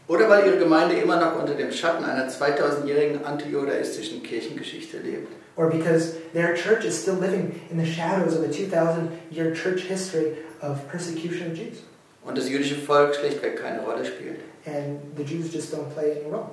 Oder 0.08 0.28
weil 0.28 0.44
ihre 0.46 0.58
Gemeinde 0.58 0.96
immer 0.96 1.16
noch 1.18 1.40
unter 1.40 1.54
dem 1.54 1.72
Schatten 1.72 2.04
einer 2.04 2.28
2000-jährigen 2.28 3.24
antijudaistischen 3.24 4.22
Kirchengeschichte 4.22 4.98
lebt? 4.98 5.32
Or 5.56 5.70
because 5.70 6.16
their 6.34 6.54
church 6.54 6.84
is 6.84 7.00
still 7.00 7.14
living 7.14 7.62
in 7.70 7.78
the 7.78 7.86
shadows 7.86 8.36
of 8.36 8.44
a 8.44 8.52
2,000 8.52 9.08
year 9.30 9.54
church 9.54 9.84
history 9.84 10.36
of 10.60 10.86
persecution 10.90 11.52
of 11.52 11.56
Jews. 11.56 11.78
Und 12.24 12.38
das 12.38 12.48
jüdische 12.48 12.76
Volk 12.76 13.14
schlichtweg 13.14 13.60
keine 13.60 13.80
Rolle 13.82 14.04
spielt? 14.04 14.40
And 14.66 14.98
the 15.16 15.22
Jews 15.22 15.52
just 15.52 15.74
don't 15.74 15.90
play 15.94 16.12
any 16.12 16.30
role. 16.30 16.46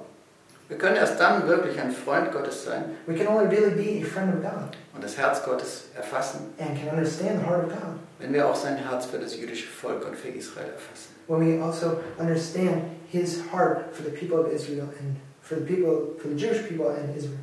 Wir 0.68 0.78
können 0.78 0.96
erst 0.96 1.20
dann 1.20 1.46
wirklich 1.50 1.78
ein 1.82 1.92
Freund 1.92 2.32
Gottes 2.32 2.64
sein 2.64 2.96
We 3.06 3.14
can 3.14 3.28
only 3.28 3.54
really 3.54 3.72
be 3.72 4.06
a 4.06 4.10
friend 4.10 4.34
of 4.34 4.42
God 4.42 4.78
und 4.96 5.04
das 5.04 5.18
Herz 5.18 5.44
Gottes 5.44 5.88
erfassen, 5.98 6.54
and 6.60 6.80
can 6.80 6.90
understand 6.96 7.42
the 7.42 7.46
heart 7.46 7.66
of 7.66 7.72
God 7.72 8.00
wenn 8.20 8.34
wir 8.34 8.48
auch 8.48 8.56
sein 8.56 8.78
Herz 8.78 9.06
für 9.08 9.18
das 9.18 9.36
jüdische 9.36 9.68
Volk 9.68 10.08
und 10.08 10.16
für 10.16 10.30
Israel 10.30 10.68
erfassen. 10.68 11.10
when 11.28 11.42
we 11.42 11.62
also 11.62 12.00
understand 12.18 12.84
His 13.10 13.42
heart 13.52 13.94
for 13.94 14.06
the 14.06 14.12
people 14.12 14.40
of 14.40 14.54
Israel 14.54 14.88
and 15.00 15.18
for 15.42 15.58
the 15.58 15.66
people, 15.66 16.16
for 16.18 16.30
the 16.30 16.38
Jewish 16.38 16.66
people 16.66 16.88
and 16.88 17.18
Israel. 17.18 17.40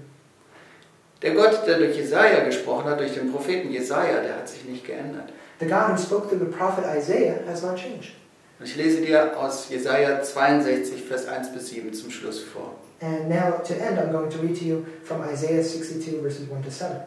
Der 1.20 1.34
Gott, 1.34 1.66
der 1.66 1.78
durch 1.78 1.96
Jesaja 1.96 2.44
gesprochen 2.44 2.84
hat, 2.86 2.98
durch 2.98 3.12
den 3.12 3.30
Propheten 3.30 3.70
Jesaja, 3.70 4.22
der 4.22 4.36
hat 4.36 4.48
sich 4.48 4.64
nicht 4.64 4.86
geändert. 4.86 5.30
The 5.58 5.66
God 5.66 5.90
who 5.90 5.98
spoke 5.98 6.28
through 6.28 6.38
the 6.38 6.56
prophet 6.56 6.84
Isaiah 6.84 7.42
has 7.46 7.62
not 7.62 7.76
changed. 7.76 8.12
Ich 8.64 8.76
lese 8.76 9.00
dir 9.00 9.36
aus 9.36 9.68
Jesaja 9.70 10.22
62, 10.22 11.02
Vers 11.02 11.26
1 11.26 11.52
bis 11.52 11.68
7 11.70 11.92
zum 11.92 12.10
Schluss 12.10 12.42
vor. 12.42 12.74
And 13.00 13.28
now 13.28 13.58
to 13.58 13.74
end, 13.74 13.98
I'm 13.98 14.10
going 14.12 14.30
to 14.30 14.38
read 14.38 14.56
to 14.56 14.64
you 14.64 14.86
from 15.04 15.22
Isaiah 15.22 15.62
62, 15.62 16.20
verses 16.20 16.48
1 16.48 16.62
to 16.62 16.70
7. 16.70 17.00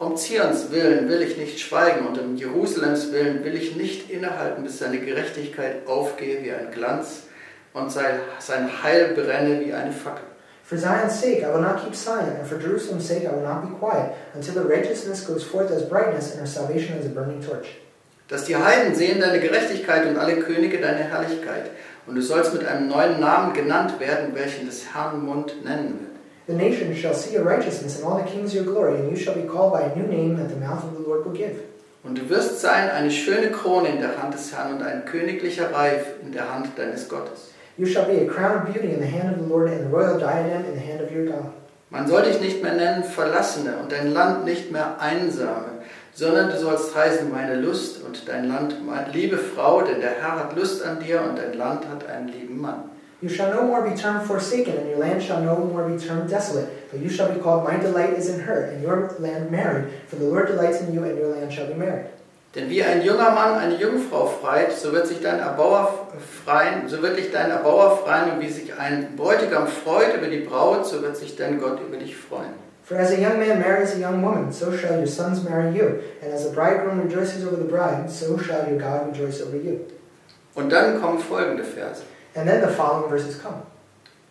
Um 0.00 0.16
Zions 0.16 0.70
willen 0.70 1.08
will 1.08 1.22
ich 1.22 1.36
nicht 1.36 1.58
schweigen 1.58 2.06
und 2.06 2.18
um 2.18 2.36
Jerusalems 2.36 3.10
willen 3.10 3.42
will 3.44 3.56
ich 3.56 3.74
nicht 3.74 4.10
innehalten, 4.10 4.62
bis 4.62 4.78
seine 4.78 5.00
Gerechtigkeit 5.00 5.86
aufgehe 5.86 6.42
wie 6.42 6.52
ein 6.52 6.70
Glanz 6.70 7.24
und 7.74 7.90
sein, 7.90 8.20
sein 8.38 8.82
Heil 8.82 9.14
brenne 9.14 9.60
wie 9.60 9.72
eine 9.72 9.92
Fackel. 9.92 10.24
For 10.62 10.76
Zion's 10.76 11.18
sake, 11.18 11.42
I 11.42 11.52
will 11.52 11.62
not 11.62 11.82
keep 11.82 11.94
silent, 11.94 12.38
and 12.38 12.46
for 12.46 12.58
Jerusalem's 12.58 13.06
sake, 13.08 13.24
I 13.24 13.32
will 13.32 13.42
not 13.42 13.62
be 13.62 13.74
quiet, 13.74 14.14
until 14.34 14.54
her 14.54 14.68
righteousness 14.68 15.26
goes 15.26 15.42
forth 15.42 15.70
as 15.70 15.82
brightness, 15.82 16.32
and 16.32 16.40
her 16.40 16.46
salvation 16.46 16.98
as 16.98 17.06
a 17.06 17.08
burning 17.08 17.42
torch. 17.42 17.68
Dass 18.28 18.44
die 18.44 18.56
Heiden 18.56 18.94
sehen 18.94 19.20
deine 19.20 19.40
Gerechtigkeit 19.40 20.06
und 20.06 20.18
alle 20.18 20.36
Könige 20.36 20.78
deine 20.78 20.98
Herrlichkeit. 20.98 21.70
Und 22.06 22.14
du 22.14 22.22
sollst 22.22 22.52
mit 22.52 22.66
einem 22.66 22.88
neuen 22.88 23.20
Namen 23.20 23.54
genannt 23.54 23.98
werden, 24.00 24.34
welchen 24.34 24.66
des 24.66 24.94
Herrn 24.94 25.24
Mund 25.24 25.64
nennen 25.64 25.98
wird. 26.00 26.08
The 26.46 26.54
nations 26.54 26.98
shall 26.98 27.14
see 27.14 27.36
your 27.36 27.44
righteousness, 27.44 27.96
and 27.96 28.06
all 28.06 28.22
the 28.22 28.30
kings 28.30 28.54
your 28.54 28.64
glory, 28.64 28.94
and 28.98 29.10
you 29.10 29.16
shall 29.16 29.34
be 29.34 29.46
called 29.46 29.72
by 29.72 29.82
a 29.82 29.94
new 29.94 30.06
name 30.06 30.36
that 30.36 30.48
the 30.48 30.56
mouth 30.56 30.82
of 30.82 30.96
the 30.96 31.02
Lord 31.06 31.26
will 31.26 31.32
give. 31.32 31.56
Und 32.02 32.16
du 32.16 32.28
wirst 32.30 32.60
sein 32.60 32.88
eine 32.88 33.10
schöne 33.10 33.50
Krone 33.50 33.88
in 33.88 34.00
der 34.00 34.22
Hand 34.22 34.32
des 34.32 34.54
Herrn 34.54 34.74
und 34.74 34.82
ein 34.82 35.04
königlicher 35.04 35.74
Reif 35.74 36.06
in 36.22 36.32
der 36.32 36.52
Hand 36.52 36.68
deines 36.76 37.08
Gottes. 37.08 37.52
You 37.76 37.86
shall 37.86 38.06
be 38.06 38.22
a 38.22 38.26
crown 38.26 38.62
of 38.62 38.72
beauty 38.72 38.92
in 38.92 39.00
the 39.00 39.06
hand 39.06 39.30
of 39.30 39.44
the 39.44 39.48
Lord 39.48 39.70
and 39.70 39.86
a 39.86 39.88
royal 39.88 40.18
diadem 40.18 40.64
in 40.64 40.74
the 40.74 40.80
hand 40.80 41.02
of 41.02 41.10
your 41.10 41.26
God. 41.26 41.52
Man 41.90 42.06
soll 42.06 42.22
dich 42.22 42.40
nicht 42.40 42.62
mehr 42.62 42.74
nennen 42.74 43.04
Verlassene 43.04 43.76
und 43.82 43.92
dein 43.92 44.12
Land 44.12 44.44
nicht 44.44 44.72
mehr 44.72 45.00
Einsame, 45.00 45.77
sondern 46.18 46.50
du 46.50 46.58
sollst 46.58 46.96
heißen 46.96 47.30
meine 47.30 47.54
Lust 47.54 48.04
und 48.04 48.28
dein 48.28 48.48
Land 48.48 48.84
meine 48.84 49.12
liebe 49.12 49.38
Frau, 49.38 49.82
denn 49.82 50.00
der 50.00 50.10
Herr 50.20 50.34
hat 50.40 50.56
Lust 50.56 50.84
an 50.84 50.98
dir 50.98 51.22
und 51.22 51.38
dein 51.38 51.56
Land 51.56 51.88
hat 51.88 52.08
einen 52.08 52.26
lieben 52.26 52.60
Mann. 52.60 52.90
You 53.20 53.28
shall 53.28 53.54
no 53.54 53.62
more 53.62 53.82
be 53.82 53.94
termed 53.94 54.24
forsaken, 54.26 54.74
and 54.78 54.90
your 54.90 54.98
land 54.98 55.22
shall 55.22 55.40
no 55.42 55.56
more 55.56 55.88
be 55.88 55.96
termed 55.96 56.28
desolate, 56.28 56.66
but 56.90 57.00
you 57.00 57.08
shall 57.08 57.28
be 57.28 57.40
called, 57.40 57.64
My 57.64 57.76
delight 57.76 58.18
is 58.18 58.28
in 58.30 58.40
her, 58.40 58.72
and 58.72 58.82
your 58.82 59.14
land 59.20 59.50
married, 59.50 59.86
for 60.08 60.16
the 60.16 60.24
Lord 60.24 60.48
delights 60.48 60.80
in 60.80 60.92
you, 60.92 61.04
and 61.04 61.16
your 61.16 61.34
land 61.36 61.52
shall 61.52 61.68
be 61.68 61.74
married. 61.74 62.06
Denn 62.54 62.68
wie 62.68 62.82
ein 62.82 63.02
junger 63.02 63.30
Mann 63.30 63.56
eine 63.56 63.76
Jungfrau 63.76 64.26
freit, 64.26 64.72
so 64.72 64.92
wird 64.92 65.06
sich 65.06 65.20
dein 65.20 65.38
Erbauer 65.38 66.08
freien, 66.44 66.88
so 66.88 67.00
wird 67.00 67.16
dich 67.16 67.30
dein 67.30 67.50
Erbauer 67.50 67.96
freien, 67.98 68.32
und 68.32 68.40
wie 68.40 68.50
sich 68.50 68.76
ein 68.76 69.14
Bräutigam 69.16 69.68
freut 69.68 70.16
über 70.16 70.26
die 70.26 70.40
Braut, 70.40 70.84
so 70.84 71.00
wird 71.00 71.16
sich 71.16 71.36
dein 71.36 71.60
Gott 71.60 71.78
über 71.86 71.96
dich 71.96 72.16
freuen. 72.16 72.67
For 72.88 72.96
as 72.96 73.10
a 73.10 73.20
young 73.20 73.38
man 73.38 73.60
marries 73.60 73.94
a 73.94 73.98
young 73.98 74.22
woman, 74.22 74.50
so 74.50 74.74
shall 74.74 74.96
your 74.96 75.06
sons 75.06 75.44
marry 75.44 75.76
you, 75.76 76.02
and 76.22 76.32
as 76.32 76.46
a 76.46 76.50
bridegroom 76.50 77.02
rejoices 77.02 77.44
over 77.44 77.56
the 77.56 77.68
bride, 77.68 78.10
so 78.10 78.38
shall 78.38 78.66
your 78.66 78.78
God 78.78 79.08
rejoice 79.08 79.42
over 79.42 79.58
you. 79.58 79.84
Und 80.56 80.70
dann 80.70 80.98
kommen 80.98 81.18
folgende 81.18 81.64
Verse. 81.64 82.02
And 82.34 82.48
then 82.48 82.62
the 82.62 82.72
following 82.74 83.10
verses 83.10 83.36
come. 83.36 83.60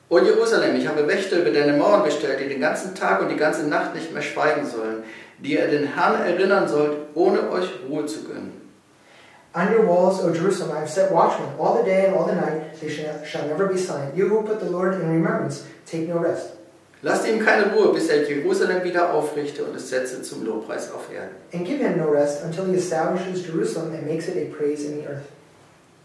O 0.10 0.18
Jerusalem, 0.18 0.76
ich 0.76 0.88
habe 0.88 1.08
Wächter 1.08 1.38
über 1.38 1.52
deine 1.52 1.78
Mauern 1.78 2.04
bestellt, 2.04 2.40
die 2.40 2.50
den 2.50 2.60
ganzen 2.60 2.96
Tag 2.96 3.22
und 3.22 3.30
die 3.30 3.36
ganze 3.36 3.68
Nacht 3.68 3.94
nicht 3.94 4.12
mehr 4.12 4.24
schweigen 4.24 4.66
sollen, 4.66 5.04
die 5.38 5.54
ihr 5.54 5.68
den 5.68 5.94
Herrn 5.94 6.20
erinnern 6.24 6.68
sollt, 6.68 6.98
ohne 7.14 7.52
euch 7.52 7.70
Ruhe 7.88 8.08
zu 8.08 8.24
gönnen. 8.24 8.54
On 9.54 9.72
your 9.72 9.86
walls, 9.86 10.20
O 10.24 10.34
Jerusalem, 10.34 10.76
I 10.76 10.80
have 10.80 10.90
set 10.90 11.12
watchmen 11.12 11.50
all 11.60 11.78
the 11.78 11.84
day 11.84 12.08
and 12.08 12.16
all 12.16 12.26
the 12.26 12.34
night, 12.34 12.80
they 12.80 12.90
shall, 12.90 13.24
shall 13.24 13.48
never 13.48 13.68
be 13.68 13.78
silent. 13.78 14.16
You 14.16 14.28
who 14.30 14.42
put 14.42 14.60
the 14.60 14.70
Lord 14.72 14.96
in 14.96 15.08
remembrance, 15.08 15.64
take 15.86 16.08
no 16.08 16.18
rest. 16.18 16.57
Lasst 17.04 17.28
ihm 17.28 17.40
keine 17.44 17.72
Ruhe, 17.74 17.94
bis 17.94 18.10
er 18.10 18.28
Jerusalem 18.28 18.84
wieder 18.84 19.14
aufrichte 19.14 19.64
und 19.64 19.76
es 19.76 19.90
setze 19.90 20.22
zum 20.24 20.46
Lobpreis 20.46 20.92
auf 20.92 21.14
Erden. 21.14 21.36
And 21.54 21.66
give 21.66 21.78
him 21.78 21.98
no 21.98 22.10
rest 22.10 22.44
until 22.44 22.66
he 22.66 22.76
establishes 22.76 23.46
Jerusalem 23.46 23.94
and 23.94 24.08
makes 24.08 24.28
it 24.28 24.36
a 24.36 24.56
praise 24.56 24.84
in 24.86 24.96
the 25.02 25.08
earth. 25.08 25.26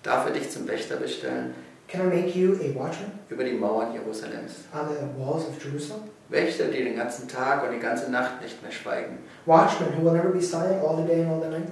Darf 0.03 0.27
er 0.27 0.33
dich 0.33 0.51
zum 0.51 0.69
Wächter 0.69 0.97
bestellen 0.97 1.55
Can 1.89 2.01
I 2.03 2.05
make 2.23 2.39
you 2.39 2.55
a 2.55 2.75
watchman 2.75 3.13
über 3.29 3.45
die 3.45 3.53
Mauern 3.53 3.93
Jerusalems? 3.93 4.65
on 4.75 4.89
the 4.89 5.19
walls 5.23 5.45
of 5.47 5.63
Jerusalem? 5.63 6.05
Wächter, 6.29 6.65
die 6.67 6.85
den 6.85 6.97
ganzen 6.97 7.29
Tag 7.29 7.63
und 7.65 7.73
die 7.75 7.79
ganze 7.81 8.11
Nacht 8.11 8.41
nicht 8.43 8.63
mehr 8.63 8.73
schweigen. 8.73 9.19
Watchmen 9.47 9.89
who 9.97 10.05
will 10.05 10.13
never 10.13 10.31
be 10.31 10.41
silent 10.41 10.83
all 10.83 10.97
the 10.97 11.07
day 11.07 11.23
and 11.23 11.31
all 11.31 11.41
the 11.41 11.49
night? 11.49 11.69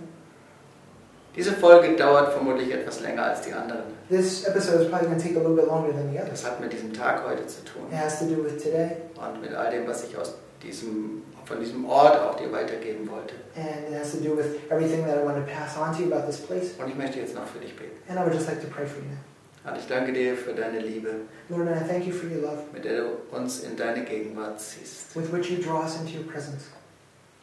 Diese 1.37 1.53
Folge 1.53 1.95
dauert 1.97 2.33
vermutlich 2.33 2.73
etwas 2.73 3.01
länger 3.01 3.23
als 3.25 3.43
die 3.43 3.53
anderen. 3.53 3.83
This 4.09 4.45
episode 4.47 4.83
is 4.83 4.89
probably 4.91 5.07
going 5.09 5.19
to 5.19 5.25
take 5.25 5.37
a 5.37 5.41
little 5.41 5.55
bit 5.55 5.67
longer 5.67 5.93
than 5.93 6.11
the 6.13 6.19
others. 6.19 6.43
Das 6.43 6.45
hat 6.47 6.61
mit 6.61 6.73
diesem 6.73 6.93
Tag 6.93 7.23
heute 7.27 7.47
zu 7.47 7.63
tun 7.65 7.83
It 7.91 7.99
has 7.99 8.19
to 8.19 8.25
do 8.27 8.43
with 8.43 8.63
today, 8.63 8.97
und 9.15 9.41
mit 9.41 9.55
all 9.55 9.71
dem, 9.71 9.87
was 9.87 10.05
ich 10.05 10.17
aus 10.17 10.35
diesem, 10.63 11.23
von 11.45 11.61
diesem 11.61 11.85
Ort 11.89 12.19
auch 12.19 12.37
dir 12.37 12.51
weitergeben 12.53 13.09
wollte. 13.09 13.35
and 13.57 13.89
it 13.93 13.99
has 13.99 14.11
to 14.13 14.19
do 14.19 14.37
with 14.37 14.59
everything 14.71 15.05
that 15.07 15.19
I 15.19 15.25
want 15.25 15.37
to 15.37 15.53
pass 15.53 15.77
on 15.79 15.95
to 15.97 16.03
you 16.03 16.13
about 16.13 16.27
this 16.27 16.39
place. 16.41 16.73
Und 16.79 16.89
ich 16.89 16.97
möchte 16.97 17.21
jetzt 17.21 17.35
noch 17.35 17.47
für 17.47 17.61
dich 17.61 17.77
beten. 17.77 17.97
And 18.09 18.19
I 18.19 18.23
would 18.25 18.35
just 18.35 18.49
like 18.49 18.61
to 18.61 18.67
pray 18.69 18.85
for 18.87 18.99
you 18.99 19.09
now. 19.11 19.19
Herr, 19.63 19.77
ich 19.79 19.87
danke 19.87 20.13
dir 20.13 20.37
für 20.37 20.53
deine 20.55 20.81
Liebe, 20.81 21.11
Lord, 21.49 21.69
and 21.69 21.77
I 21.81 21.87
thank 21.89 22.07
you 22.07 22.13
for 22.13 22.29
your 22.29 22.41
love 22.43 22.63
mit 22.73 22.85
der 22.85 23.03
du 23.03 23.37
uns 23.37 23.61
in 23.61 23.77
deine 23.77 24.05
Gegenwart 24.05 24.59
ziehst, 24.61 25.15
with 25.15 25.31
which 25.33 25.51
you 25.51 25.59
draw 25.63 25.83
us 25.85 25.97
into 26.01 26.19
your 26.19 26.27
presence, 26.27 26.65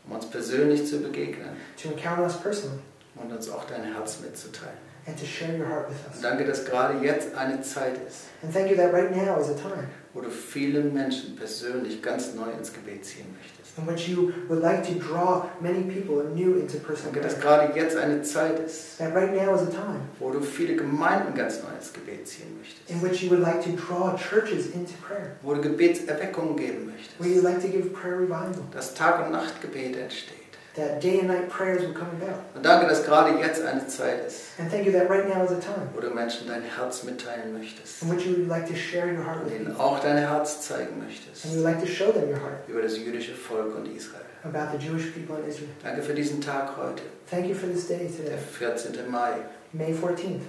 um 0.06 0.16
uns 0.16 0.26
persönlich 0.26 0.86
zu 0.88 1.00
begegnen 1.00 1.56
to 1.82 1.90
encounter 1.90 2.24
us 2.24 2.36
personally, 2.36 2.80
und 3.22 3.32
uns 3.32 3.50
auch 3.50 3.66
dein 3.66 3.84
Herz 3.94 4.20
mitzuteilen. 4.22 4.78
and 5.08 5.18
to 5.18 5.26
share 5.26 5.58
your 5.58 5.66
heart 5.70 5.88
with 5.90 5.96
Und 6.06 6.16
us. 6.16 6.22
danke, 6.22 6.44
dass 6.46 6.66
gerade 6.66 7.00
jetzt 7.06 7.34
eine 7.36 7.62
Zeit 7.62 7.94
ist, 8.08 8.24
And 8.44 8.54
thank 8.54 8.70
you 8.70 8.76
that 8.76 8.92
right 8.94 9.10
now 9.16 9.40
is 9.40 9.48
a 9.50 9.54
time 9.54 9.88
wo 10.14 10.22
du 10.22 10.30
viele 10.32 10.82
Menschen 10.82 11.36
persönlich 11.36 12.02
ganz 12.02 12.34
neu 12.34 12.50
ins 12.58 12.74
Gebet 12.74 13.06
ziehen 13.06 13.26
möchtest. 13.38 13.78
in 13.78 13.88
which 13.88 14.10
you 14.10 14.32
would 14.50 14.62
like 14.64 14.84
to 14.84 14.96
draw 14.96 15.46
many 15.62 15.82
people 15.84 16.20
anew 16.26 16.60
into 16.60 16.78
personal 16.80 17.14
Danke, 17.14 17.22
dass 17.22 17.36
prayer. 17.40 17.68
gerade 17.68 17.80
jetzt 17.80 17.96
eine 17.96 18.22
Zeit 18.24 18.60
ist, 18.60 18.98
That 18.98 19.14
right 19.16 19.32
now 19.34 19.54
is 19.56 19.62
a 19.62 19.66
time 19.72 20.02
wo 20.20 20.32
du 20.32 20.42
viele 20.42 20.76
Gemeinden 20.76 21.34
ganz 21.36 21.62
neu 21.64 21.70
ins 21.78 21.94
Gebet 21.94 22.28
ziehen 22.28 22.58
möchtest. 22.60 22.90
in 22.90 23.02
which 23.02 23.22
you 23.24 23.30
would 23.30 23.42
like 23.42 23.62
to 23.64 23.70
draw 23.78 24.14
churches 24.18 24.68
into 24.74 24.92
prayer, 25.08 25.38
Wo 25.42 25.54
du 25.54 25.62
Gebetserweckung 25.62 26.58
geben 26.58 26.92
where 27.20 27.30
you 27.30 27.42
möchtest. 27.42 27.44
like 27.44 27.62
to 27.62 27.68
give 27.70 27.94
prayer 27.94 28.18
revival, 28.20 28.56
Dass 28.74 28.94
Tag- 28.94 29.24
und 29.26 29.32
Nachtgebet 29.32 29.96
entsteht. 29.96 30.37
That 30.78 31.02
day 31.04 31.20
and 31.20 31.28
night 31.28 31.50
prayers 31.50 31.82
would 31.82 31.94
come 31.96 32.08
about. 32.22 32.40
Und 32.56 32.64
danke, 32.66 32.88
dass 32.88 33.04
gerade 33.04 33.38
jetzt 33.40 33.62
eine 33.66 33.86
Zeit 33.88 34.26
ist, 34.26 34.44
And 34.60 34.72
thank 34.72 34.86
you 34.86 34.92
that 34.94 35.10
right 35.10 35.28
now 35.28 35.44
is 35.44 35.52
a 35.52 35.60
time 35.60 35.90
wo 35.94 36.00
du 36.00 36.10
Menschen 36.10 36.48
dein 36.48 36.62
Herz 36.62 37.04
mitteilen 37.04 37.52
möchtest. 37.54 38.02
in 38.04 38.10
which 38.12 38.26
you 38.26 38.38
would 38.38 38.48
like 38.48 38.66
to 38.68 38.76
share 38.76 39.08
your 39.08 39.24
heart 39.26 39.44
with 39.46 39.54
ihnen 39.54 39.76
auch 39.78 40.00
dein 40.00 40.18
Herz 40.18 40.62
zeigen 40.62 40.98
möchtest. 41.04 41.44
and 41.46 41.54
you 41.54 41.60
would 41.62 41.74
like 41.74 41.82
to 41.84 41.88
show 41.92 42.12
them 42.12 42.30
your 42.30 42.40
heart 42.40 42.68
Über 42.68 42.82
das 42.82 42.98
jüdische 42.98 43.34
Volk 43.34 43.76
und 43.76 43.86
Israel. 43.96 44.22
about 44.44 44.78
the 44.78 44.84
Jewish 44.84 45.12
people 45.14 45.36
in 45.44 45.50
Israel. 45.50 45.70
Danke 45.84 46.02
für 46.02 46.14
diesen 46.14 46.40
Tag 46.42 46.72
heute, 46.78 47.04
Thank 47.30 47.48
you 47.48 47.56
for 47.56 47.68
this 47.68 47.88
day 47.88 47.98
der 47.98 48.08
today, 48.08 48.38
14. 48.60 49.12
Mai. 49.12 49.34
May 49.74 49.92
14th, 49.94 50.42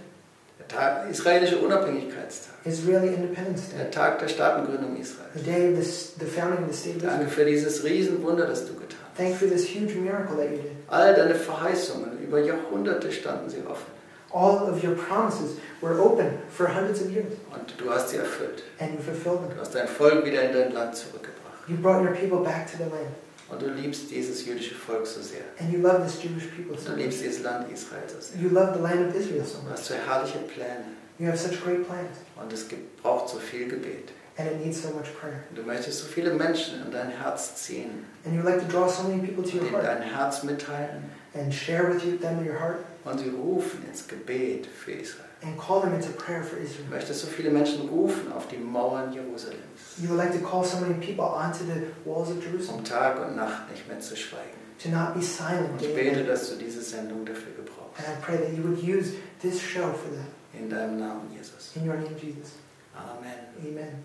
Der 0.61 0.69
Tag, 0.69 1.11
israelische 1.11 1.59
Unabhängigkeitstag. 1.59 2.55
Israeli 2.65 3.09
Independence 3.15 3.71
Day, 3.71 3.79
Der 3.79 3.91
Tag 3.91 4.19
der 4.21 4.29
Staatengründung 4.29 4.97
Israels. 4.97 5.31
the 5.35 5.43
day 5.43 5.73
of 5.73 5.85
the 5.85 6.27
founding 6.27 6.65
of 6.65 6.71
the 6.73 6.77
state 6.77 6.97
of 7.05 7.11
Danke 7.11 7.29
für 7.29 7.45
dieses 7.45 7.83
Riesenwunder, 7.85 8.47
das 8.47 8.67
du 8.67 8.75
getan 8.75 8.99
hast. 9.03 9.08
Thank 9.19 9.31
you 9.33 9.37
for 9.37 9.47
this 9.49 9.67
huge 9.67 9.95
miracle 9.97 10.37
that 10.37 10.49
you 10.51 10.57
did. 10.63 10.73
All 10.89 11.13
deine 11.13 11.35
Verheißungen, 11.35 12.23
über 12.23 12.39
Jahrhunderte 12.41 13.13
standen 13.13 13.51
sie 13.51 13.59
offen. 13.69 13.93
All 14.33 14.71
of 14.71 14.83
your 14.85 14.95
promises 14.95 15.57
were 15.81 15.99
open 16.01 16.39
for 16.51 16.67
hundreds 16.69 17.01
of 17.03 17.11
years, 17.11 17.33
Und 17.53 17.75
du 17.79 17.91
hast 17.91 18.11
sie 18.11 18.17
erfüllt. 18.19 18.63
and 18.79 18.95
you 18.95 19.01
fulfilled 19.01 19.41
them. 19.41 19.55
Du 19.57 19.61
hast 19.61 19.75
dein 19.75 19.89
Volk 19.89 20.25
wieder 20.25 20.43
in 20.45 20.53
dein 20.53 20.73
Land 20.73 20.95
zurückgebracht. 20.97 21.69
You 21.69 21.77
brought 21.77 22.03
your 22.03 22.13
people 22.15 22.39
back 22.45 22.71
to 22.71 22.77
the 22.79 22.85
land, 22.91 23.11
Und 23.51 23.61
du 23.63 23.69
liebst 23.71 24.11
dieses 24.11 24.47
jüdische 24.47 24.75
Volk 24.75 25.07
so 25.07 25.21
sehr. 25.21 25.41
and 25.59 25.73
you 25.73 25.81
love 25.81 26.03
this 26.05 26.23
Jewish 26.23 26.47
people 26.55 26.79
so 26.79 26.91
du 26.91 26.93
much. 26.93 27.01
liebst 27.05 27.23
dieses 27.25 27.43
Land 27.43 27.73
Israel 27.73 28.03
so 28.07 28.21
sehr. 28.21 28.41
You 28.41 28.51
love 28.51 28.75
the 28.77 28.83
land 28.83 29.09
of 29.09 29.15
Israel 29.19 29.45
so 29.45 29.59
Du 29.59 29.65
much. 29.65 29.73
hast 29.73 29.87
so 29.87 29.95
herrliche 29.95 30.39
Pläne. 30.41 30.85
You 31.19 31.27
have 31.27 31.37
such 31.39 31.61
great 31.65 31.85
plans, 31.89 32.19
Und 32.41 32.53
es 32.53 32.69
gibt, 32.69 33.03
braucht 33.03 33.29
so 33.31 33.39
viel 33.39 33.67
Gebet. 33.69 34.11
And 34.39 34.49
it 34.49 34.65
needs 34.65 34.81
so 34.81 34.91
much 34.93 35.13
prayer. 35.19 35.45
Du 35.55 35.63
möchtest 35.63 35.99
so 36.01 36.07
viele 36.07 36.33
Menschen 36.35 36.81
in 36.85 36.91
dein 36.93 37.11
Herz 37.11 37.57
ziehen 37.67 38.05
And 38.25 38.35
you 38.35 38.43
would 38.43 38.51
like 38.53 38.65
to 38.65 38.71
draw 38.71 38.89
so 38.89 39.03
many 39.09 39.21
people 39.21 39.43
to 39.45 39.57
your 39.59 39.71
heart 39.71 39.85
dein 39.85 40.03
Herz 40.03 40.43
mitteilen 40.45 41.11
and 41.35 41.53
share 41.53 41.93
with 41.93 42.05
you 42.05 42.17
them 42.19 42.45
your 42.47 42.59
heart 42.59 42.79
und 43.05 43.19
sie 43.19 43.29
rufen 43.31 43.85
ins 43.89 44.07
Gebet 44.07 44.67
für 44.67 44.93
Israel. 44.93 45.25
and 45.43 45.57
call 45.59 45.81
them 45.81 45.95
into 45.95 46.11
prayer 46.13 46.43
for 46.43 46.57
Du 46.57 46.63
Israel. 46.65 46.87
möchtest 46.91 47.21
so 47.21 47.27
viele 47.27 47.51
Menschen 47.51 47.89
rufen 47.89 48.33
auf 48.33 48.49
die 48.49 48.57
Mauern 48.57 49.13
Jerusalems, 49.13 49.99
You 50.01 50.09
would 50.11 50.19
like 50.19 50.33
to 50.33 50.41
call 50.47 50.65
so 50.65 50.79
many 50.79 50.95
people 50.95 51.25
onto 51.25 51.65
the 51.65 51.87
walls 52.05 52.31
of 52.31 52.43
Jerusalem 52.43 52.79
um 52.79 52.85
Tag 52.85 53.19
und 53.21 53.37
Nacht 53.37 53.71
nicht 53.71 53.87
mehr 53.89 53.99
zu 54.01 54.17
schweigen. 54.17 54.59
to 54.83 54.89
not 54.91 55.15
be 55.15 55.21
silent 55.23 55.81
ich 55.81 55.89
and 55.89 55.97
bete, 55.97 56.25
dass 56.25 56.51
du 56.51 56.57
diese 56.57 56.83
Sendung 56.83 57.25
dafür 57.25 57.53
gebrauchst. 57.57 57.99
And 57.99 58.07
I 58.07 58.21
pray 58.25 58.37
that 58.39 58.53
you 58.57 58.63
would 58.63 58.79
use 58.81 59.15
this 59.43 59.61
show 59.61 59.93
for 59.93 60.11
that. 60.15 60.29
In 60.55 60.71
deinem 60.71 60.99
Namen, 60.99 61.29
Jesus. 61.37 61.73
In 61.77 61.85
your 61.89 61.97
name, 61.97 62.15
Jesus. 62.17 62.53
Amen. 62.97 63.35
Amen. 63.61 64.05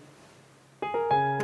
Música 0.92 1.43